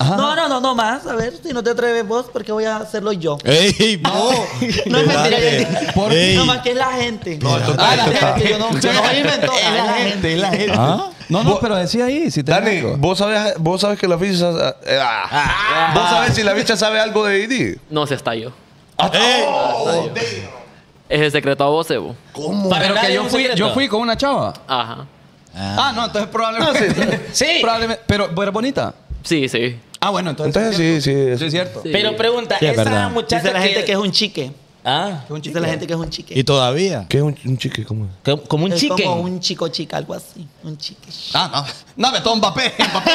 [0.00, 1.06] No, no, no, no más.
[1.06, 3.36] A ver, si no te atreves vos, porque voy a hacerlo yo.
[3.44, 4.00] ¡Ey!
[4.02, 4.30] No,
[4.86, 5.38] no es mentira.
[5.38, 5.66] Ey.
[5.94, 6.36] ¿Por Ey.
[6.36, 7.38] No más que es la gente.
[7.42, 8.50] No, esto Ah, está- la esto está- gente.
[8.50, 9.10] Yo no, yo no.
[9.10, 9.24] Es
[9.84, 10.72] la gente, es la gente.
[10.76, 11.10] ¿Ah?
[11.28, 12.30] No, no, pero decía ahí.
[12.30, 14.50] Si te Dani, ¿vos sabes, vos sabes que la bicha...
[14.86, 15.90] eh, ah.
[15.94, 17.74] ¿Vos sabes si la bicha sabe algo de Haití?
[17.90, 18.52] No se estalló.
[18.96, 19.10] Ah,
[21.08, 22.14] Es el secreto a vos, Evo.
[22.32, 22.68] ¿Cómo?
[22.68, 24.52] Para Pero que yo fui, yo fui con una chava.
[24.66, 25.06] Ajá.
[25.54, 27.28] Ah, no, entonces probablemente.
[27.32, 27.58] Sí.
[27.60, 28.02] Probablemente.
[28.06, 28.94] Pero, ¿pero bonita?
[29.22, 29.78] Sí, sí.
[30.00, 30.54] Ah, bueno, entonces.
[30.56, 31.38] Entonces sí, sí.
[31.38, 31.82] Sí, es cierto.
[31.82, 31.90] Sí.
[31.92, 33.10] Pero pregunta, Sí, es esa verdad.
[33.10, 34.52] muchacha Dice la gente que es un chique.
[34.84, 36.38] Ah, Dice la gente que es un chique.
[36.38, 37.04] ¿Y todavía?
[37.08, 37.84] ¿Qué es un, un chique?
[37.84, 38.10] ¿Cómo es?
[38.22, 39.06] que- como un es chicken.
[39.06, 40.46] como un chico chica, algo así.
[40.62, 41.08] Un chique.
[41.34, 42.10] Ah, no.
[42.10, 42.72] No, me Mbappé.
[42.78, 43.10] Mbappé.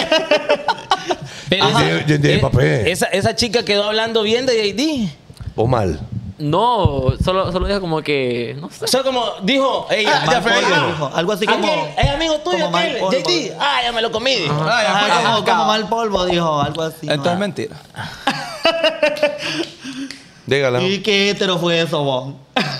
[1.49, 1.83] Pero Ajá.
[1.83, 2.87] de eh, papel.
[2.87, 5.09] esa, esa chica quedó hablando bien de JD.
[5.55, 5.99] ¿O mal?
[6.37, 8.55] No, solo, solo dijo como que.
[8.59, 8.85] No sé.
[8.85, 10.23] O sea, como dijo ella.
[10.25, 10.51] Ah, ya fue.
[10.59, 11.11] dijo.
[11.13, 11.67] Algo así como.
[11.97, 12.97] Es amigo tuyo, como aquel.
[12.99, 13.55] JD.
[13.59, 14.35] Ah, ya me lo comí.
[14.35, 14.55] dijo.
[14.67, 15.23] Ah, ya fue.
[15.23, 16.59] Como, como mal polvo, dijo.
[16.61, 17.07] Algo así.
[17.09, 17.39] Entonces es ¿no?
[17.39, 17.75] mentira.
[20.45, 20.81] Dígala.
[20.81, 22.33] ¿Y qué hetero fue eso, vos?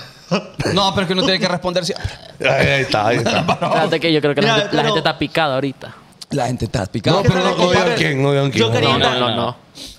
[0.74, 2.10] No, pero es que uno tiene que responder siempre.
[2.49, 3.39] Ahí, está, ahí está.
[3.62, 5.95] Espérate que yo creo que la, Mira, gente, la pero- gente está picada ahorita.
[6.32, 7.18] La gente está picada.
[7.18, 8.24] No, pero no, no no quién.
[8.24, 9.56] No, indagar- no, no, no.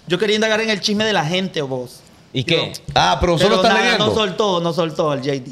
[0.08, 2.00] Yo quería indagar en el chisme de la gente, vos.
[2.34, 2.72] ¿Y qué?
[2.94, 4.06] Ah, pero solo está leyendo.
[4.08, 5.48] no soltó, no soltó el JD.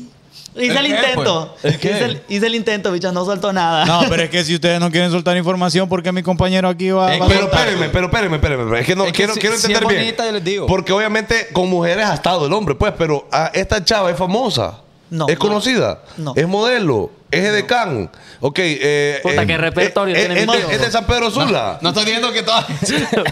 [0.55, 1.57] Hice el, qué, intento.
[1.63, 1.73] pues?
[1.75, 1.91] ¿El qué?
[1.93, 3.87] Hice, el, hice el intento, bicha, no soltó nada.
[3.87, 7.15] No, pero es que si ustedes no quieren soltar información, porque mi compañero aquí va,
[7.15, 7.61] Es va a Pero soltar?
[7.61, 8.81] espérenme, pero espérenme, espérenme.
[8.81, 10.01] Es que no Es que quiero, si- quiero si entender es bien.
[10.03, 10.67] bonita, yo les digo.
[10.67, 14.81] Porque obviamente con mujeres ha estado el hombre, pues, pero ah, esta chava es famosa.
[15.09, 15.49] No, es no.
[15.49, 15.99] No.
[16.19, 16.33] No.
[16.37, 17.11] Es modelo.
[17.31, 18.11] Es edecán.
[18.41, 18.59] Ok.
[18.61, 21.31] Eh, Puta, eh, qué repertorio eh, tiene eh, mi es, de, es de San Pedro
[21.31, 21.79] Sula.
[21.81, 23.25] No estoy diciendo que haciendo-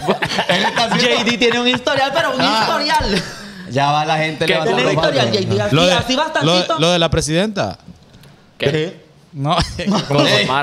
[0.97, 2.59] JD tiene un historial, pero un Ah.
[2.63, 3.23] historial.
[3.71, 4.53] Ya va la gente ¿Qué?
[4.53, 5.59] levantando la historial, JD.
[5.61, 6.79] Así, Lo de, así lo, bastantito.
[6.79, 7.77] lo de la presidenta.
[8.57, 9.01] ¿Qué?
[9.33, 9.85] No, es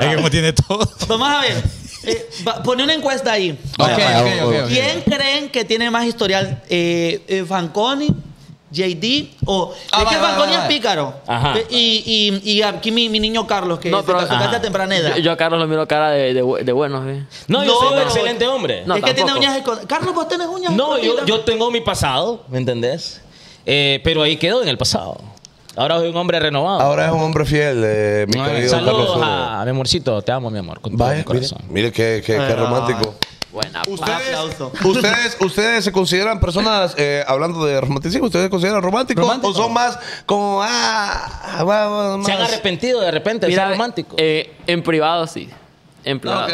[0.05, 0.89] que como tiene todo.
[1.07, 1.63] Vamos a ver.
[2.03, 3.51] Eh, va- pone una encuesta ahí.
[3.77, 3.97] Ok, ok,
[4.43, 4.67] ok, ok.
[4.69, 6.61] ¿Quién creen que tiene más historial?
[6.69, 8.07] Eh, eh, ¿Fanconi?
[8.71, 9.29] ¿JD?
[9.45, 10.67] O, Ah, es que vaya, Fanconi vaya, es vaya.
[10.67, 11.13] pícaro.
[11.25, 11.55] Ajá.
[11.69, 14.55] Y, y, y aquí mi, mi niño Carlos, que No, se pero- Ajá.
[14.55, 15.15] a temprana edad.
[15.15, 17.23] Yo, yo a Carlos lo miro cara de, de, de buenos, ¿eh?
[17.47, 18.83] No, yo No, soy un excelente hombre.
[18.85, 19.87] No, es que tiene uñas escondidas.
[19.87, 21.25] Carlos, vos tenés uñas No, yo, escondidas?
[21.25, 23.21] yo tengo mi pasado, ¿me entendés?
[23.65, 25.17] Eh, pero ahí quedó en el pasado.
[25.75, 26.81] Ahora soy un hombre renovado.
[26.81, 29.23] Ahora es un hombre fiel, eh, mi Ay, querido Saludos Carlos Soto.
[29.23, 31.59] a mi amorcito, te amo, mi amor, con todo Vaya, mi mire, corazón.
[31.69, 32.55] mire qué, qué, qué Ah.
[32.55, 33.15] romántico.
[33.51, 33.81] Buena.
[33.81, 34.71] Aplauso.
[34.85, 39.49] ¿Ustedes, ustedes se consideran personas, eh, hablando de romanticismo, ustedes se consideran románticos Romántico.
[39.49, 39.97] o son más
[40.27, 44.15] como, ah, más- Se han arrepentido de repente de Mira, ser romántico.
[44.19, 45.49] eh, en privado sí.
[46.05, 46.47] En privado.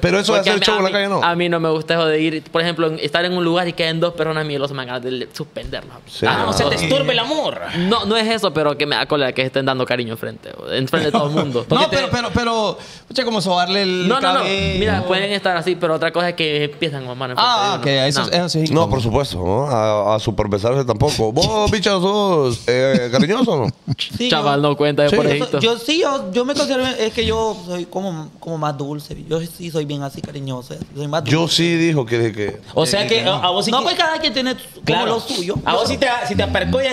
[0.00, 1.22] Pero eso de Porque hacer a mí- show en la calle no.
[1.22, 3.72] A mí no me gusta eso de ir, por ejemplo, estar en un lugar y
[3.72, 5.94] queden dos personas mielosas, me ganas de suspenderlos.
[6.06, 6.26] Sí.
[6.26, 7.60] ah, no se te esturbe el amor.
[7.78, 11.06] No, no es eso, pero que me da cólera que estén dando cariño enfrente, enfrente
[11.06, 11.64] de todo el mundo.
[11.70, 12.78] No, te- pero, pero, pero,
[13.08, 14.44] pucha, como sobarle el no, no, no.
[14.44, 17.96] Mira, pueden estar así, pero otra cosa es que empiezan a mamar Ah, ok, de
[17.98, 18.06] uno.
[18.06, 18.28] eso, No.
[18.28, 18.64] eso sí.
[18.72, 19.66] No, por supuesto, ¿no?
[19.66, 21.32] A, a superbesarse tampoco.
[21.32, 23.72] ¿Vos, bicha, sos eh, cariñoso o no?
[24.16, 25.16] Sí, Chaval, yo- no cuenta de Sí.
[25.16, 28.76] por soy- yo sí, yo, yo me considero, es que yo soy como, como más
[28.84, 29.16] dulce.
[29.28, 30.74] Yo sí soy bien así cariñoso.
[30.94, 31.32] Soy más dulce.
[31.32, 32.32] Yo sí dijo que...
[32.32, 34.84] que O sea que a, a vos sí no, que- pues cada quien tiene como
[34.84, 35.06] Claro.
[35.14, 35.54] lo suyo.
[35.64, 36.42] A vos si te, si te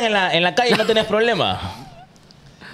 [0.06, 1.87] en la, en la calle no tenés problema.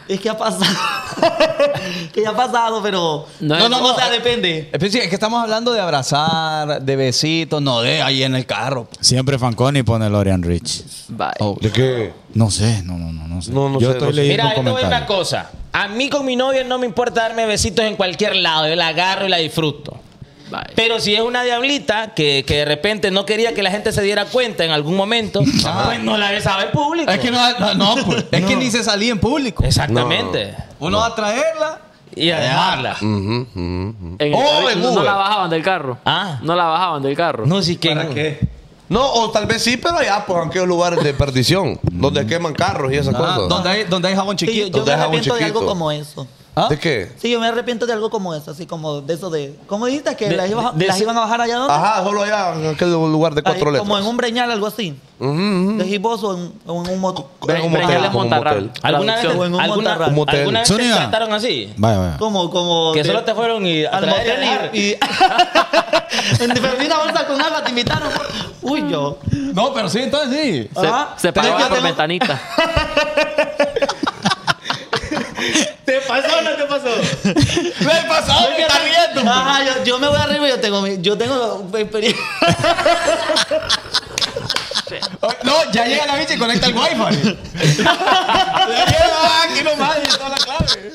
[0.08, 0.66] Es que ha pasado.
[2.14, 3.26] que ya ha pasado, pero.
[3.39, 4.70] No No, es- no, no, o sea, depende.
[4.72, 8.45] Es decir, es que estamos hablando de abrazar, de besitos, no de ahí en el
[8.45, 8.88] carro.
[8.99, 10.84] Siempre Fanconi pone Lorian Rich.
[11.10, 11.28] Bye.
[11.39, 11.58] Oh.
[11.60, 12.14] ¿De qué?
[12.34, 13.51] No sé, no, no, no, no sé.
[13.51, 15.49] No, no Yo sé, estoy leyendo Mira, a decir una cosa.
[15.72, 18.68] A mí con mi novia no me importa darme besitos en cualquier lado.
[18.68, 19.99] Yo la agarro y la disfruto.
[20.51, 20.61] Bye.
[20.75, 24.01] Pero si es una diablita que, que de repente no quería que la gente se
[24.01, 27.09] diera cuenta en algún momento, pues no la besaba en público.
[27.11, 29.63] Es que no, no, no, pues, es que ni se salía en público.
[29.63, 30.55] Exactamente.
[30.79, 31.79] Uno va a traerla
[32.15, 32.97] Y a dejarla.
[33.01, 35.97] En el Oh, en no, la bajaban del carro.
[36.05, 36.39] Ah.
[36.43, 37.45] No la bajaban del carro.
[37.45, 38.39] No, sí que.
[38.89, 42.53] No, o tal vez sí, pero allá, pues, en aquellos lugares de perdición, donde queman
[42.53, 43.49] carros y esas Ah, cosas.
[43.49, 44.77] donde, hay, donde hay jabón Sí, yo, chiquito.
[44.79, 45.65] yo me arrepiento de algo chiquito.
[45.71, 46.27] como eso.
[46.56, 46.68] ¿Ah?
[46.70, 47.12] ¿De qué?
[47.18, 49.56] Sí, yo me arrepiento de algo como eso, así como de eso de.
[49.66, 50.16] ¿Cómo dijiste?
[50.16, 51.74] Que De- las, iba- de las iban a bajar allá donde?
[51.74, 53.80] Ajá, solo allá, en aquel lugar de Ahí, cuatro letras.
[53.88, 54.95] como en un breñal, algo así.
[55.20, 55.78] Ujú, ujú.
[55.80, 57.01] De o en, o en un.
[57.01, 58.62] Bre- Bre- un Breñal motel, Montarral.
[58.66, 58.82] motel.
[58.84, 59.26] ¿Alguna vez.
[59.26, 60.10] O en un alguna, Montarral.
[60.10, 60.39] Un motel.
[60.41, 61.74] ¿alguna vez te trataron así?
[61.78, 62.18] Vaya, vaya.
[62.18, 62.91] Como, como.
[62.93, 64.80] Que de- solo te fueron y al motel y.
[64.80, 64.91] y
[66.39, 66.51] en
[66.86, 68.10] una bolsa con agua te invitaron.
[68.62, 69.18] Uy, yo.
[69.56, 70.70] No, pero sí, entonces sí.
[70.80, 72.39] Se, Ah, se pagaba por ventanita.
[75.86, 76.86] Te pasó o no te pasó?
[77.81, 79.29] Me pasó, me está riendo.
[79.31, 82.23] Ajá, yo, yo me voy arriba y yo tengo, mi- yo tengo experiencia.
[85.43, 86.95] No, ya llega la bicha y conecta el wifi.
[87.23, 90.91] ya llega aquí nomás y está la clave.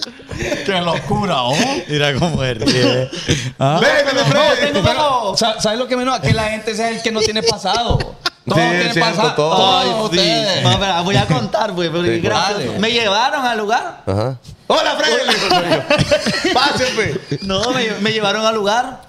[0.64, 1.56] Qué locura, ¿oh?
[1.88, 2.58] Mira cómo es.
[2.58, 3.10] ríe.
[3.58, 4.72] Ah, Déjame, Freddy.
[4.72, 6.20] tengo como- Sa- ¿Sabes lo que menos?
[6.20, 7.98] Que la gente sea el que no tiene pasado.
[7.98, 8.14] Todo
[8.58, 9.34] Sí, tiene es cierto, pasado.
[9.34, 9.56] todo.
[9.56, 10.62] Todos Ay, ustedes.
[10.62, 12.78] No, espera, voy a contar, pues, porque Sí, dale.
[12.78, 14.02] Me llevaron al lugar.
[14.06, 14.36] Ajá.
[14.68, 16.52] Hola, Freddy.
[16.54, 17.14] Pásenme.
[17.42, 19.02] No, me, me llevaron al lugar.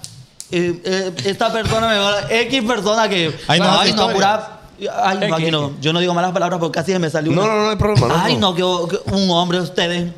[0.51, 3.37] Eh, eh, esta persona me llevó a X persona que.
[3.47, 4.59] Ay, no, ay, sí, no, no, pura.
[5.03, 5.73] Ay, no, aquí no.
[5.81, 7.53] Yo no digo malas palabras porque casi se me salió No, una.
[7.53, 8.07] no, no hay problema.
[8.07, 8.55] no, Ay, no.
[8.57, 10.11] no, que, que un hombre ustedes.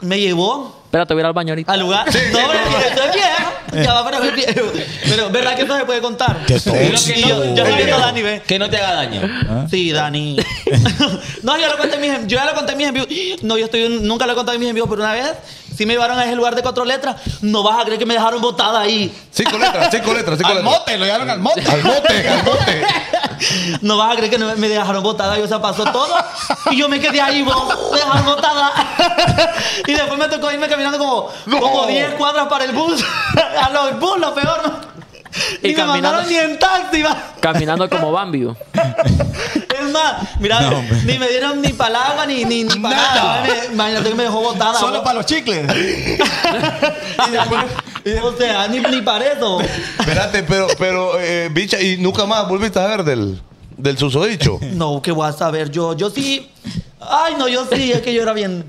[0.00, 1.72] Me llevó Espérate, voy a ir al baño ahorita.
[1.72, 2.06] al lugar.
[2.06, 3.52] no, pero esto es viejo.
[3.72, 4.18] Ya va, pero.
[5.04, 6.44] Pero, ¿verdad que eso se puede contar?
[6.46, 6.74] Que todo.
[6.76, 8.42] Y yo, yo estoy viendo a Dani, ve.
[8.46, 9.68] Que no te haga daño.
[9.70, 10.36] Sí, Dani.
[11.42, 13.06] no, yo lo conté en mis yo ya lo conté en mis envíos.
[13.42, 15.32] No, yo estoy nunca lo he contado en mis envíos, pero una vez
[15.76, 17.16] sí me llevaron a ese lugar de cuatro letras.
[17.40, 19.12] No vas a creer que me dejaron botada ahí.
[19.30, 20.78] Cinco letras, cinco letras, cinco Al letras.
[20.78, 21.62] mote, lo llevaron al mote.
[21.68, 22.82] Al bote, al bote.
[23.80, 25.36] No vas a creer que no me- dejaron botada.
[25.36, 26.14] Y o sea, pasó todo.
[26.70, 27.56] Y yo me quedé ahí, vos,
[27.90, 28.72] me dejaron botada.
[29.86, 31.28] y después me tocó irme caminando como,
[31.60, 33.04] como 10 cuadras para el bus.
[33.66, 34.92] A los bus, lo peor, ¿no?
[35.62, 37.16] Y Y, me caminando- mandaron ni en taxi, va.
[37.40, 38.42] Caminando como Bambi.
[38.44, 43.42] Es más, mira, No, ni me dieron ni palabra ni, ni, ni para nada.
[43.42, 44.78] Me- Imagínate que me dejó botada.
[44.78, 45.66] Solo para los chicles.
[48.22, 49.60] O sea, ni, ni para eso.
[49.60, 53.40] Espérate, pero, pero, eh, bicha, y nunca más volviste a ver del,
[53.76, 54.58] del susodicho.
[54.72, 55.70] No, ¿qué voy a saber?
[55.70, 56.50] Yo, yo sí.
[57.00, 58.64] Ay, no, yo sí, es que yo era bien.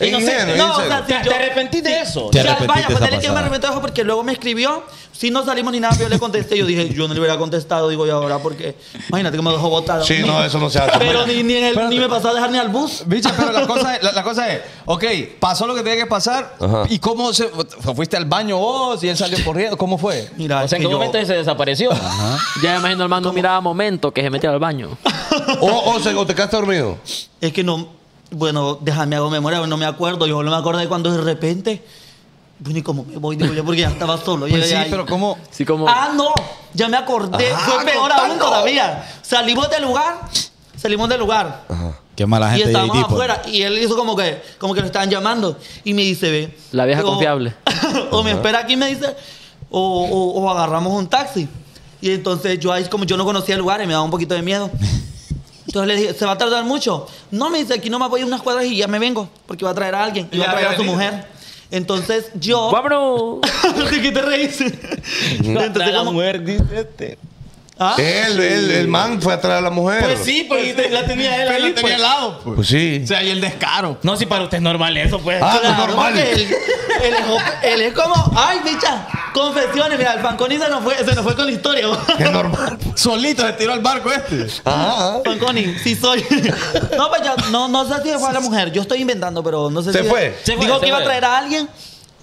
[0.00, 2.28] Ingenuo, No, o sea, ¿Te, yo- te arrepentís de eso?
[2.30, 3.40] Te Ya, arrepentiste vaya, pues esa dile que me pasada.
[3.40, 4.84] arrepiento de eso porque luego me escribió.
[5.10, 6.56] Si no salimos ni nada, yo le contesté.
[6.56, 8.76] Yo dije, yo no le hubiera contestado, digo yo ahora, porque
[9.08, 10.04] imagínate que me dejó botada.
[10.04, 10.96] Sí, no, eso no se hace.
[11.00, 13.02] Pero ni, ni, en el- ni me pasó a dejar ni al bus.
[13.04, 15.04] Bicha, pero la cosa, es, la, la cosa es, ok,
[15.40, 16.54] pasó lo que tenía que pasar.
[16.60, 16.84] Ajá.
[16.88, 17.48] ¿Y cómo se.
[17.96, 19.76] ¿Fuiste al baño vos y él salió corriendo?
[19.76, 20.30] ¿Cómo fue?
[20.36, 21.90] Mira, O sea, ¿en qué yo- momento se desapareció?
[22.62, 24.96] Ya me imagino el man no miraba momento que se metía al baño.
[25.60, 26.96] O, o, se- o te quedaste dormido.
[27.40, 27.88] Es que no,
[28.30, 30.26] bueno, déjame hago memoria, no me acuerdo.
[30.26, 31.82] Yo no me acuerdo de cuando de repente,
[32.58, 33.36] bueno, ¿y cómo me voy?
[33.36, 34.46] Digo yo, porque ya estaba solo.
[34.48, 34.88] Pues sí, ahí.
[34.90, 35.38] pero ¿cómo?
[35.50, 35.88] Así como.
[35.88, 36.32] Ah, no,
[36.74, 37.50] ya me acordé.
[37.54, 38.24] Ah, Fue peor contando.
[38.32, 39.04] aún todavía.
[39.22, 40.20] Salimos del lugar,
[40.76, 41.64] salimos del lugar.
[42.16, 44.86] Qué mala Y gente estábamos JD, afuera y él hizo como que, como que lo
[44.86, 45.56] estaban llamando.
[45.84, 46.56] Y me dice, ve.
[46.72, 47.54] La vieja confiable.
[48.10, 49.14] o me espera aquí, me dice,
[49.70, 51.48] o, o- o agarramos un taxi.
[52.00, 54.34] Y entonces yo ahí, como yo no conocía el lugar y me daba un poquito
[54.34, 54.68] de miedo.
[55.68, 57.06] Entonces le dije, ¿se va a tardar mucho?
[57.30, 59.66] No, me dice, aquí no me voy a unas cuadras y ya me vengo, porque
[59.66, 60.26] va a traer a alguien.
[60.32, 61.26] Y va a traer a su mujer.
[61.70, 62.70] Entonces yo...
[62.72, 63.40] ¡Vámonos!
[63.90, 64.58] ¿De qué te reís?
[64.60, 67.18] Entonces, la como- mujer dice este.
[67.80, 67.94] ¿Ah?
[67.98, 70.02] Él, él, el man fue a traer a la mujer.
[70.02, 71.62] Pues sí, te- la tenía él ahí.
[71.72, 71.94] tenía pues.
[71.94, 72.56] al lado, pues.
[72.56, 73.00] Pues sí.
[73.04, 73.98] O sea, y el descaro.
[74.02, 75.40] No, si para usted es normal eso, pues.
[75.42, 76.12] Ah, Claro, normal.
[76.14, 76.40] porque Él,
[77.04, 79.96] él es, op- él es como, ay, bicha, confesiones.
[79.98, 81.86] Mira, el Fanconi se nos fue, se nos fue con la historia.
[82.18, 82.78] Es normal.
[82.96, 84.46] Solito se tiró al barco este.
[84.64, 85.20] Ajá.
[85.24, 86.24] Fanconi, sí soy.
[86.96, 88.72] No, pues yo no, no sé si fue a la mujer.
[88.72, 90.08] Yo estoy inventando, pero no sé Se si.
[90.08, 90.36] fue.
[90.42, 91.68] Se fue, Digo se que iba a traer a alguien.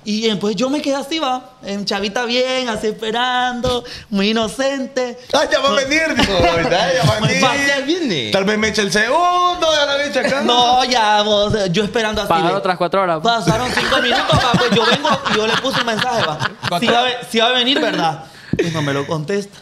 [0.08, 1.54] Y pues yo me quedé así, va.
[1.64, 5.18] En chavita bien, así esperando, muy inocente.
[5.34, 6.32] Ah, ya va a venir, dijo.
[6.52, 7.86] ahorita, Ya va a Pues, va a venir.
[7.86, 8.32] viene.
[8.32, 10.42] Tal vez me eche el segundo de la bicha acá.
[10.42, 12.30] No, ya, vos, yo esperando así.
[12.30, 12.58] Pagar ve.
[12.58, 13.20] otras cuatro horas.
[13.24, 16.80] Pasaron cinco minutos, va, pues yo vengo y yo le puse un mensaje, va.
[16.80, 18.26] Si va, si va a venir, ¿verdad?
[18.58, 19.58] Pues no me lo contesta.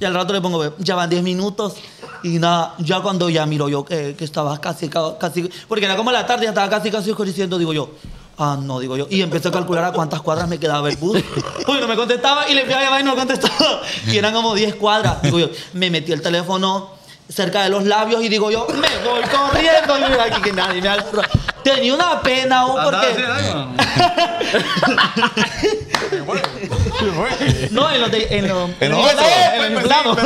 [0.00, 1.74] Y al rato le pongo, ya van 10 minutos.
[2.22, 5.94] Y nada, ya cuando ya miro yo que, que estaba casi, ca- casi, porque era
[5.94, 7.90] como la tarde, ya estaba casi, casi oscureciendo, digo yo.
[8.36, 9.06] Ah, no, digo yo.
[9.10, 11.22] Y empecé a calcular a cuántas cuadras me quedaba el bus.
[11.68, 13.80] Uy, no me contestaba y le fui a llamar y no contestaba.
[14.06, 15.22] Y eran como 10 cuadras.
[15.22, 16.90] Digo yo, me metí el teléfono
[17.28, 19.98] cerca de los labios y digo yo, me voy corriendo.
[19.98, 21.28] Y mira aquí que nadie me agarra.
[21.62, 23.24] Tenía una pena, oh, porque...
[27.70, 30.16] No, en los de, en los, En los en plano.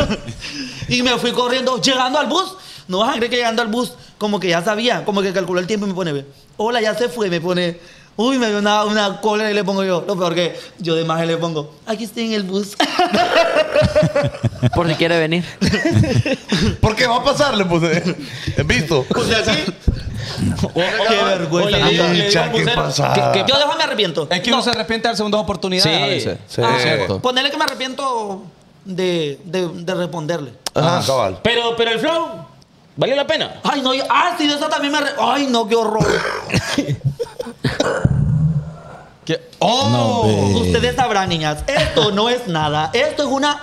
[0.88, 2.56] Y me fui corriendo, llegando al bus.
[2.88, 5.60] No vas a creer que llegando al bus, como que ya sabía, como que calculó
[5.60, 6.24] el tiempo y me pone,
[6.56, 7.78] hola, ya se fue, me pone,
[8.18, 10.04] uy, me dio una, una cola y le pongo yo.
[10.06, 12.76] Lo peor que yo de más le pongo, aquí estoy en el bus.
[14.74, 15.44] Por si quiere venir.
[16.80, 17.64] ¿Por qué va a pasarle?
[17.64, 18.16] Pues, eh,
[18.64, 19.06] visto.
[19.14, 19.64] O sea, sí.
[20.74, 21.76] Qué vergüenza.
[21.78, 23.12] o le digo- Ah, le digo Bicha, al ¿qué vocero pasa?
[23.14, 24.28] que- que- Yo dejo me arrepiento.
[24.30, 26.02] Es que uno se arrepiente de dar segundas oportunidades Sí.
[26.02, 26.38] a veces.
[26.48, 26.62] Sí.
[26.64, 27.20] Ah, Es cierto.
[27.20, 28.42] Ponerle que me arrepiento
[28.84, 30.52] de, de, de responderle.
[30.74, 31.38] Ajá, cabal.
[31.42, 32.28] Pero, pero el flow,
[32.96, 33.60] ¿valió la pena?
[33.64, 36.06] Ay, no, yo- ah, sí, de eso también me Ay, no, qué horror.
[39.24, 39.40] ¿Qué?
[39.58, 39.88] ¡Oh!
[39.90, 40.60] No.
[40.60, 42.90] Ustedes sabrán, niñas, esto no es nada.
[42.92, 43.60] Esto es una.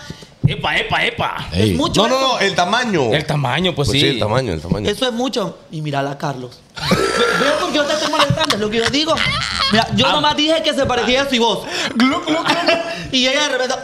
[0.47, 1.47] Epa, epa, epa.
[1.51, 1.71] Ey.
[1.71, 2.07] Es mucho.
[2.07, 3.11] No, no, no, el tamaño.
[3.11, 4.01] El tamaño, pues, Pues sí.
[4.01, 4.87] sí, el tamaño, el tamaño.
[4.87, 5.57] Eso es mucho.
[5.71, 6.59] Y mirala, Carlos.
[6.77, 8.55] ¿Ves por qué yo te estoy molestando?
[8.55, 9.15] Es lo que yo digo.
[9.71, 11.65] Mira, yo nomás dije que se parecía a su voz.
[13.11, 13.75] y ella de repente.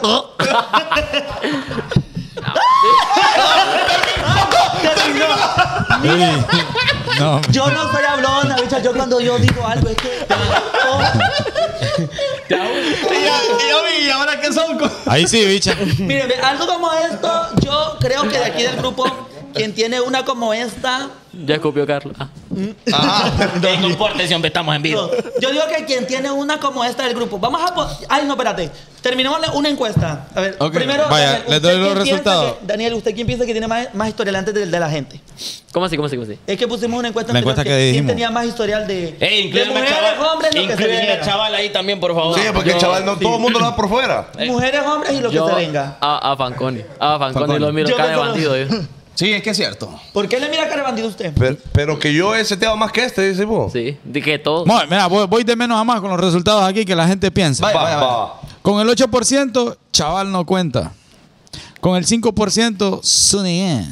[7.50, 8.80] Yo no soy hablona, bicha.
[8.80, 10.26] Yo cuando yo digo algo es que.
[10.88, 11.00] Oh.
[14.00, 14.78] ¿Y ahora qué son?
[15.06, 15.74] ahí sí, bicha.
[15.98, 19.04] Miren, algo como esto, yo creo que de aquí del grupo,
[19.52, 21.08] quien tiene una como esta.
[21.46, 22.14] Ya escupió Carlos.
[22.18, 22.28] Ah.
[23.62, 25.10] Eh, no importa si hombre estamos en vivo.
[25.10, 27.38] no, yo digo que quien tiene una como esta del grupo.
[27.38, 27.98] Vamos a.
[28.08, 28.70] Ay, no, espérate.
[29.00, 30.28] Terminemos la- una encuesta.
[30.34, 30.74] A ver, Ok.
[30.74, 31.08] primero.
[31.08, 32.52] Vaya, ¿usted doy los quién piensa resultados.
[32.60, 35.20] que- Daniel, ¿usted quién piensa que tiene más, más historial antes de, de la gente?
[35.72, 35.96] ¿Cómo así?
[35.96, 36.16] ¿Cómo así?
[36.16, 36.38] ¿Cómo así?
[36.46, 38.08] Es que pusimos una encuesta La encuesta que quién dijimos.
[38.10, 39.92] tenía más historial de, Ey, de mujeres,
[40.32, 42.38] hombres, lo que se al chaval ahí también, por favor.
[42.38, 44.28] Sí, porque el chaval no, todo el mundo lo da por fuera.
[44.46, 45.96] Mujeres, hombres y lo que Yo se venga.
[46.00, 46.82] a, a Fanconi.
[47.00, 47.58] A Fanconi Fanconi.
[47.58, 48.56] lo miro Yo solo- bandido.
[48.56, 48.66] yo.
[49.14, 49.92] Sí, es que es cierto.
[50.12, 51.32] ¿Por qué le mira cara de bandido a usted?
[51.38, 53.72] Pero, pero que yo he seteado más que este, dice vos.
[53.72, 54.64] Sí, de que todo.
[54.64, 57.30] Bueno, mira, voy, voy de menos a más con los resultados aquí que la gente
[57.30, 57.64] piensa.
[57.64, 58.40] Vaya, Va, vaya, va.
[58.62, 60.92] Con el 8%, chaval no cuenta.
[61.80, 63.84] Con el 5%, Sunny.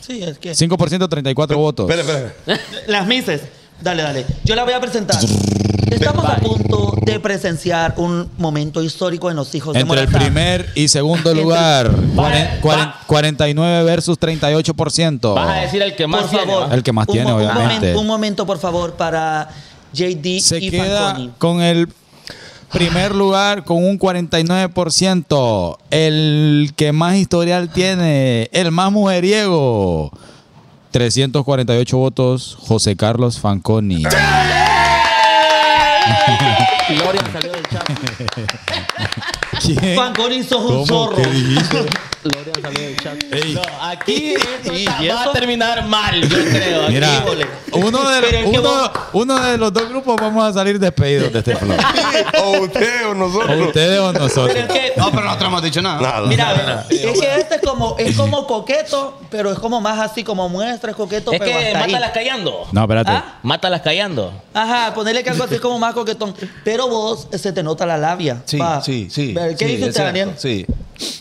[0.00, 0.52] Sí, es que.
[0.52, 1.90] 5% 34 votos.
[1.90, 2.60] Espera, espera.
[2.86, 3.42] Las Mises.
[3.80, 4.26] Dale, dale.
[4.44, 5.18] Yo la voy a presentar.
[6.00, 10.70] Estamos a punto de presenciar un momento histórico en los hijos de Entre el primer
[10.74, 15.34] y segundo Entre- lugar, Va- cuaren- cuaren- 49 versus 38%.
[15.34, 16.52] Vas a decir el que más Por tiene.
[16.72, 17.62] El que más un tiene, un obviamente.
[17.76, 19.48] momento- Un momento, por favor, para
[19.92, 21.30] JD Se y queda Fanconi.
[21.38, 21.88] con el
[22.72, 25.78] primer lugar con un 49%.
[25.90, 30.12] El que más historial tiene, el más mujeriego.
[30.90, 34.04] 348 votos, José Carlos Fanconi.
[36.88, 37.88] Gloria salió del chat.
[39.76, 39.96] ¿Quién?
[39.96, 41.16] Fanconi sos un zorro.
[41.16, 41.86] ¿Qué dijiste?
[42.20, 43.22] Gloria salió del chat.
[43.32, 45.30] Ey, No, aquí esto ¿Y está- va eso?
[45.30, 46.82] a terminar mal, yo creo.
[46.84, 47.46] Aquí, Mira, híjole.
[47.72, 50.80] uno de, Pero es que uno, vos- uno de los dos grupos vamos a salir
[50.80, 51.76] despedidos de este flow.
[52.44, 53.60] O usted o O nosotros.
[53.68, 54.56] ustedes o Pero nosotros.
[54.56, 56.00] es que, No, pero nosotros no hemos dicho nada.
[56.00, 56.26] Nada.
[56.26, 60.48] mira, es que este es como, es como coqueto, pero es como más así como
[60.48, 61.92] muestra, es coqueto, Es pero que hasta ahí.
[61.92, 62.66] mátalas callando.
[62.72, 63.10] No, espérate.
[63.12, 63.38] ¿Ah?
[63.44, 64.32] Mátalas callando.
[64.52, 66.34] Ajá, ponerle que algo así como más coquetón.
[66.64, 68.42] Pero vos se te nota la labia.
[68.44, 68.82] Sí, pa.
[68.82, 69.32] sí, sí.
[69.58, 70.32] ¿Qué sí, dice usted, Daniel?
[70.36, 70.66] Sí.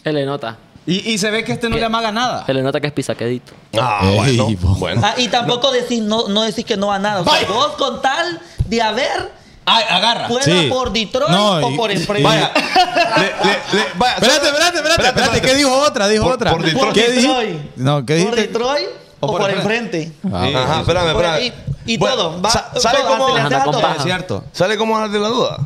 [0.04, 0.58] Se le nota.
[0.86, 2.46] Y, y se ve que este no le amaga nada.
[2.46, 3.52] Se le nota que es pisaquedito.
[3.80, 5.02] Ah, Ey, bueno.
[5.04, 7.22] Ah, y tampoco decís, no, no decís que no a nada.
[7.22, 9.32] O sea, vos con tal de haber,
[9.66, 10.28] Ay, agarra.
[10.30, 10.68] fuera Sí.
[10.72, 12.24] por Detroit No, o y- por empresa.
[12.28, 12.52] Vaya.
[13.18, 15.42] Le- le- le- vaya, Espérate, espérate, espérate, espérate.
[15.42, 16.08] ¿Qué dijo otra?
[16.08, 16.52] Dijo Por- otra.
[16.52, 16.94] por Detroit.
[16.94, 17.14] ¿Qué Por?
[17.16, 17.76] Detroit.
[17.76, 18.42] No, ¿qué ¿Por dijiste?
[18.48, 18.88] Detroit
[19.20, 20.12] o, por por el enfrente?
[20.32, 21.34] Ah, Ajá, espérame, Por espérame.
[21.36, 21.54] ahí.
[21.86, 22.42] Y Bueno, todo.
[22.42, 23.82] Va, sa- ¿Sabe todo, cómo, se le Anda deja con todo.
[23.82, 23.96] paja.
[23.98, 24.44] Es cierto.
[24.54, 25.58] ¿Sabe cómo dejar de la duda?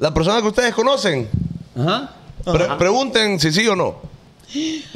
[0.00, 1.28] La persona que ustedes conocen,
[1.78, 2.10] Ajá.
[2.44, 3.96] pre- pregunten si sí o no.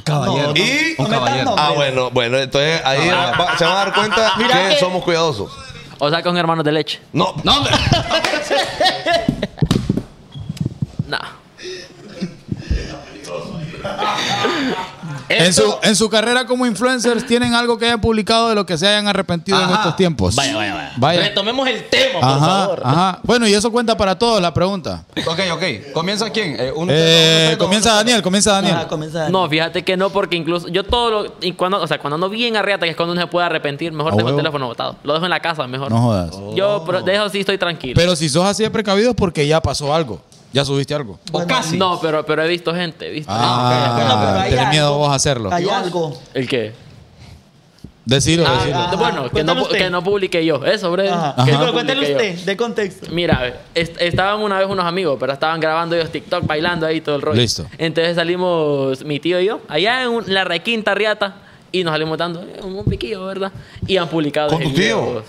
[0.04, 0.48] Caballero.
[0.48, 0.60] No, no.
[0.60, 1.54] Y- No Un caballero.
[1.58, 5.50] Ah, bueno, bueno, entonces ahí va- se van a dar cuenta que, que- somos cuidadosos.
[5.98, 7.00] O sea, con hermanos de leche.
[7.12, 7.74] No, No, hombre.
[11.08, 11.18] Nah.
[15.28, 18.78] En su, en su carrera como influencers, ¿tienen algo que hayan publicado de lo que
[18.78, 20.34] se hayan arrepentido en estos tiempos?
[20.34, 20.92] Vaya, vaya, vaya.
[20.96, 21.20] Vaya.
[21.20, 22.82] Retomemos el tema, por Ajá, favor.
[22.84, 23.18] ajá.
[23.22, 25.04] Bueno, y eso cuenta para todos la pregunta.
[25.26, 25.92] ok, ok.
[25.92, 26.56] ¿Comienza quién?
[26.58, 28.74] Eh, uno, Eh, uno, uno, comienza Daniel, comienza Daniel.
[28.76, 29.28] Ajá, comienza.
[29.28, 31.34] No, fíjate que no, porque incluso yo todo lo.
[31.40, 33.92] Y cuando, o sea, cuando ando bien arriata, que es cuando uno se puede arrepentir,
[33.92, 34.96] mejor A dejo el teléfono botado.
[35.04, 35.90] Lo dejo en la casa, mejor.
[35.90, 36.30] No jodas.
[36.54, 37.94] Yo pero de eso sí estoy tranquilo.
[37.96, 40.20] Pero si sos así de precavido es porque ya pasó algo.
[40.52, 41.18] Ya subiste algo.
[41.32, 41.76] O casi.
[41.76, 43.30] No, pero, pero he visto gente, he visto.
[43.34, 45.52] Ah, pero tenés miedo algo- vos a hacerlo.
[45.52, 46.18] Hay algo.
[46.34, 46.72] ¿El qué?
[48.04, 48.78] Decirlo, Ah, decirlo.
[48.78, 48.96] Ajá.
[48.96, 49.76] bueno, que no, usted.
[49.76, 50.64] que no publique yo.
[50.64, 51.10] Eso, bre.
[51.10, 51.34] Ajá.
[51.44, 52.30] Que Pero no cuéntale publique yo.
[52.32, 53.06] usted, de contexto.
[53.10, 57.16] Mira, est- estaban una vez unos amigos, pero estaban grabando ellos TikTok, bailando ahí todo
[57.16, 57.38] el rollo.
[57.38, 57.66] Listo.
[57.76, 61.36] Entonces salimos, mi tío y yo, allá en un- la requinta riata,
[61.70, 63.52] y nos salimos dando eh, un piquillo, ¿verdad?
[63.86, 64.48] Y han publicado.
[64.48, 65.02] ¿Con tu tío?
[65.02, 65.24] videos.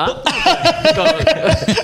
[0.00, 0.22] ¿Ah?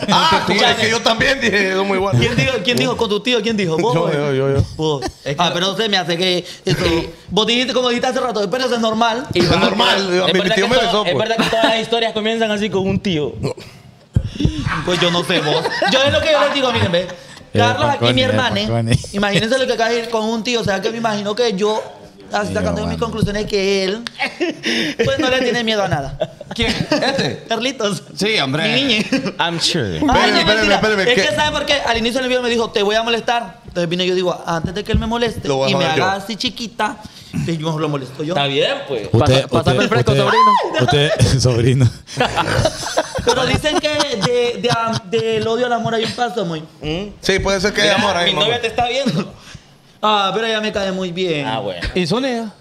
[0.08, 2.18] Ah, tú sabes que yo también dije, es muy bueno.
[2.18, 3.42] ¿Quién dijo, ¿Quién dijo con tu tío?
[3.42, 3.76] ¿Quién dijo?
[3.76, 3.94] ¿Vos?
[3.94, 4.62] Yo, yo, yo, yo.
[4.76, 5.04] Vos.
[5.36, 6.84] Ah, pero se me hace que eso.
[7.28, 9.26] Vos dijiste, como dijiste hace rato, pero eso es normal.
[9.34, 10.24] y Es normal.
[10.28, 11.28] Es Mi tío me besó, es pues.
[11.28, 13.34] verdad que todas las historias comienzan así con un tío.
[14.84, 15.64] Pues yo no sé vos.
[15.92, 17.08] Yo es lo que yo les digo, miren, ve.
[17.52, 18.60] Carlos aquí, mi eh, hermana.
[18.60, 18.92] Fanconi.
[19.12, 20.60] Imagínense lo que acaba de ir con un tío.
[20.60, 21.82] O sea, que me imagino que yo,
[22.32, 22.98] así Sí, sacando yo, mis mano.
[23.06, 24.02] conclusiones, que él,
[25.04, 26.18] pues no le tiene miedo a nada.
[26.54, 26.70] ¿Quién?
[26.90, 27.44] ¿Este?
[27.48, 28.02] Carlitos.
[28.16, 28.64] Sí, hombre.
[28.68, 29.04] Mi niña.
[29.38, 30.00] I'm sure.
[30.08, 30.74] Ay, Espérame, no, espérame, mentira.
[30.76, 31.28] espérame, Es ¿qué?
[31.28, 31.74] que, ¿sabe por qué?
[31.74, 33.60] Al inicio del video me dijo, te voy a molestar.
[33.66, 35.74] Entonces vine yo y digo, antes de que él me moleste Lo voy a y
[35.74, 36.22] me joder haga yo.
[36.24, 36.96] así chiquita,
[37.44, 38.32] pues yo lo molesto yo.
[38.34, 39.08] Está bien, pues.
[39.12, 40.52] Usted, Pasa- pásame el fresco, usted- sobrino.
[40.80, 41.90] Usted, sobrino.
[43.24, 44.62] Pero dicen que de,
[45.10, 46.62] de, del odio al amor hay un paso muy.
[47.20, 48.46] Sí, puede ser que haya amor ahí, mi mamá.
[48.46, 49.34] novia te está viendo.
[50.02, 51.46] Ah, pero ella me cae muy bien.
[51.46, 51.80] Ah, bueno.
[51.94, 52.52] ¿Y Sonia?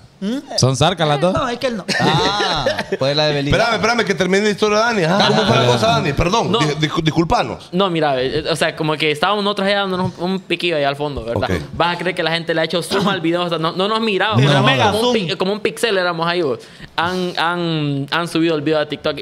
[0.57, 1.33] ¿Son zarcas las dos?
[1.33, 1.85] No, es que él no.
[1.99, 2.65] Ah,
[2.97, 3.57] pues la de Belinda.
[3.57, 5.03] Espérame, espérame, que termine la historia de Dani.
[5.03, 6.13] Ajá, ¿Cómo fue la cosa, Dani?
[6.13, 6.59] Perdón, No.
[6.61, 7.69] dis- dis- disculpanos.
[7.71, 10.87] No, mira, eh, o sea, como que estábamos nosotros allá dándonos un, un piquillo allá
[10.87, 11.51] al fondo, ¿verdad?
[11.51, 11.61] Ok.
[11.73, 13.73] Vas a creer que la gente le ha hecho zoom al video, o sea, no,
[13.73, 15.13] no nos miraba, mega como, un, zoom.
[15.27, 16.59] pi- como un pixel éramos ahí, vos.
[16.95, 19.19] Han, han, han subido el video a TikTok.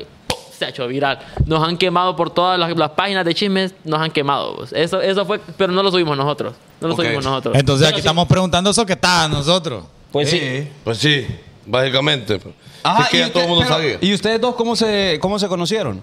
[0.58, 1.20] Se ha hecho viral.
[1.46, 4.56] Nos han quemado por todas las, las páginas de chismes, nos han quemado.
[4.56, 4.74] vos.
[4.74, 6.54] Eso, eso fue, pero no lo subimos nosotros.
[6.82, 7.56] No lo subimos nosotros.
[7.58, 8.00] Entonces aquí sí.
[8.00, 9.86] estamos preguntando eso que está a nosotros.
[10.12, 10.68] Pues sí.
[10.84, 11.26] Pues sí,
[11.66, 12.40] básicamente.
[12.84, 13.98] Ajá, es que y ya todo el mundo usted- sabía.
[14.00, 16.02] pero- ¿Y ustedes dos cómo se, cómo se conocieron?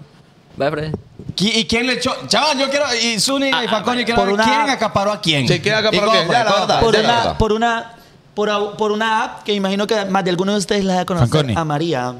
[0.57, 0.91] Vaya, Freddy.
[1.35, 2.13] ¿Qui- ¿Y quién le echó?
[2.27, 2.85] Chaval, yo quiero.
[3.01, 5.47] Y Zúñiga y Falcone, quiero por ver una- quién acaparó a quién.
[5.47, 6.25] Sí, ¿quién acaparó ¿Y a quién?
[6.27, 7.37] por ya la una, verdad.
[7.37, 7.93] por una,
[8.33, 11.29] por, una app que imagino que más de alguno de ustedes la conocer.
[11.29, 11.53] Fanconi.
[11.55, 12.15] A María.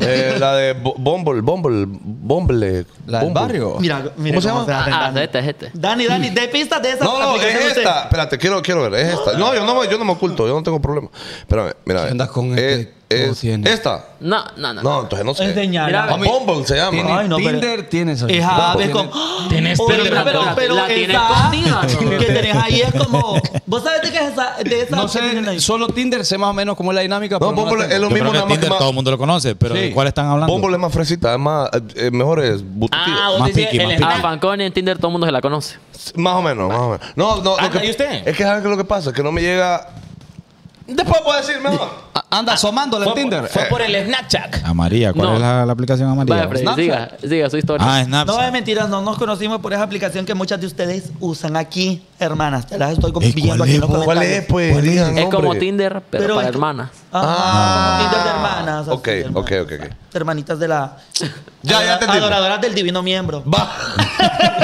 [0.00, 2.86] Eh, la de Bo- Bumble, Bumble, Bumble.
[3.06, 3.42] ¿La del Bumble.
[3.42, 3.76] barrio?
[3.80, 4.86] Mira, mira ¿Cómo se llama?
[4.86, 5.20] Ah, Dani.
[5.20, 5.70] este, este.
[5.74, 8.02] Dani, Dani, de pistas de esa No, no, es esta.
[8.04, 9.32] Espérate, quiero, quiero ver, es esta.
[9.38, 11.08] No, yo no, me- yo no me oculto, yo no tengo problema.
[11.40, 12.04] Espérame, mira.
[12.04, 12.95] ¿Qué andas con es, este?
[13.08, 13.70] ¿Cómo es- tiene?
[13.70, 14.04] ¿Esta?
[14.18, 14.82] No, no, no.
[14.82, 15.44] No, entonces no sé.
[15.50, 15.86] Es de ñara.
[16.16, 16.90] Mira, Ah, Bumble se llama.
[16.90, 18.22] Tiene Ay, no, pero- Tinder, tienes.
[18.22, 18.44] Es
[18.90, 19.10] como.
[19.48, 22.18] Tienes Oye, Tinder, pero, la- pero la esa escondida, ¿no?
[22.18, 23.40] que tenés ahí es como.
[23.66, 24.56] ¿Vos sabés de qué es esa?
[24.64, 25.60] De esa No que tienen sé, ahí?
[25.60, 27.34] solo Tinder sé más o menos cómo es la dinámica.
[27.38, 27.94] No, pero la Bumble tengo.
[27.94, 28.78] es lo Yo mismo, creo que nada más que Tinder más.
[28.78, 29.80] todo el mundo lo conoce, pero Sí.
[29.82, 30.52] ¿de cuál están hablando?
[30.52, 33.04] Bumble es más fresita, es más, eh, mejor es bututía.
[33.06, 34.22] Ah, vos Más decís piqui, el más A snack.
[34.22, 35.76] Fanconi en Tinder todo el mundo se la conoce.
[36.16, 37.06] Más o menos, más o menos.
[37.14, 37.54] No, no.
[37.58, 38.26] Ah, que- ¿y usted?
[38.26, 39.12] Es que ¿sabes qué es lo que pasa?
[39.12, 39.86] Que no me llega.
[40.88, 41.88] Después puedo decir mejor.
[42.14, 43.48] Ah, Anda asomándole Fue, en Tinder.
[43.48, 44.64] fue por el Snapchat.
[44.64, 45.34] A María, ¿cuál No.
[45.34, 46.34] es la, la aplicación a María?
[46.36, 46.84] Vaya, Freddy, Snapchat.
[47.20, 47.86] siga, siga su historia.
[47.88, 48.46] Ah, No Snapchat.
[48.46, 52.66] es mentira, no nos conocimos por esa aplicación que muchas de ustedes usan aquí, hermanas.
[52.66, 54.04] Te las estoy Ey, viendo ¿cuál aquí es, en los vos?
[54.04, 54.42] ¿Cuál comentarios.
[54.44, 54.82] es, pues?
[54.82, 55.54] Digan es como.
[55.56, 56.88] Tinder, pero, Pero para es hermanas.
[57.12, 58.80] Ah, como Tinder de hermanas.
[58.82, 59.36] así, Ok, hermanas.
[59.42, 59.90] ok, ok, ok.
[60.14, 60.96] Hermanitas de la.
[61.62, 62.16] Ya, ya entendí.
[62.18, 63.42] Adoradoras del divino miembro.
[63.50, 63.70] Va.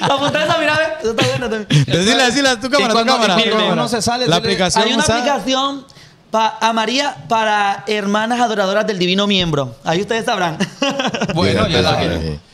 [0.00, 0.82] Apunta esa, mira, ve.
[1.00, 1.84] Eso está bueno también.
[1.86, 3.34] Decile, decile a tu cámara, tu cuando- cámara.
[3.34, 3.72] y tu cuando cámara.
[3.82, 5.20] uno se sale, la aplicación Hay una usada-
[6.30, 9.74] pa- a María para hermanas adoradoras del divino miembro.
[9.84, 10.58] Ahí ustedes sabrán.
[11.34, 11.98] Bueno, ya la.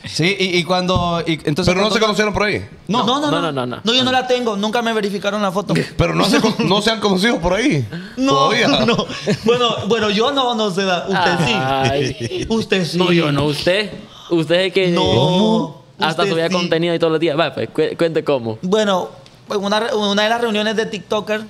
[0.05, 1.21] Sí, y, y cuando.
[1.27, 2.65] y entonces Pero no cuando- se conocieron por ahí.
[2.87, 3.29] No, no, no.
[3.31, 3.81] No, no, no, no.
[3.83, 4.55] No, yo no la tengo.
[4.55, 5.73] Nunca me verificaron la foto.
[5.97, 7.85] Pero no se, no se han conocido por ahí.
[8.15, 8.67] No, Todavía.
[8.85, 9.05] no.
[9.43, 10.83] Bueno, bueno, yo no, no sé.
[10.83, 11.53] da- Usted sí.
[11.55, 12.45] Ay.
[12.49, 12.97] Usted sí.
[12.97, 13.45] No, yo no.
[13.45, 13.91] Usted.
[14.29, 15.81] Usted es que No.
[15.99, 16.53] hasta subía sí.
[16.53, 17.37] contenido y todos los días.
[17.37, 18.57] Va, pues, cu- cuente cómo.
[18.61, 19.09] Bueno,
[19.49, 21.41] en una, re- una de las reuniones de TikToker,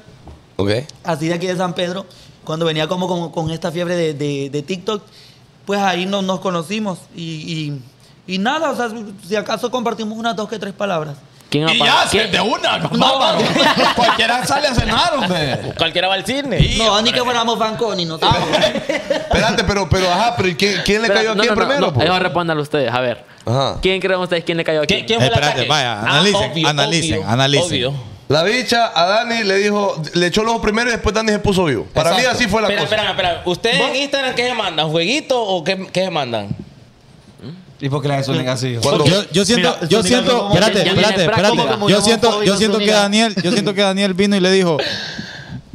[1.04, 2.06] Así de aquí de San Pedro,
[2.44, 5.04] cuando venía como con, con esta fiebre de, de- de TikTok,
[5.66, 7.00] pues ahí nos, nos conocimos.
[7.16, 7.24] Y,
[8.28, 8.90] y, y nada, o sea,
[9.28, 11.16] si acaso compartimos unas dos que tres palabras.
[11.50, 13.40] ¿Quién Y ya, quién- de una, bárbaro.
[13.96, 15.74] Cualquiera sale a cenar, hombre.
[15.78, 16.76] Cualquiera va al cine.
[16.78, 18.26] no, ni que fuéramos Fanconi, no sé.
[18.98, 21.80] Espérate, pero, pero, ajá, pero ¿y ¿quién, quién le cayó no, aquí no, no, primero?
[21.88, 22.06] no, pues?
[22.06, 22.92] Ellos respondan ustedes.
[22.94, 23.26] A ver.
[23.46, 23.78] Ajá.
[23.82, 24.94] ¿Quién creen ustedes quién le cayó aquí?
[24.94, 25.70] ¿Quién, quién fue el Espérate, ataque?
[25.70, 27.66] vaya, Ah, analicen, obvio, analicen, obvio, analicen.
[27.68, 27.94] obvio.
[28.30, 31.40] La bicha a Dani le dijo, le echó los ojos primero y después Dani se
[31.40, 31.88] puso vivo.
[31.94, 32.96] Para mí así fue la Espera, cosa.
[32.96, 33.42] espera, espera.
[33.44, 34.90] ¿Ustedes en Instagram qué se mandan?
[34.90, 36.50] ¿Jueguito o qué, qué se mandan?
[37.82, 38.78] ¿Y por qué le suelen así?
[38.84, 41.58] Yo, yo siento, Mira, yo siento, espérate, espérate, espérate.
[41.90, 42.92] Yo siento, yo siento que.
[42.92, 44.78] Daniel, yo siento que Daniel vino y le dijo,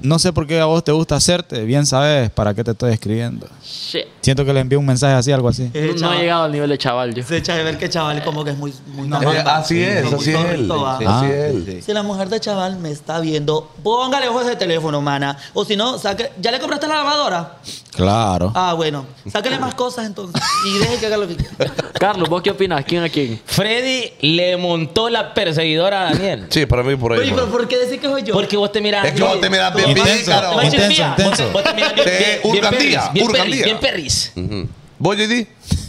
[0.05, 2.93] no sé por qué a vos te gusta hacerte, bien sabes para qué te estoy
[2.93, 3.49] escribiendo.
[3.65, 4.05] Shit.
[4.21, 5.71] Siento que le envió un mensaje así, algo así.
[5.75, 7.23] No, no he llegado al nivel de chaval yo.
[7.25, 9.45] Se echa de ver que chaval como que es muy, muy Eh, normal.
[9.49, 10.69] así es, así es él.
[10.69, 10.99] torrito, va.
[10.99, 11.83] Sí, Ah, así es él.
[11.85, 15.37] Si la mujer de chaval me está viendo, póngale ojos de teléfono, mana.
[15.55, 17.57] O si no, saque, ¿ya le compraste la lavadora?
[17.97, 18.51] Claro.
[18.55, 19.07] Ah, bueno.
[19.31, 20.41] Sáquele más cosas entonces.
[20.67, 21.73] Y deje que haga lo que quiera.
[21.99, 22.85] Carlos, ¿vos qué opinas?
[22.85, 23.41] ¿Quién a quién?
[23.47, 26.47] Freddy le montó la perseguidora a Daniel.
[26.51, 27.21] Sí, para mí por ahí.
[27.21, 28.35] Oye, pero ¿por qué decir que soy yo?
[28.35, 29.05] Porque vos te miras.
[29.07, 30.53] Es que vos te miras bien Intenso, pícaro.
[30.53, 31.51] Vos te intenso, intenso.
[31.53, 33.65] vos te- miras bien- bien- bien Urgandía, perris, bien Urgandía.
[33.81, 34.69] perris, bien perris.
[34.99, 35.47] ¿Vos, JD?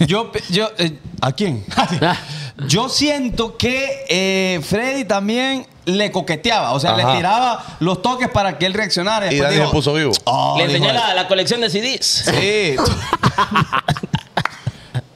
[0.08, 1.66] Yo, yo, eh, ¿a quién?
[2.68, 7.12] yo siento que eh, Freddy también le coqueteaba, o sea, Ajá.
[7.12, 9.32] le tiraba los toques para que él reaccionara.
[9.32, 10.12] Y Dani dijo, se puso vivo.
[10.24, 12.26] "Oh", Le enseñé la, la colección de CDs.
[12.26, 12.76] Sí.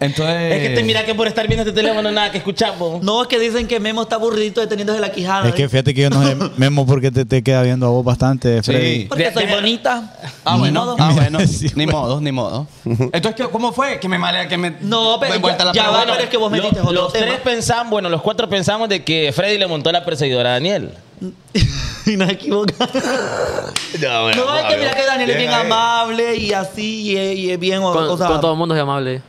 [0.01, 0.53] Entonces.
[0.53, 3.03] Es que te mira que por estar viendo este teléfono nada que escuchamos.
[3.03, 5.47] No, es que dicen que Memo está aburridito deteniéndose la quijada.
[5.49, 8.05] Es que fíjate que yo no sé, Memo, porque te, te queda viendo a vos
[8.05, 9.01] bastante, Freddy.
[9.01, 9.05] Sí.
[9.09, 10.15] Porque De- soy de- bonita.
[10.45, 10.79] Ah, Ni bueno.
[10.85, 10.95] modo.
[10.99, 11.39] Ah, bueno.
[11.47, 11.99] Sí, ni bueno.
[11.99, 12.67] modo, ni modo.
[12.85, 13.99] Entonces, ¿qué- ¿cómo fue?
[13.99, 14.75] Que me malea, que me.
[14.81, 16.05] No, pero me vuelta ya- la ya pregunta.
[16.05, 17.25] va, pero es que vos metiste otro los tema.
[17.25, 20.91] tres pensamos, bueno, los cuatro pensamos de que Freddy le montó la perseguidora a Daniel.
[22.05, 22.89] y nos equivocamos.
[23.99, 25.65] Ya, bueno, No, es que mira que Daniel es bien ahí.
[25.65, 27.79] amable y así, y es, y es bien.
[27.83, 29.21] o- Con, o sea, con todo el mundo es amable.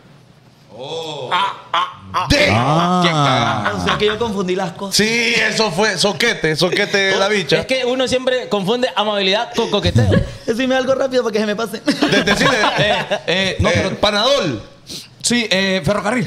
[2.12, 3.72] Ah.
[3.74, 4.96] o sea, que yo confundí las cosas.
[4.96, 7.60] Sí, eso fue soquete, soquete de la bicha.
[7.60, 10.10] Es que uno siempre confunde amabilidad con coqueteo.
[10.46, 11.80] Decime algo rápido para que se me pase.
[11.80, 13.96] De- decirle, Eh, eh, no, eh, pero.
[14.00, 14.62] Panadol.
[15.22, 16.26] Sí, eh, ferrocarril.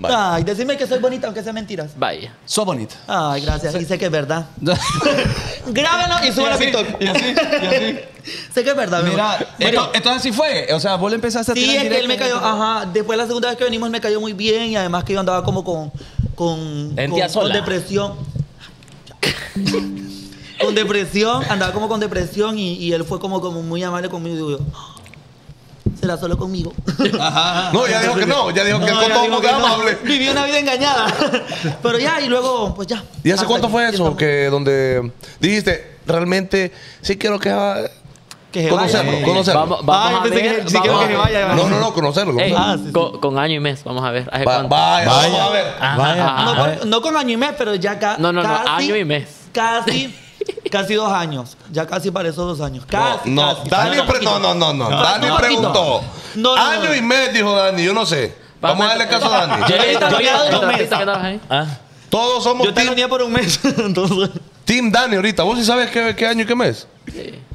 [0.00, 0.14] Vale.
[0.18, 1.90] Ay, decime que soy bonita, aunque sea mentiras.
[1.96, 2.32] Vaya.
[2.46, 2.94] Sos bonita.
[3.06, 3.74] Ay, gracias.
[3.74, 4.46] Y sé que es verdad.
[5.66, 6.86] Grábenlo y súbelo a TikTok.
[7.00, 7.24] y así,
[7.62, 7.98] y así.
[8.54, 9.02] Sé que es verdad.
[9.02, 9.46] mi Mira, amor.
[9.58, 10.68] esto- entonces así fue.
[10.72, 13.18] O sea, vos le empezaste a Sí, tirar es que él me cayó, ajá, después
[13.18, 15.62] la segunda vez que venimos me cayó muy bien y además que yo andaba como
[15.64, 15.92] con,
[16.34, 16.58] con,
[16.96, 18.14] En con, tía con depresión.
[20.60, 24.34] con depresión, andaba como con depresión y, y él fue como, como muy amable conmigo
[24.34, 24.94] y digo yo, "Ah,
[26.00, 26.72] será solo conmigo.
[27.72, 29.56] No, ya dijo que no, ya dijo que No, todo digo mundo que no.
[29.66, 29.98] amable.
[30.02, 31.06] Viví una vida engañada.
[31.82, 33.04] Pero ya, y luego, pues ya.
[33.22, 34.16] ¿Y hace cuánto aquí, fue eso?
[34.16, 36.72] Que donde dijiste, realmente
[37.02, 37.50] sí quiero que
[38.52, 39.24] Que se conocerlo, vaya.
[39.24, 39.60] conocerlo.
[39.60, 40.64] Vamos, vamos Ay, a pensé ver.
[40.64, 41.54] que sí quiero vamos que se a- vaya.
[41.54, 42.40] No, no, no, conocerlo.
[42.40, 42.54] Ey.
[42.56, 42.92] Ah, sí, sí.
[42.92, 44.28] con, con año y mes, vamos a ver.
[44.32, 44.68] ¿Hace Va- cuánto?
[44.70, 45.28] vaya, Vaya.
[45.32, 45.66] vamos a ver.
[45.80, 46.26] Ajá, Vaya.
[46.26, 48.68] ajá, No, con, no con año y mes, pero ya ca- No, no, no, casi.
[48.86, 49.28] año y mes.
[49.52, 50.14] Casi,
[50.70, 51.56] casi dos años.
[51.70, 52.84] Ya casi para esos dos años.
[52.86, 53.68] Casi, No, casi.
[53.68, 54.88] Dani, no, no, no, no.
[54.90, 56.02] Dani preguntó.
[56.36, 56.70] No, no, no.
[56.70, 58.34] Año y mes, dijo Dani, yo no sé.
[58.60, 59.62] Vamos a darle caso a Dani.
[59.68, 60.88] Yo le dos meses.
[62.08, 63.60] Todos somos Yo te team, lo por un mes.
[63.78, 64.30] Entonces.
[64.64, 65.42] team Dani ahorita.
[65.44, 66.86] ¿Vos sí sabes qué, qué año y qué mes?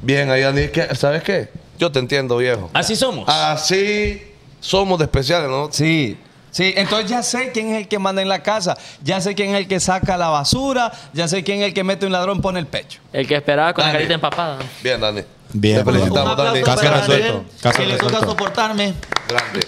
[0.00, 1.50] Bien, ahí Dani, ¿qué- ¿sabes qué?
[1.78, 2.70] Yo te entiendo, viejo.
[2.72, 3.28] Así somos.
[3.28, 4.22] Así
[4.60, 5.68] somos de especiales, ¿no?
[5.70, 6.18] Sí.
[6.56, 9.50] Sí, entonces ya sé quién es el que manda en la casa, ya sé quién
[9.50, 12.40] es el que saca la basura, ya sé quién es el que mete un ladrón
[12.40, 12.98] pone el pecho.
[13.12, 14.56] El que esperaba con la carita empapada.
[14.82, 15.20] Bien, Dani.
[15.52, 15.76] Bien.
[15.76, 16.62] Te felicitamos, Dani.
[16.62, 17.44] Para resuelto.
[17.60, 18.94] Caso que le toca soportarme.
[19.28, 19.66] Grande.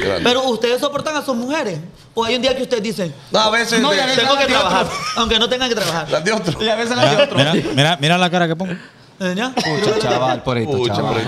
[0.00, 0.24] Grande.
[0.24, 1.78] Pero ustedes soportan a sus mujeres.
[2.14, 3.80] O hay un día que ustedes dicen, No, a veces.
[3.80, 4.86] no, de- ya tengo que trabajar.
[5.18, 6.10] Aunque no tengan que trabajar.
[6.10, 6.60] Las de otro.
[6.64, 7.36] Y a veces la de Mira, otro.
[7.38, 8.72] mira, mira, mira la cara que pongo.
[9.20, 9.54] ¿Enseñá?
[9.54, 11.20] Pucha, chaval, por ahí, Pucha, chaval.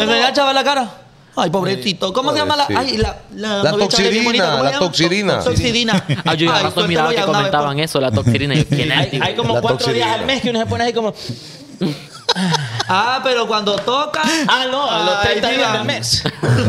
[0.00, 0.88] ¿Enseñá, chaval, la cara?
[1.34, 2.12] Ay, pobrecito.
[2.12, 2.66] ¿Cómo se llama la?
[2.76, 3.16] Ay, la.
[3.34, 5.38] La, La toxirina, bonita, ¿cómo la toxirina.
[5.38, 6.04] To- Toxirina.
[6.26, 8.54] Ah, yo ya Ay, rato miraba que comentaban por- eso, la toxirina.
[8.54, 9.22] Yo, ¿Quién Hay, es?
[9.22, 10.06] hay como La cuatro toxirina.
[10.06, 11.14] días al mes que uno se pone así como.
[12.88, 14.22] Ah, pero cuando toca.
[14.48, 16.22] Ah, no, a los Ay, 30 días del mes.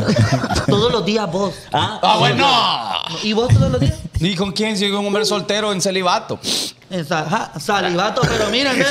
[0.68, 1.54] Todos los días vos.
[1.72, 2.48] Ah, bueno.
[3.22, 3.96] ¿Y vos todos los días?
[4.20, 6.40] ¿Y con quién sigue un hombre soltero en celibato?
[6.90, 8.84] En sa- salivato, pero miren.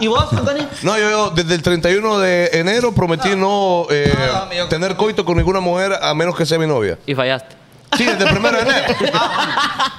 [0.00, 0.66] ¿Y vos, Antonio?
[0.82, 4.66] No, yo, yo desde el 31 de enero prometí no eh, Ah, amigo.
[4.68, 6.98] tener coito con ninguna mujer a menos que sea mi novia.
[7.06, 7.56] Y fallaste.
[7.96, 8.94] Sí, desde el 1 de enero.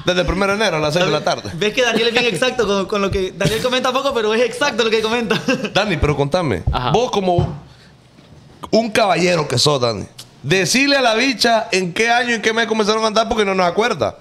[0.06, 1.52] Desde el 1 de enero a las 6 de la tarde.
[1.54, 3.34] Ves que Daniel es bien exacto con, con lo que.
[3.36, 5.40] Daniel comenta poco, pero es exacto lo que comenta.
[5.74, 6.64] Dani, pero contame.
[6.72, 6.92] Ajá.
[6.92, 7.62] Vos como
[8.72, 10.06] un caballero que sos, Dani.
[10.44, 13.46] Decirle a la bicha en qué año y en qué mes comenzaron a andar porque
[13.46, 14.16] no nos acuerda.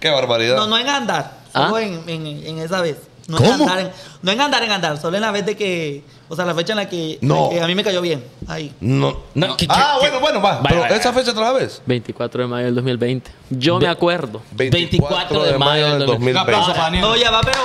[0.00, 0.56] Qué barbaridad.
[0.56, 1.82] No, no en andar, solo ¿Ah?
[1.82, 2.96] en, en, en esa vez.
[3.28, 3.64] No en, ¿Cómo?
[3.64, 3.90] andar en,
[4.20, 6.04] no en andar, en andar, solo en la vez de que.
[6.32, 7.48] O sea, la fecha en la que, No.
[7.50, 8.24] la que a mí me cayó bien.
[8.48, 8.72] Ahí.
[8.80, 9.18] No.
[9.34, 10.62] No, ¿qué- ah, qué- bueno, bueno, va.
[10.62, 10.96] Pero vaya.
[10.96, 11.82] esa fecha otra vez.
[11.84, 13.30] 24 de mayo del 2020.
[13.50, 14.40] Yo me acuerdo.
[14.52, 16.30] 24 de mayo del 2020.
[16.30, 17.02] Un aplauso para Daniel.
[17.02, 17.58] No, ya va, pero.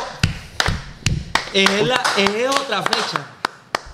[1.53, 3.25] Es, la, es otra fecha.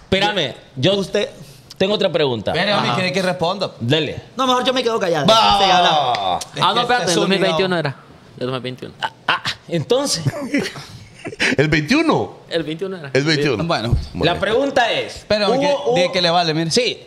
[0.06, 1.30] Espérame, yo Usted.
[1.78, 2.52] tengo otra pregunta.
[2.52, 3.72] Ven, hombre, quiere que responda.
[3.80, 4.24] Dele.
[4.36, 5.28] No, mejor yo me quedo callado.
[5.28, 5.60] Va.
[5.60, 5.90] Sí, habla.
[5.92, 7.96] Ah, no, este espérate, el sonido- 2021 era.
[8.40, 8.96] El 2021.
[9.28, 10.24] Ah, entonces,
[11.58, 12.38] El 21.
[12.50, 13.12] El 21 era.
[13.14, 13.64] El 21.
[13.66, 15.26] Bueno, la pregunta es.
[15.28, 16.72] pero que, hubo- di que le vale, mire.
[16.72, 17.00] Sí.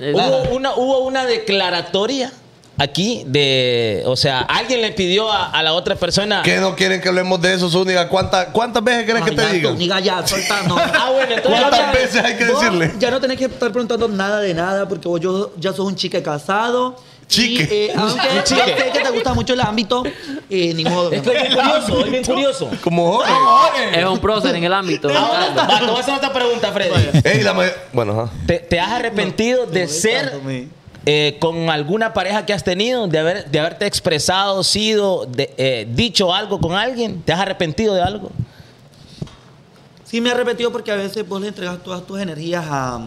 [0.00, 2.32] Eh, Hubo una, hubo una declaratoria
[2.78, 4.02] aquí de.
[4.06, 6.42] O sea, alguien le pidió a, a la otra persona.
[6.42, 8.08] ¿Qué no quieren que hablemos de eso, Zúñiga?
[8.08, 9.78] ¿Cuántas, ¿Cuántas veces querés que te digan?
[9.78, 10.76] Diga ya, solta, no.
[10.78, 11.60] Ah, bueno, entonces.
[11.60, 12.92] ¿Cuántas ya- veces hay que decirle?
[12.98, 15.94] Ya no tenés que estar preguntando nada de nada porque vos yo, ya sos un
[15.94, 16.96] chique casado.
[17.28, 17.62] Chique.
[17.62, 20.02] Y, eh, aunque yo sé que te gusta mucho el ámbito,
[20.50, 21.08] eh, ni modo.
[21.08, 21.22] amor.
[21.22, 22.70] bien curioso, estoy bien curioso.
[22.82, 23.94] Como joven.
[23.94, 25.08] Es un prócer en el ámbito.
[25.14, 27.20] Ah, Va, te voy a hacer otra pregunta, Freddy.
[27.24, 28.32] Ey, la ma- Bueno, ajá.
[28.46, 30.32] ¿Te, te has arrepentido de ser
[31.06, 35.86] eh, con alguna pareja que has tenido, de, haber, de haberte expresado, sido, de, eh,
[35.90, 37.22] dicho algo con alguien?
[37.22, 38.30] ¿Te has arrepentido de algo?
[40.04, 43.00] Sí me he repetido porque a veces vos le entregas todas tus energías a,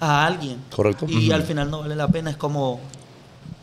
[0.00, 0.58] a alguien.
[0.74, 1.04] Correcto.
[1.06, 2.30] Y al final no vale la pena.
[2.30, 2.80] Es como,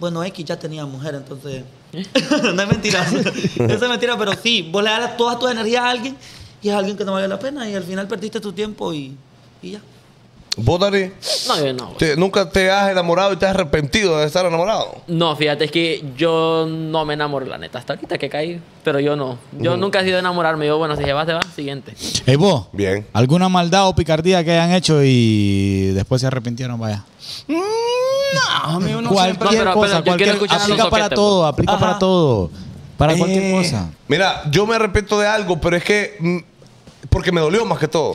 [0.03, 1.63] bueno, X ya tenía mujer, entonces...
[1.93, 3.07] no es mentira.
[3.09, 6.17] Eso es mentira, pero sí, vos le das todas tus energías a alguien
[6.61, 9.15] y es alguien que no vale la pena y al final perdiste tu tiempo y,
[9.61, 9.81] y ya.
[10.55, 11.09] ¿Vos, Dani?
[11.47, 11.87] No, yo no.
[11.97, 15.01] te- ¿Nunca te has enamorado y te has arrepentido de estar enamorado?
[15.07, 17.79] No, fíjate, es que yo no me enamoro, la neta.
[17.79, 18.61] Hasta ahorita que caí.
[18.83, 19.39] Pero yo no.
[19.59, 20.67] Yo nunca he sido de enamorarme.
[20.67, 21.39] Yo, bueno, si se va, se va.
[21.55, 21.95] Siguiente.
[22.27, 22.67] Ey, vos.
[22.71, 23.07] Bien.
[23.13, 26.79] ¿Alguna maldad o picardía que hayan hecho y después se arrepintieron?
[26.79, 27.03] Vaya.
[27.47, 31.71] No, amigo, no cualquier No, pero- pero cosa, yo quiero cualquier, aplica para todo, aplica
[31.73, 31.79] Ajá.
[31.79, 32.51] para todo.
[32.97, 33.51] Para cualquier Eh.
[33.51, 33.89] cosa.
[34.07, 36.45] Mira, yo me arrepiento de algo, pero es que.
[37.09, 38.11] Porque me dolió más que todo.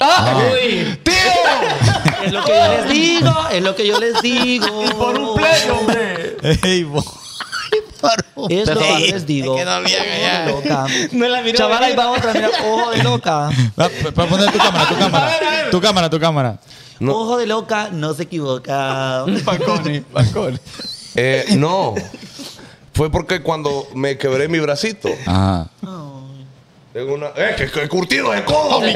[2.25, 4.85] Es lo que yo les digo, es lo que yo les digo.
[4.97, 6.37] por un play, hombre.
[6.63, 7.05] Ey, vos.
[8.49, 9.55] Es lo que yo les digo.
[9.55, 10.87] Es que no había Ojo de loca.
[11.13, 11.99] No la miró Chaval, ahí venir.
[11.99, 13.51] va otra, mira, ojo de loca.
[13.79, 15.31] Va, Para poner tu cámara, tu cámara.
[15.71, 16.59] Tu cámara, tu cámara.
[17.01, 19.25] Ojo de loca, no se equivoca.
[19.45, 20.59] Balcone, balcone.
[21.17, 21.95] Eh, no.
[22.93, 25.69] fue porque cuando me quebré mi bracito, Ajá.
[26.99, 27.27] Tengo una.
[27.37, 28.83] ¡Eh, que, que curtido de codo!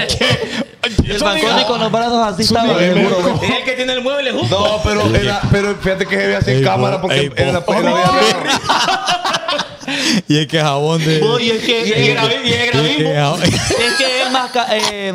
[1.06, 2.72] El Fanconi con los brazos así estaba.
[2.82, 4.58] Es el que tiene el mueble justo.
[4.58, 8.10] No, pero, era, pero fíjate que se ve así cámara porque ey, era, real.
[10.28, 11.22] Y es que jabón de.
[11.22, 12.64] Oye, es que, Y es y y que
[13.86, 15.14] es que masca, eh,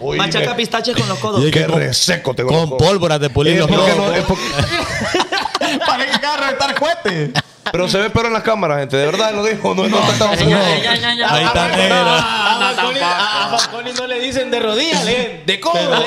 [0.00, 1.42] Oye, machaca pistaches con los codos.
[1.42, 4.08] y es Qué que con, reseco tengo con pólvora de pulir Es los porque codos.
[4.08, 7.32] no- es porque- ¿Para qué carro estar cohete?
[7.70, 8.96] Pero se ve pero en las cámaras, gente.
[8.96, 9.74] De verdad lo dijo.
[9.74, 10.46] No, no, estamos Ya,
[10.82, 11.32] ya, ya, ya.
[11.34, 12.02] Ahí está No, negra.
[12.04, 16.04] no, A no, Fanconi- no le dicen de rodillas, le de codo.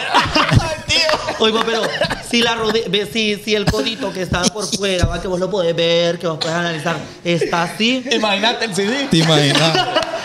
[1.40, 1.82] Oiga, pero
[2.30, 2.58] si la
[3.12, 6.28] si, si el codito que está por fuera, va, que vos lo podés ver, que
[6.28, 9.08] vos podés analizar, está así, Imagínate el CD.
[9.10, 9.74] ¿Te imaginas?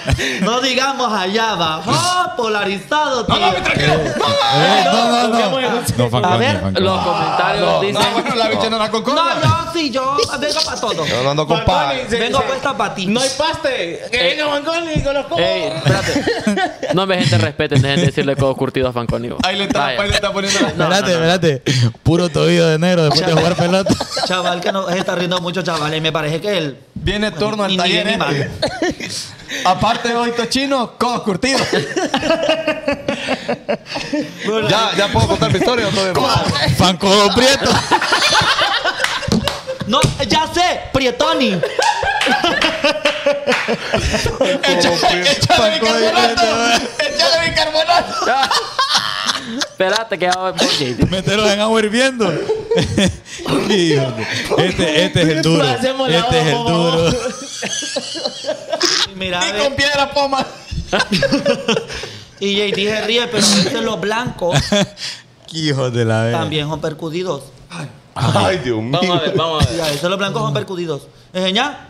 [0.42, 3.36] no digamos allá abajo, ¡Ah, polarizado, tío.
[3.36, 5.60] Eh, no, no, no.
[5.96, 6.80] No, Fanconi, A ver.
[6.80, 8.02] Los comentarios dicen.
[8.02, 11.06] No, bueno, la bicha no era con No, yo sí, yo vengo para todo.
[11.06, 11.92] Yo no ando con pa.
[12.08, 13.06] Vengo puesta para ti.
[13.06, 14.02] No hay paste.
[14.10, 15.40] Que venga Fanconi con los codos.
[15.40, 16.94] Ey, espérate.
[16.94, 19.30] No me gente respeten, dejen de decirle codos curtidos a Fanconi.
[19.42, 20.68] Ahí le está, ahí le está poniendo la...
[20.68, 21.62] Espérate, espérate.
[22.02, 23.94] Puro tobillo de negro después de jugar pelota.
[24.26, 27.64] Chaval que no se está riendo mucho, chaval, y me parece que él Viene torno
[27.64, 28.18] al taller
[29.64, 31.62] Aparte de ojitos chinos, codos curtidos.
[34.68, 36.74] Ya, ya puedo contar mi historia o todavía no?
[36.76, 37.70] Fancodo Prieto.
[39.86, 41.60] No, ya sé, Prietoni.
[44.64, 46.46] Échale bicarbonato.
[46.98, 48.14] Échale bicarbonato.
[49.58, 51.08] Espérate que JD.
[51.10, 52.32] Meterlos en agua hirviendo.
[54.58, 55.64] Este, este es el duro.
[55.64, 55.88] Este
[56.40, 57.10] es el duro.
[59.20, 60.44] Mira, Y con piedra poma.
[62.40, 64.58] y JD se ríe, pero a veces los blancos
[65.52, 66.32] Hijos de la vez.
[66.32, 67.42] también son percudidos.
[68.14, 68.98] Ay, Dios mío.
[69.00, 69.84] Vamos a ver, vamos a Y ver.
[69.84, 71.02] a veces los blancos son percudidos.
[71.32, 71.88] ¿Enseñá?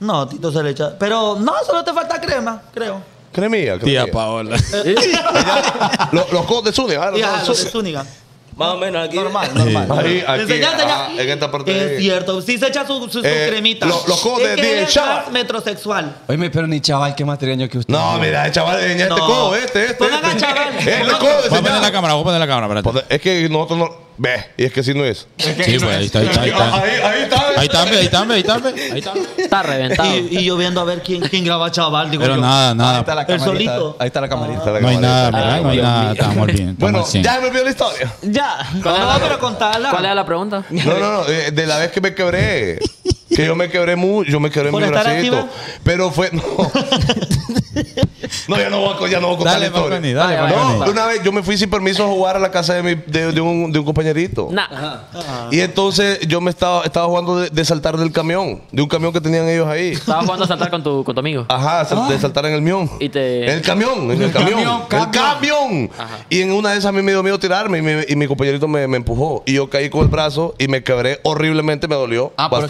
[0.00, 0.98] No, Tito se le echa.
[0.98, 3.00] Pero no, solo te falta crema, creo.
[3.32, 4.04] Cremía, cremía.
[4.04, 4.56] Tía Paola.
[6.12, 8.06] Los, los codos de Zúñiga, los Y los de Zúñiga.
[8.56, 9.16] Más o menos aquí.
[9.16, 9.88] Normal, normal.
[9.98, 11.94] Ahí, aquí, ah, en esta parte.
[11.96, 13.86] Es cierto, sí se echa su, su, su Eh, cremita.
[13.86, 15.16] lo- los codos es de- que de él es Chava.
[15.22, 16.16] más metrosexual.
[16.28, 17.92] Oye, pero ni chaval que más trigueño que usted.
[17.92, 19.26] No, mira, chaval, enseña este No.
[19.26, 19.94] codo, este, este.
[19.94, 20.40] Pongan a este.
[20.40, 20.68] chaval.
[20.78, 23.14] Este El codo, Voy a poner la cámara, voy a poner la cámara, espérate.
[23.14, 24.03] Es que nosotros no.
[24.16, 25.26] Ve, y es que así no es.
[25.38, 26.74] Sí, pues ahí está, ahí está, ahí está.
[26.84, 27.48] Ahí, ahí está.
[27.56, 28.54] Ahí está, ahí está, ahí está,
[28.92, 29.12] ahí está.
[29.36, 30.16] Está reventado.
[30.16, 32.10] Y, y yo viendo a ver quién, quién graba chaval.
[32.10, 32.40] Digo Pero yo.
[32.40, 33.14] nada, Ahí está nada.
[33.14, 33.44] la El camarita.
[33.44, 33.96] solito.
[33.98, 34.58] Ahí está la camarita.
[34.58, 36.12] Está la No hay nada, mira, no hay nada.
[36.12, 36.58] Estamos bien.
[36.70, 37.24] estamos Bueno, al cien.
[37.24, 38.14] ya me olvidó la historia.
[38.22, 38.56] Ya.
[38.82, 39.90] ¿Cuál era No, la-.
[39.90, 40.64] ¿Cuál era la pregunta?
[40.70, 41.28] No, no, no.
[41.28, 42.78] eh, De la vez que me quebré.
[43.34, 44.30] Que yo me quebré mucho.
[44.30, 45.36] Yo me quebré ¿Por mi estar bracito.
[45.38, 45.52] activa?
[45.82, 46.30] Pero fue.
[46.32, 46.42] No.
[48.48, 50.14] no, ya no voy a, ya no voy a contar Dale, la historia.
[50.14, 52.94] Dale, una vez yo me fui sin permiso a jugar a la casa de, mi,
[53.06, 54.48] de, de un, de un compañerito.
[54.52, 54.68] Nah.
[55.50, 59.12] Y entonces yo me estaba, estaba jugando de, de saltar del camión, de un camión
[59.12, 59.92] que tenían ellos ahí.
[59.92, 61.46] Estaba jugando a saltar con tu, con tu amigo.
[61.48, 62.08] Ajá, sal- Ah.
[62.10, 62.90] de saltar en el mión.
[63.00, 64.60] Y te- En el camión, en el camión.
[64.88, 65.90] camión, el camión.
[66.30, 68.26] Y en una de esas a mí me dio miedo tirarme y, mi- y mi
[68.26, 69.42] compañerito me, me empujó.
[69.46, 72.62] Y yo caí con el brazo y me quebré horriblemente, me dolió Ah, pero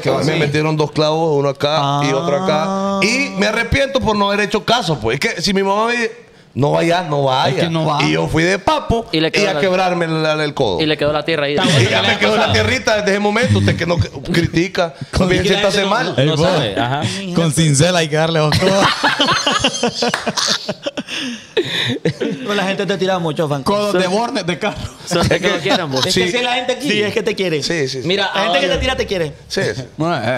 [0.00, 2.64] que me metieron dos clavos, uno acá y otro acá.
[2.66, 3.00] Ah.
[3.02, 5.18] Y me arrepiento por no haber hecho caso, pues.
[5.18, 7.54] Es que si mi mamá me dice, no vayas, no vaya.
[7.56, 8.02] Es que no va.
[8.02, 10.80] Y yo fui de papo Y y, le quedó a la- quebrarme el, el codo.
[10.80, 11.52] Y le quedó la tierra ahí.
[11.54, 13.58] Y ya me quedó la tierrita desde ese momento.
[13.60, 16.14] Usted que no critica, siéntase gente no- mal.
[16.16, 17.02] Ey, No vos, sabe, ajá.
[17.36, 18.84] Con cincel hay que darle dos codos.
[22.18, 23.62] Pero la gente te tira mucho, fan.
[23.62, 24.76] Codos de bornes de carro.
[25.06, 26.06] Son de que no quieran, vos.
[26.06, 26.90] Es que si la gente aquí.
[26.90, 27.62] Sí, es que te quiere.
[27.62, 28.02] Sí, sí.
[28.02, 28.08] sí.
[28.08, 29.34] Mira, La gente que te tira te quiere.
[29.48, 29.74] Sí, eh,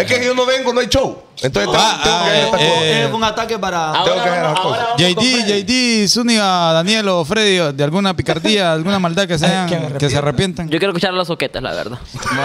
[0.01, 1.23] Es que yo no vengo, no hay show.
[1.43, 2.83] Entonces tengo, Ah, tengo ah, que eh, estas cosas.
[2.83, 3.93] eh, Es un ataque para.
[4.05, 10.17] Con JD, Zúñiga, Daniel o Freddy, de alguna picardía, alguna maldad que sean, que se
[10.19, 10.69] arrepientan.
[10.69, 11.99] Yo quiero escuchar a los soquetes, la verdad.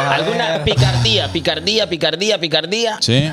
[0.10, 2.98] Alguna picardía, picardía, picardía, picardía.
[3.02, 3.30] Sí.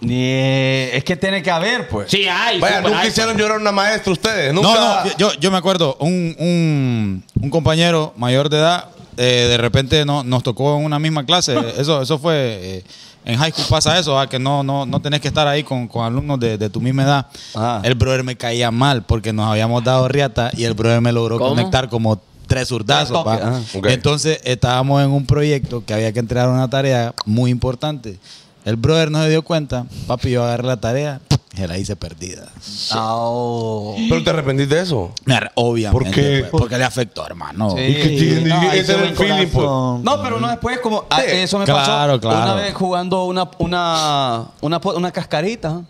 [0.00, 2.10] Ni, eh, es que tiene que haber, pues.
[2.10, 2.58] Sí, hay.
[2.58, 3.08] Vaya, super nunca hay.
[3.08, 4.52] hicieron llorar a una maestra ustedes.
[4.52, 5.04] No, Nunca.
[5.04, 10.04] no, yo, yo me acuerdo, un, un, un compañero mayor de edad, eh, de repente
[10.04, 11.56] no, nos tocó en una misma clase.
[11.78, 12.84] Eso, eso fue, eh,
[13.24, 15.88] en high school pasa eso, ah, que no, no, no tenés que estar ahí con,
[15.88, 17.26] con alumnos de, de tu misma edad.
[17.54, 17.80] Ah.
[17.84, 21.38] El brother me caía mal porque nos habíamos dado riata y el brother me logró
[21.38, 21.50] ¿Cómo?
[21.50, 23.86] conectar como tres toques, ok.
[23.86, 28.18] Entonces estábamos en un proyecto que había que entregar una tarea muy importante.
[28.64, 31.20] El brother no se dio cuenta, papi, yo agarré la tarea,
[31.54, 32.48] se la hice perdida.
[32.94, 33.96] Oh.
[34.08, 35.12] Pero te arrepentiste de eso.
[35.54, 36.46] Obviamente, ¿Por qué?
[36.50, 37.70] pues, porque le afectó, hermano.
[37.70, 37.80] Sí.
[37.82, 38.48] ¿Y qué tiene?
[38.48, 39.66] No, Ese ese era buen el feeling, pues.
[40.02, 41.30] No, pero uno después como ah, Sí.
[41.30, 42.52] eso me Claro, pasó claro.
[42.52, 45.82] una vez jugando una una una, una cascarita.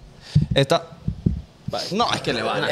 [0.55, 0.83] Esta
[1.93, 2.65] No, es que le van.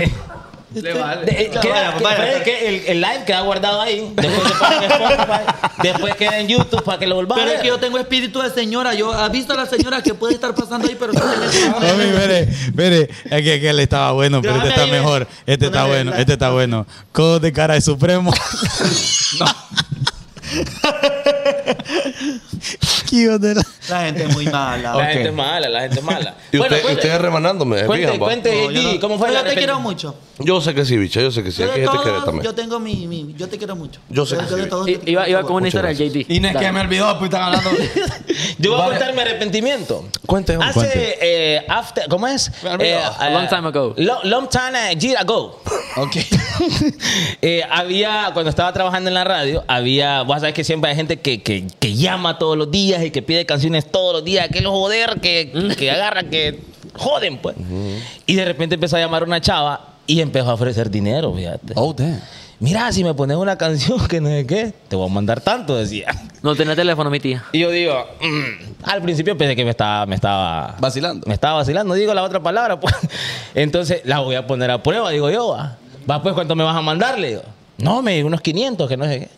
[0.74, 1.24] Le vale.
[1.26, 4.12] De- eh, queda- que- que el, el live queda guardado ahí.
[4.14, 5.40] Después Spotify.
[5.82, 8.50] Después queda en YouTube para que lo volvamos Pero es que yo tengo espíritu de
[8.50, 8.94] señora.
[8.94, 13.02] Yo has visto a la señora que puede estar pasando ahí, pero Mami, mire, mire,
[13.24, 15.26] es que, que él estaba bueno, pero este está mejor.
[15.46, 16.86] Este está bueno, este está bueno.
[17.12, 18.32] Codos de cara de Supremo.
[19.34, 19.44] Hijo
[23.10, 24.94] de la- la gente es muy mala.
[24.94, 26.34] La gente es mala, la gente es mala.
[26.52, 27.84] Y Bueno, usted, cuente- ustedes remanándome.
[27.84, 30.14] Cuente, fijan, cuente, No, yo G, no- ¿cómo fue Pero la yo te quiero mucho.
[30.38, 31.58] Yo sé que sí, bicha, yo sé que sí.
[31.62, 32.44] Yo Aquí gente que quiere también.
[32.44, 34.00] yo tengo mi, mi- Yo te quiero mucho.
[34.08, 34.68] Yo sé que sí.
[34.68, 36.26] todos Iba, iba con una historia del JD.
[36.28, 36.72] Inés, que Dale.
[36.72, 37.70] me olvidó, pues están hablando.
[38.58, 40.08] Yo voy a contar mi arrepentimiento.
[40.26, 40.68] Cuente, hombre.
[40.70, 41.18] Hace, Cuente.
[41.20, 42.50] eh, after, ¿cómo es?
[42.78, 43.94] Eh, A long time ago.
[43.96, 45.60] Long, long time year ago.
[45.96, 46.16] ok.
[47.42, 51.18] Eh, había, cuando estaba trabajando en la radio, había, vos sabés que siempre hay gente
[51.18, 54.62] que, que, que llama todos los días y que pide canciones todos los días, que
[54.62, 56.58] los joder, que, que agarra, que
[56.96, 57.56] joden, pues.
[58.26, 61.74] Y de repente empezó a llamar una chava y empezó a ofrecer dinero, fíjate.
[61.76, 62.20] Oh, damn.
[62.58, 65.76] Mira, si me pones una canción que no sé qué, te voy a mandar tanto,
[65.76, 66.08] decía.
[66.42, 67.44] No tenía teléfono, mi tía.
[67.52, 71.26] Y yo digo, mm, al principio pensé que me estaba, me estaba Vacilando.
[71.26, 72.94] Me estaba vacilando, digo la otra palabra, pues.
[73.54, 75.76] Entonces la voy a poner a prueba, digo yo, va.
[76.10, 77.18] Va, pues, ¿cuánto me vas a mandar?
[77.18, 77.42] Le digo,
[77.82, 79.28] no, me dijo unos 500, que no sé qué.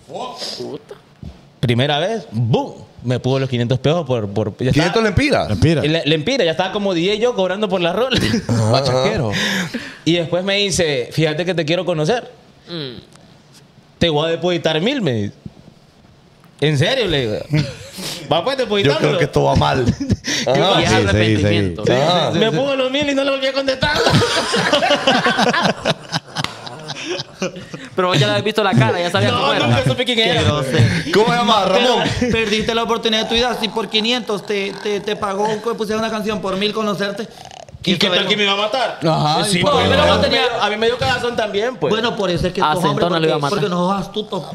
[1.60, 2.74] Primera vez, ¡boom!
[3.04, 4.28] Me pudo los 500 pesos por.
[4.28, 5.48] por ya 500 estaba- lempiras.
[5.48, 5.82] Respira.
[5.82, 8.14] le, le empira, ya estaba como 10 yo cobrando por la rol.
[8.70, 9.32] Bachaquero.
[10.04, 12.30] y después me dice, fíjate que te quiero conocer.
[13.98, 15.34] Te voy a depositar mil, me dice.
[16.60, 17.08] ¿En serio?
[17.08, 17.38] Le digo.
[18.32, 19.08] Va pues Yo depositándolo.
[19.08, 19.84] creo que esto va mal.
[20.46, 20.80] Y Ajá.
[20.80, 21.84] es sí, sí, arrepentimiento.
[21.84, 21.92] sí.
[21.92, 22.30] Ah.
[22.34, 23.96] Me puso los mil y no le volví a contestar.
[27.96, 29.66] Pero vos ya le habías visto la cara, ya sabías cómo no, era.
[29.66, 30.42] nunca supe quién Qué era.
[30.42, 30.84] grosero.
[31.14, 32.02] ¿Cómo se llama, Ramón?
[32.30, 33.56] Perdiste la oportunidad de tu vida.
[33.60, 37.28] Si por 500 te, te, te pagó que pusiera una canción por mil conocerte.
[37.84, 38.28] ¿Y qué tal bueno.
[38.28, 38.98] que me iba a matar?
[39.06, 41.76] Ajá, Sí, pues, por- pero a, mí tenía- me, a mí me dio cagazón también,
[41.76, 41.90] pues.
[41.90, 43.58] Bueno, por eso es que A sos hombre, Centona lo iba a porque, matar.
[43.58, 44.50] porque no sos astuto.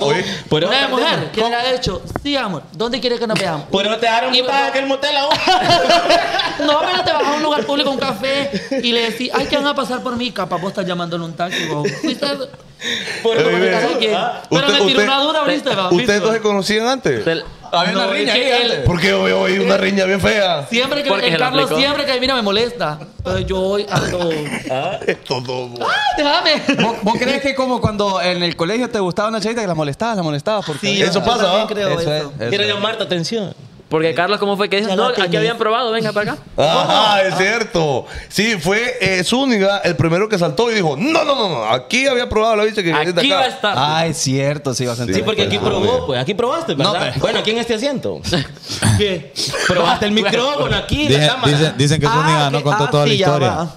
[0.00, 2.02] Oye, pero Una mujer, ¿qué le ha hecho?
[2.22, 2.62] Sí, amor.
[2.72, 3.66] ¿Dónde quieres que nos veamos?
[3.70, 5.34] Por eso te dejaron Y- botada aquel motel aún.
[6.66, 8.50] No, pero te vas a un lugar público, un café,
[8.82, 10.30] y le decís, ay, que van a pasar por mí.
[10.32, 11.66] Capaz vos estás llamándole un taxi.
[11.66, 11.88] Vos.
[12.00, 12.26] ¿Fuiste?
[13.22, 13.88] Por eso.
[14.16, 14.42] Ah.
[14.50, 15.88] Pero me tiró una duda, va?
[15.92, 17.24] ¿Ustedes dos se conocían antes?
[17.72, 18.80] Había una riña ahí él- antes.
[18.86, 20.66] Porque hoy hoy una riña bien fea.
[20.68, 21.80] Siempre que Porque el se lo Carlos aplicó.
[21.80, 22.98] siempre que mira me molesta.
[23.18, 24.30] Entonces yo voy a todo.
[25.26, 25.70] Todo.
[26.16, 26.62] Déjame.
[26.82, 29.74] ¿Vos, vos crees que como cuando en el colegio te gustaba una chavita que la
[29.74, 30.64] molestabas, la molestabas?
[30.66, 31.66] Porque Sí, Eso yo pasa, también ¿va?
[31.68, 32.12] creo Eso eso.
[32.14, 32.70] es, eso Quiero es.
[32.74, 33.54] llamarte atención.
[33.92, 34.96] Porque Carlos, ¿cómo fue que dijo?
[34.96, 36.42] No, aquí habían probado, venga para acá.
[36.56, 38.06] Ajá, es cierto.
[38.30, 42.06] Sí, fue eh, Zúñiga el primero que saltó y dijo, no, no, no, no, aquí
[42.06, 43.74] había probado la bicha que quería de Aquí va a estar.
[43.76, 46.18] Ah, es cierto, sí, a Sí, porque aquí pues, probó, pues.
[46.18, 46.92] Aquí probaste, ¿verdad?
[46.94, 48.22] No, pero- Bueno, aquí en este asiento.
[48.98, 49.34] ¿Qué?
[49.68, 51.52] Probaste el micrófono aquí, la Dicen, cámara.
[51.52, 53.68] dicen- dicen que Ah, Zúñiga no que- contó ah, toda la historia.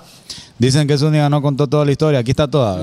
[0.57, 2.19] Dicen que Zúñiga no contó toda la historia.
[2.19, 2.81] Aquí está toda.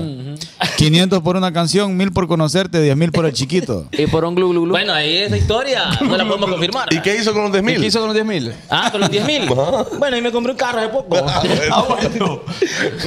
[0.77, 3.87] 500 por una canción, 1000 por conocerte, 10 mil por el chiquito.
[3.97, 4.71] Y por un glu glu glu.
[4.71, 6.93] Bueno, ahí esa historia no la podemos confirmar.
[6.93, 7.79] ¿Y qué hizo con los 10 ¿Y mil?
[7.81, 8.53] qué hizo con los 10 mil?
[8.69, 9.49] Ah, con los 10 mil.
[9.97, 11.15] Bueno, y me compré un carro hace poco.
[11.71, 12.41] Ah, bueno.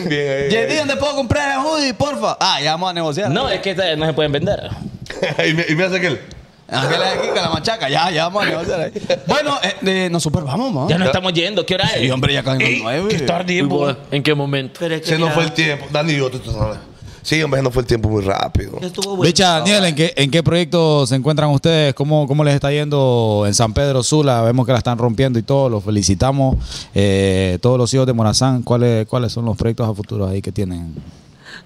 [0.08, 0.50] Bien ahí.
[0.50, 2.36] JD, ¿dónde puedo comprar el hoodie, porfa?
[2.40, 3.30] Ah, ya vamos a negociar.
[3.30, 4.68] No, es que no se pueden vender.
[5.48, 6.20] y, me, y me hace aquel.
[6.68, 8.92] Ángel aquí con la machaca, ya, ya vamos a negociar ahí.
[9.26, 10.88] Bueno, eh, eh, nos super vamos, man.
[10.88, 11.64] Ya nos estamos yendo.
[11.64, 12.00] ¿Qué hora es?
[12.00, 13.08] Sí, hombre, ya casi las nueve.
[13.08, 14.80] Qué tarde, Uy, ¿En qué momento?
[14.80, 15.86] Pero es que Se nos mira, fue el tiempo.
[15.92, 16.78] Dani, yo te sabes.
[17.22, 18.78] Sí, hombre, se nos fue el tiempo muy rápido.
[18.80, 19.24] Estuvo bueno.
[19.24, 21.92] Dicha, Daniel, ¿en qué, ¿en qué proyecto se encuentran ustedes?
[21.94, 24.42] ¿Cómo, ¿Cómo les está yendo en San Pedro Sula?
[24.42, 26.56] Vemos que la están rompiendo y todo, los felicitamos.
[26.94, 30.52] Eh, todos los hijos de Morazán, ¿cuáles, ¿cuáles son los proyectos a futuro ahí que
[30.52, 30.94] tienen?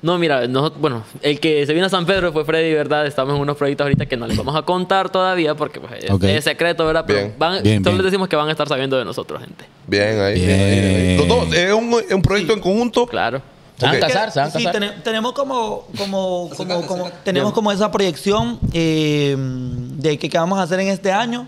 [0.02, 3.06] No, mira, nosotros, bueno, el que se vino a San Pedro fue Freddy, ¿verdad?
[3.06, 6.43] Estamos en unos proyectos ahorita que no les vamos a contar todavía porque pues, es,
[6.44, 7.05] secreto, ¿verdad?
[7.06, 7.35] Pero Bien.
[7.39, 8.05] van, Bien, solo bien.
[8.05, 9.66] les decimos que van a estar sabiendo de nosotros, gente.
[9.86, 10.35] Bien ahí.
[10.36, 11.18] Bien.
[11.18, 11.31] Bien.
[11.52, 13.06] ahí, es un, un proyecto en conjunto.
[13.06, 13.43] Claro.
[13.78, 14.05] Se van a Ok.
[14.06, 14.72] casar, se van a Sí, casar.
[14.81, 20.59] tene- tenemos como, como, como, como- tenemos como esa proyección eh, de que, qué vamos
[20.59, 21.47] a hacer en este año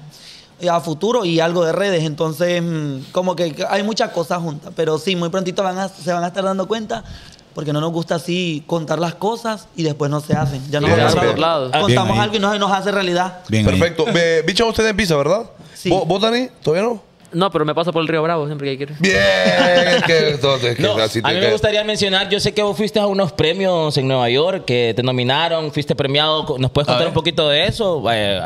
[0.61, 2.05] eh, a futuro y algo de redes.
[2.05, 4.73] Entonces, mm, como que hay muchas cosas juntas.
[4.77, 7.03] Pero sí, muy prontito van a- se van a estar dando cuenta
[7.55, 10.63] porque no nos gusta así contar las cosas y después no se hacen.
[10.71, 11.35] Ya nos Bien, ha bien.
[11.37, 13.41] Bien Contamos algo y no se nos hace realidad.
[13.49, 13.65] Bien.
[13.65, 14.05] Perfecto.
[14.47, 15.45] Bicho, usted empieza, ¿verdad?
[15.75, 15.89] Sí.
[15.91, 16.49] ¿Vos, vos, Dani?
[16.63, 17.13] ¿Todavía no?
[17.35, 18.95] No, pero me paso por el Río Bravo siempre que quiero.
[19.01, 19.17] Bien.
[19.97, 22.63] es que, entonces, que No, así a te mí me gustaría mencionar, yo sé que
[22.63, 26.45] vos fuiste a unos premios en Nueva York que te nominaron, fuiste premiado.
[26.59, 28.05] ¿Nos puedes contar un poquito de eso?
[28.13, 28.39] Eh,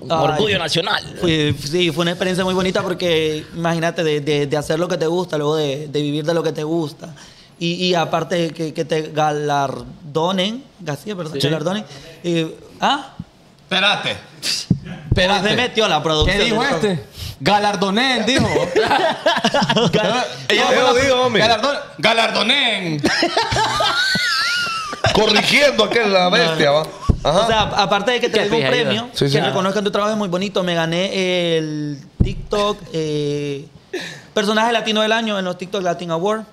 [0.00, 0.18] un Ay.
[0.32, 1.00] orgullo nacional.
[1.20, 4.96] Fue- sí, fue una experiencia muy bonita porque imagínate de, de- de hacer lo que
[4.96, 7.14] te gusta, luego de, de vivir de lo que te gusta.
[7.58, 11.84] Y, y aparte que, que te galardonen, García, perdón, galardonen.
[12.24, 13.14] eh, ¿Ah?
[13.62, 14.16] Espérate.
[15.50, 16.36] Se metió la producción.
[16.38, 17.04] ¿Qué dijo este?
[17.40, 18.48] Galardonen, dijo.
[20.50, 21.42] Yo digo, hombre.
[21.42, 23.02] Galardon- Galardonen.
[25.14, 26.82] Corrigiendo aquel la bestia, va.
[27.22, 27.38] Ajá.
[27.40, 29.34] O sea, aparte de que te doy un premio, Sí, sí.
[29.34, 30.62] que reconozcan tu trabajo es muy bonito.
[30.62, 33.66] Me gané el TikTok eh,
[34.34, 36.44] Personaje Latino del Año en los TikTok Latin Awards.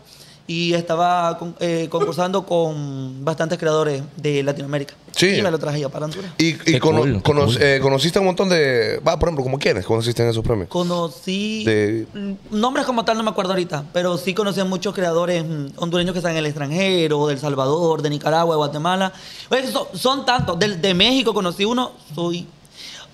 [0.47, 4.95] Y estaba con- eh, concursando con bastantes creadores de Latinoamérica.
[5.15, 5.27] Sí.
[5.37, 6.31] Y me lo traje ya para Honduras.
[6.37, 7.57] y y cono- cool, qué cono- cool.
[7.61, 8.99] eh, conociste un montón de.
[9.05, 10.67] Va, por ejemplo, como quiénes conociste en esos premios?
[10.69, 11.63] Conocí.
[11.65, 12.05] De-
[12.49, 16.13] Nombres como tal no me acuerdo ahorita, pero sí conocí a muchos creadores mm, hondureños
[16.13, 19.13] que están en el extranjero, de El Salvador, de Nicaragua, de Guatemala.
[19.49, 20.57] Oye, son, son tantos.
[20.59, 22.47] Del- De, México conocí uno, soy.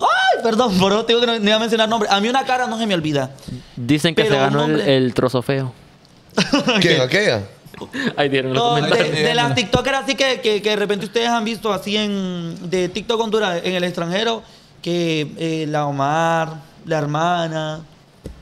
[0.00, 2.10] Ay, perdón, por eso te digo que no, no iba a mencionar nombres.
[2.12, 3.32] A mí una cara no se me olvida.
[3.76, 5.72] Dicen que Pero se ganó el, el trozo feo.
[6.80, 7.00] ¿Quién?
[7.00, 7.42] ¿Aquella?
[8.16, 9.16] Ahí dieron los No, de, comentarios.
[9.16, 12.88] de las TikTokers así que, que, que de repente ustedes han visto así en de
[12.88, 14.42] TikTok Honduras en el extranjero,
[14.82, 16.54] que eh, la Omar,
[16.86, 17.80] la hermana,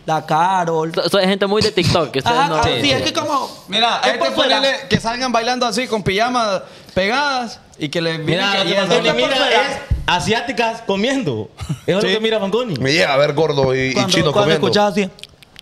[0.07, 0.93] la Carol.
[0.95, 2.11] So- Soy gente muy de TikTok.
[2.13, 3.51] Que ustedes Ajá, no- ah, sí, es que como.
[3.69, 4.57] Mira, es este por fuera.
[4.57, 6.63] ponele que salgan bailando así con pijamas
[6.95, 9.63] pegadas y que le Mira, que- lo que mira fuera.
[9.63, 11.51] es asiáticas comiendo.
[11.87, 12.75] Eso es lo que mira Fanconi.
[12.77, 14.67] Me llega a ver gordo y, y Cuando, chino cuando comiendo.
[14.69, 15.11] escuchas así,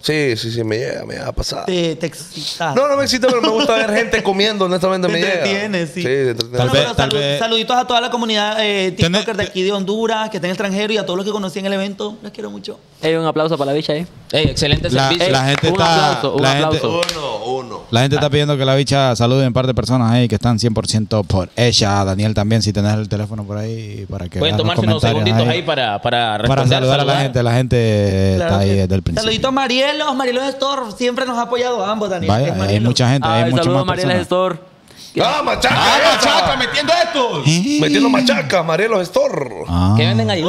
[0.04, 1.64] Sí, sí, sí, me llega, me llega a pasar.
[1.64, 2.74] te, te excitas.
[2.76, 5.32] No, no me excita, pero me gusta ver gente comiendo, honestamente Te me llega.
[5.36, 5.92] entretiene, sí.
[5.94, 6.58] Sí, te entretiene.
[6.58, 9.36] Tal Bueno, vez- pero tal salud- vez- Saluditos a toda la comunidad eh, Tené- TikToker
[9.38, 11.58] de aquí de Honduras, que está en el extranjero y a todos los que conocí
[11.58, 12.18] en el evento.
[12.22, 12.78] Les quiero mucho.
[13.00, 14.06] Ey, un aplauso para la bicha ahí.
[14.32, 15.32] Ey, excelente La, servicio.
[15.32, 16.10] la gente un está.
[16.12, 17.00] aplauso, un la, gente, aplauso.
[17.14, 17.82] Uno, uno.
[17.90, 20.58] la gente está pidiendo que la bicha salude un par de personas ahí que están
[20.58, 22.04] 100% por ella.
[22.04, 25.00] Daniel también, si tenés el teléfono por ahí para que Pueden veas los tomarse unos
[25.02, 26.66] comentarios segunditos ahí, para, para responder.
[26.66, 27.42] para saludar a la gente.
[27.42, 29.20] La gente Claro está ahí desde el principio.
[29.22, 29.52] Saluditos a
[29.94, 30.82] Marielos, Marielos Store.
[30.96, 32.30] Siempre nos ha apoyado a ambos, Daniel.
[32.30, 32.88] Vaya, hay Marielos.
[32.88, 34.48] mucha gente, hay Ay, muchas saludos más a Mariela personas.
[34.58, 34.74] Gestor.
[35.24, 35.74] ¡Ah, machaca!
[35.78, 37.46] ¡Ah, machaca, metiendo estos!
[37.46, 37.78] Eh.
[37.80, 39.50] Metiendo machaca, Marielos Store.
[39.68, 39.94] Ah.
[39.96, 40.44] ¿Qué venden ahí?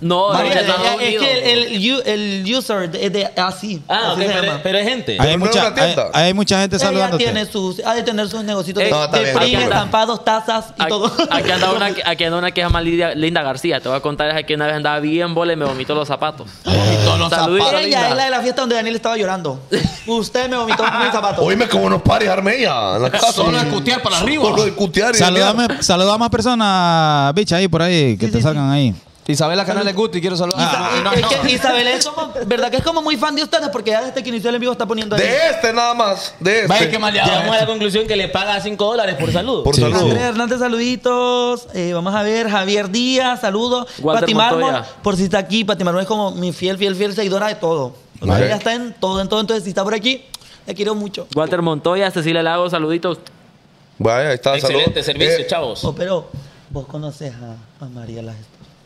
[0.00, 1.24] No, de Estados es, es Unidos.
[1.24, 3.82] que el, el, u- el user es de así.
[3.88, 4.60] Ah, así ok, se pero, llama.
[4.62, 5.16] pero hay gente.
[5.18, 6.10] Hay, es mucha, una tienda.
[6.12, 7.24] hay, hay mucha gente Ella saludándote.
[7.24, 9.58] tiene sus, ha de tener sus negocios Eh, de, No, está de bien, print, está
[9.58, 9.72] bien.
[9.72, 11.12] estampados, tazas y Aquí, todo.
[11.30, 13.80] aquí anda una, que- aquí anda una que se llama Lidia- Linda García.
[13.80, 16.06] Te voy a contar es que una vez andaba bien bola y me vomitó los
[16.08, 16.46] zapatos.
[16.64, 17.72] Vomitó los zapatos.
[17.80, 19.60] Ella es la de la fiesta donde Daniel estaba llorando.
[20.06, 21.44] Usted me vomitó mis zapatos.
[21.44, 23.32] Oíme como unos pares Armella en la casa.
[23.32, 24.42] Solo de cutear para arriba.
[24.44, 28.42] Solo de cutear y Saludame, saluda a más personas, bicha, ahí por ahí, que te
[28.42, 28.94] salgan ahí.
[29.28, 30.60] Isabela Canales Guti, quiero saludar.
[30.60, 31.28] Ah, no, es no.
[31.28, 33.68] que Isabel es como, ¿verdad que es como muy fan de ustedes?
[33.70, 35.22] Porque ya desde que inició el en vivo está poniendo ahí.
[35.22, 36.34] De este nada más.
[36.38, 36.68] De este.
[36.68, 37.28] Vaya que maleado.
[37.30, 39.64] Llegamos a la conclusión que le paga 5 dólares por salud.
[39.64, 39.96] Por Sí, salud.
[39.96, 41.66] Andrés Hernández, saluditos.
[41.74, 43.88] Eh, vamos a ver, Javier Díaz, saludos.
[44.00, 44.86] Walter Pati Mármol, Montoya.
[45.02, 45.64] por si está aquí.
[45.64, 47.96] Pati Mármol es como mi fiel, fiel, fiel seguidora de todo.
[48.20, 48.38] O sea.
[48.44, 49.40] Ella está en todo, en todo.
[49.40, 50.24] Entonces, si está por aquí,
[50.66, 51.26] le quiero mucho.
[51.34, 53.18] Walter Montoya, Cecilia Lago, saluditos.
[53.98, 54.54] Vaya, ahí está.
[54.56, 55.84] Excelente servicio, Eh, chavos.
[55.84, 56.28] Oh, pero
[56.70, 58.32] vos conoces a, a Mariela.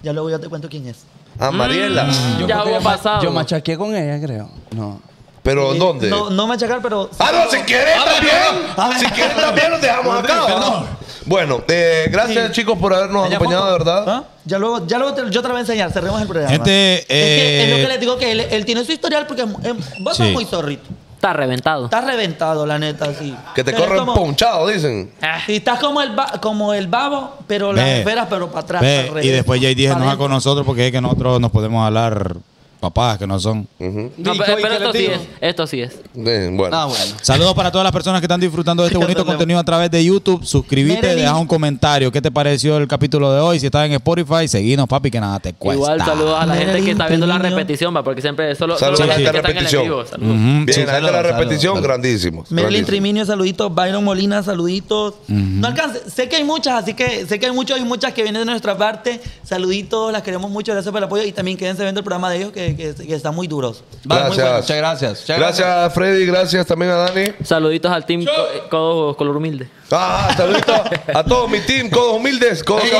[0.02, 1.04] Ya luego yo te cuento quién es.
[1.38, 2.08] A Mariela.
[2.38, 3.22] Yo Ya creo que hubo yo ma- pasado.
[3.22, 4.50] Yo machaqué con ella, creo.
[4.72, 5.00] No.
[5.42, 6.08] ¿Pero Eh, dónde?
[6.10, 7.08] No, no machacar, pero.
[7.18, 8.98] Ah, no, si quieres también.
[9.00, 10.42] Si quieres también nos dejamos acá.
[10.44, 10.86] ¿va?
[11.26, 14.04] Bueno, eh, gracias chicos por habernos acompañado, de verdad.
[14.06, 14.24] ¿Ah?
[14.44, 15.90] Ya luego, ya luego te- yo te lo voy a enseñar.
[15.92, 16.50] Cerremos el programa.
[16.52, 19.26] Gente, es, que es lo eh, que les digo que él, él tiene su historial
[19.26, 20.32] porque vos sos Sí.
[20.32, 20.88] muy zorrito.
[21.20, 21.84] Está reventado.
[21.84, 23.36] Estás reventado, la neta, sí.
[23.54, 25.10] Que te Pero corren como- ponchado, dicen.
[25.44, 28.80] Sí, estás como el, ba- como el babo, pero las esferas, pero para atrás.
[28.80, 29.26] ve, al revés.
[29.26, 32.36] y después JD se enoja con nosotros porque es que nosotros nos podemos hablar
[32.80, 33.68] papadas que no son.
[33.78, 34.10] Ujú.
[34.16, 35.20] No, ¿Y pero, esto sí es.
[35.40, 35.96] Esto sí es.
[36.14, 36.68] Bueno.
[36.76, 37.04] Ah, bueno.
[37.22, 40.04] Saludos para todas las personas que están disfrutando de este bonito contenido a través de
[40.04, 40.44] YouTube.
[40.44, 42.10] Suscríbete, deja un comentario.
[42.10, 43.60] ¿Qué te pareció el capítulo de hoy?
[43.60, 45.82] Si estás en Spotify, seguinos, papi, que nada te cuesta.
[45.82, 48.96] Igual saludos a la gente que está viendo la repetición, va, porque siempre solo, solo
[48.96, 49.82] Saludos la a gente la que está en el repetición.
[49.84, 50.00] vivo.
[50.00, 51.82] Ujú, Bien, sí, ahí está la repetición, saludos.
[51.82, 52.50] grandísimos.
[52.50, 52.84] Merlin.
[52.84, 53.74] Triminio, saluditos.
[53.74, 55.14] Byron Molina, saluditos.
[55.28, 56.00] No alcance.
[56.10, 58.46] Sé que hay muchas, así que sé que hay muchos y muchas que vienen de
[58.46, 59.20] nuestra parte.
[59.44, 60.72] Saluditos, las queremos mucho.
[60.72, 61.24] Gracias por el apoyo.
[61.24, 63.82] Y también quédense viendo el programa de ellos que, que, que están muy duros.
[64.04, 64.46] Vale, muy Gracias.
[64.46, 64.60] bueno.
[64.62, 65.20] Muchas gracias.
[65.20, 66.26] Muchas Gracias, Freddy.
[66.26, 67.32] Gracias también a Dani.
[67.44, 69.68] Saluditos al team Co- Codo Color Humilde.
[69.90, 70.80] Ah, saluditos
[71.14, 72.90] a todo mi team, codos humildes, codos Ey,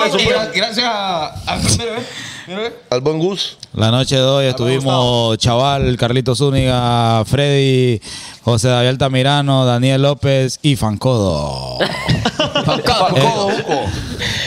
[0.55, 1.27] Gracias a.
[1.47, 1.61] a-
[2.91, 3.57] al buen Gus.
[3.75, 8.01] La noche de hoy estuvimos Chaval, Carlito Zúñiga, Freddy,
[8.43, 11.79] José David Altamirano, Daniel López y Fancodo.
[12.65, 13.81] Pancado, codo, buco.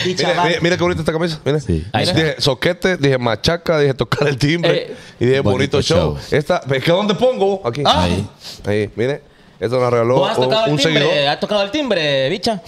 [0.04, 1.40] Dicha Mira, mira, qué bonita esta camisa.
[1.44, 1.60] Mira.
[1.60, 1.84] Sí.
[1.92, 2.14] Ahí está.
[2.14, 4.76] Dije soquete, dije machaca, dije tocar el timbre.
[4.76, 6.16] Eh, y dije bonito bonito, show.
[6.16, 6.38] show.
[6.38, 7.62] Esta, ¿ves que dónde pongo?
[7.64, 7.82] Aquí.
[7.86, 8.26] Ahí.
[8.66, 9.22] Ahí, mire.
[9.60, 11.02] Esto nos regaló ¿Vos has un, tocado un el timbre?
[11.04, 11.28] seguidor.
[11.28, 12.60] ¿Has tocado el timbre, bicha?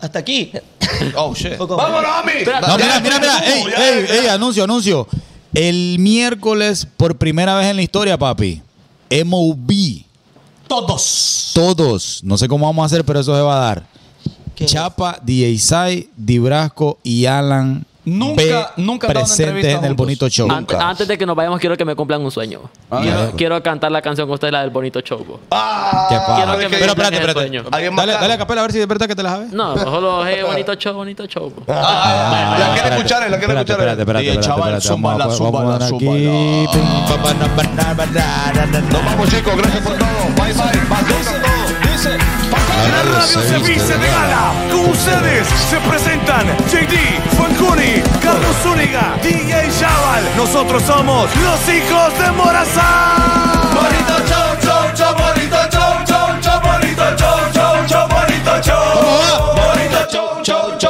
[0.00, 0.52] Hasta aquí.
[1.16, 1.56] Oh, shit.
[1.58, 2.32] ¡Vámonos, Ami!
[2.44, 3.38] No, mira, mira, mira.
[3.44, 5.08] Ey, ey, anuncio, anuncio.
[5.52, 8.62] El miércoles, por primera vez en la historia, papi,
[9.10, 9.70] MOB.
[10.66, 11.52] Todos.
[11.54, 12.20] Todos.
[12.24, 13.86] No sé cómo vamos a hacer, pero eso se va a dar.
[14.54, 20.50] Chapa, DJ Sai, Dibrasco y Alan Nunca- ve nunca entrevista en el bonito show.
[20.50, 22.60] Ante- antes de que nos vayamos, quiero que me cumplan un sueño.
[23.00, 25.18] quiero, quiero cantar la canción con ustedes, la del bonito show.
[25.24, 25.40] bo.
[26.08, 26.18] Qué.
[26.36, 27.96] Quiero que me Pero cumplan espérate, espérate.
[27.96, 29.52] Dale, dale a capela a ver si es verdad que te la sabes.
[29.52, 31.50] No, solo es bonito show, bonito show.
[31.54, 31.62] bo.
[31.68, 33.80] Ah, la quiere escuchar, la quiere escuchar.
[33.80, 34.74] espérate, espérate, espérate, chaval.
[38.90, 39.56] Nos vamos, chicos.
[39.56, 40.08] Gracias por todo.
[40.36, 40.64] Bye, bye.
[41.08, 42.53] Todo.
[42.90, 44.52] La radio se viste de gala.
[44.70, 46.94] Con ustedes se presentan JD,
[47.36, 50.22] Fancuni, Carlos Zúñiga, DJ Chaval.
[50.36, 53.70] Nosotros somos los hijos de Morazán.
[53.74, 59.54] Bonito show, show, show, bonito show, show, show, bonito show, show, show, bonito show.
[59.56, 60.83] Bonito show, show, show,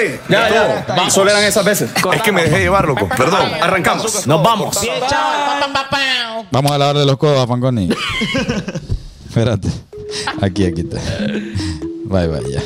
[0.00, 0.20] ¡Ey!
[0.28, 1.10] Ya, ya.
[1.10, 1.90] Solo eran esas veces.
[2.12, 3.08] Es que me dejé llevar, loco.
[3.16, 3.42] Perdón.
[3.60, 4.26] Arrancamos.
[4.26, 4.78] Nos vamos.
[6.50, 7.90] Vamos a lavarle los codos a Fanconi.
[9.28, 9.68] Espérate.
[10.40, 10.98] Aquí, aquí está.
[12.04, 12.62] Bye, bye, ya.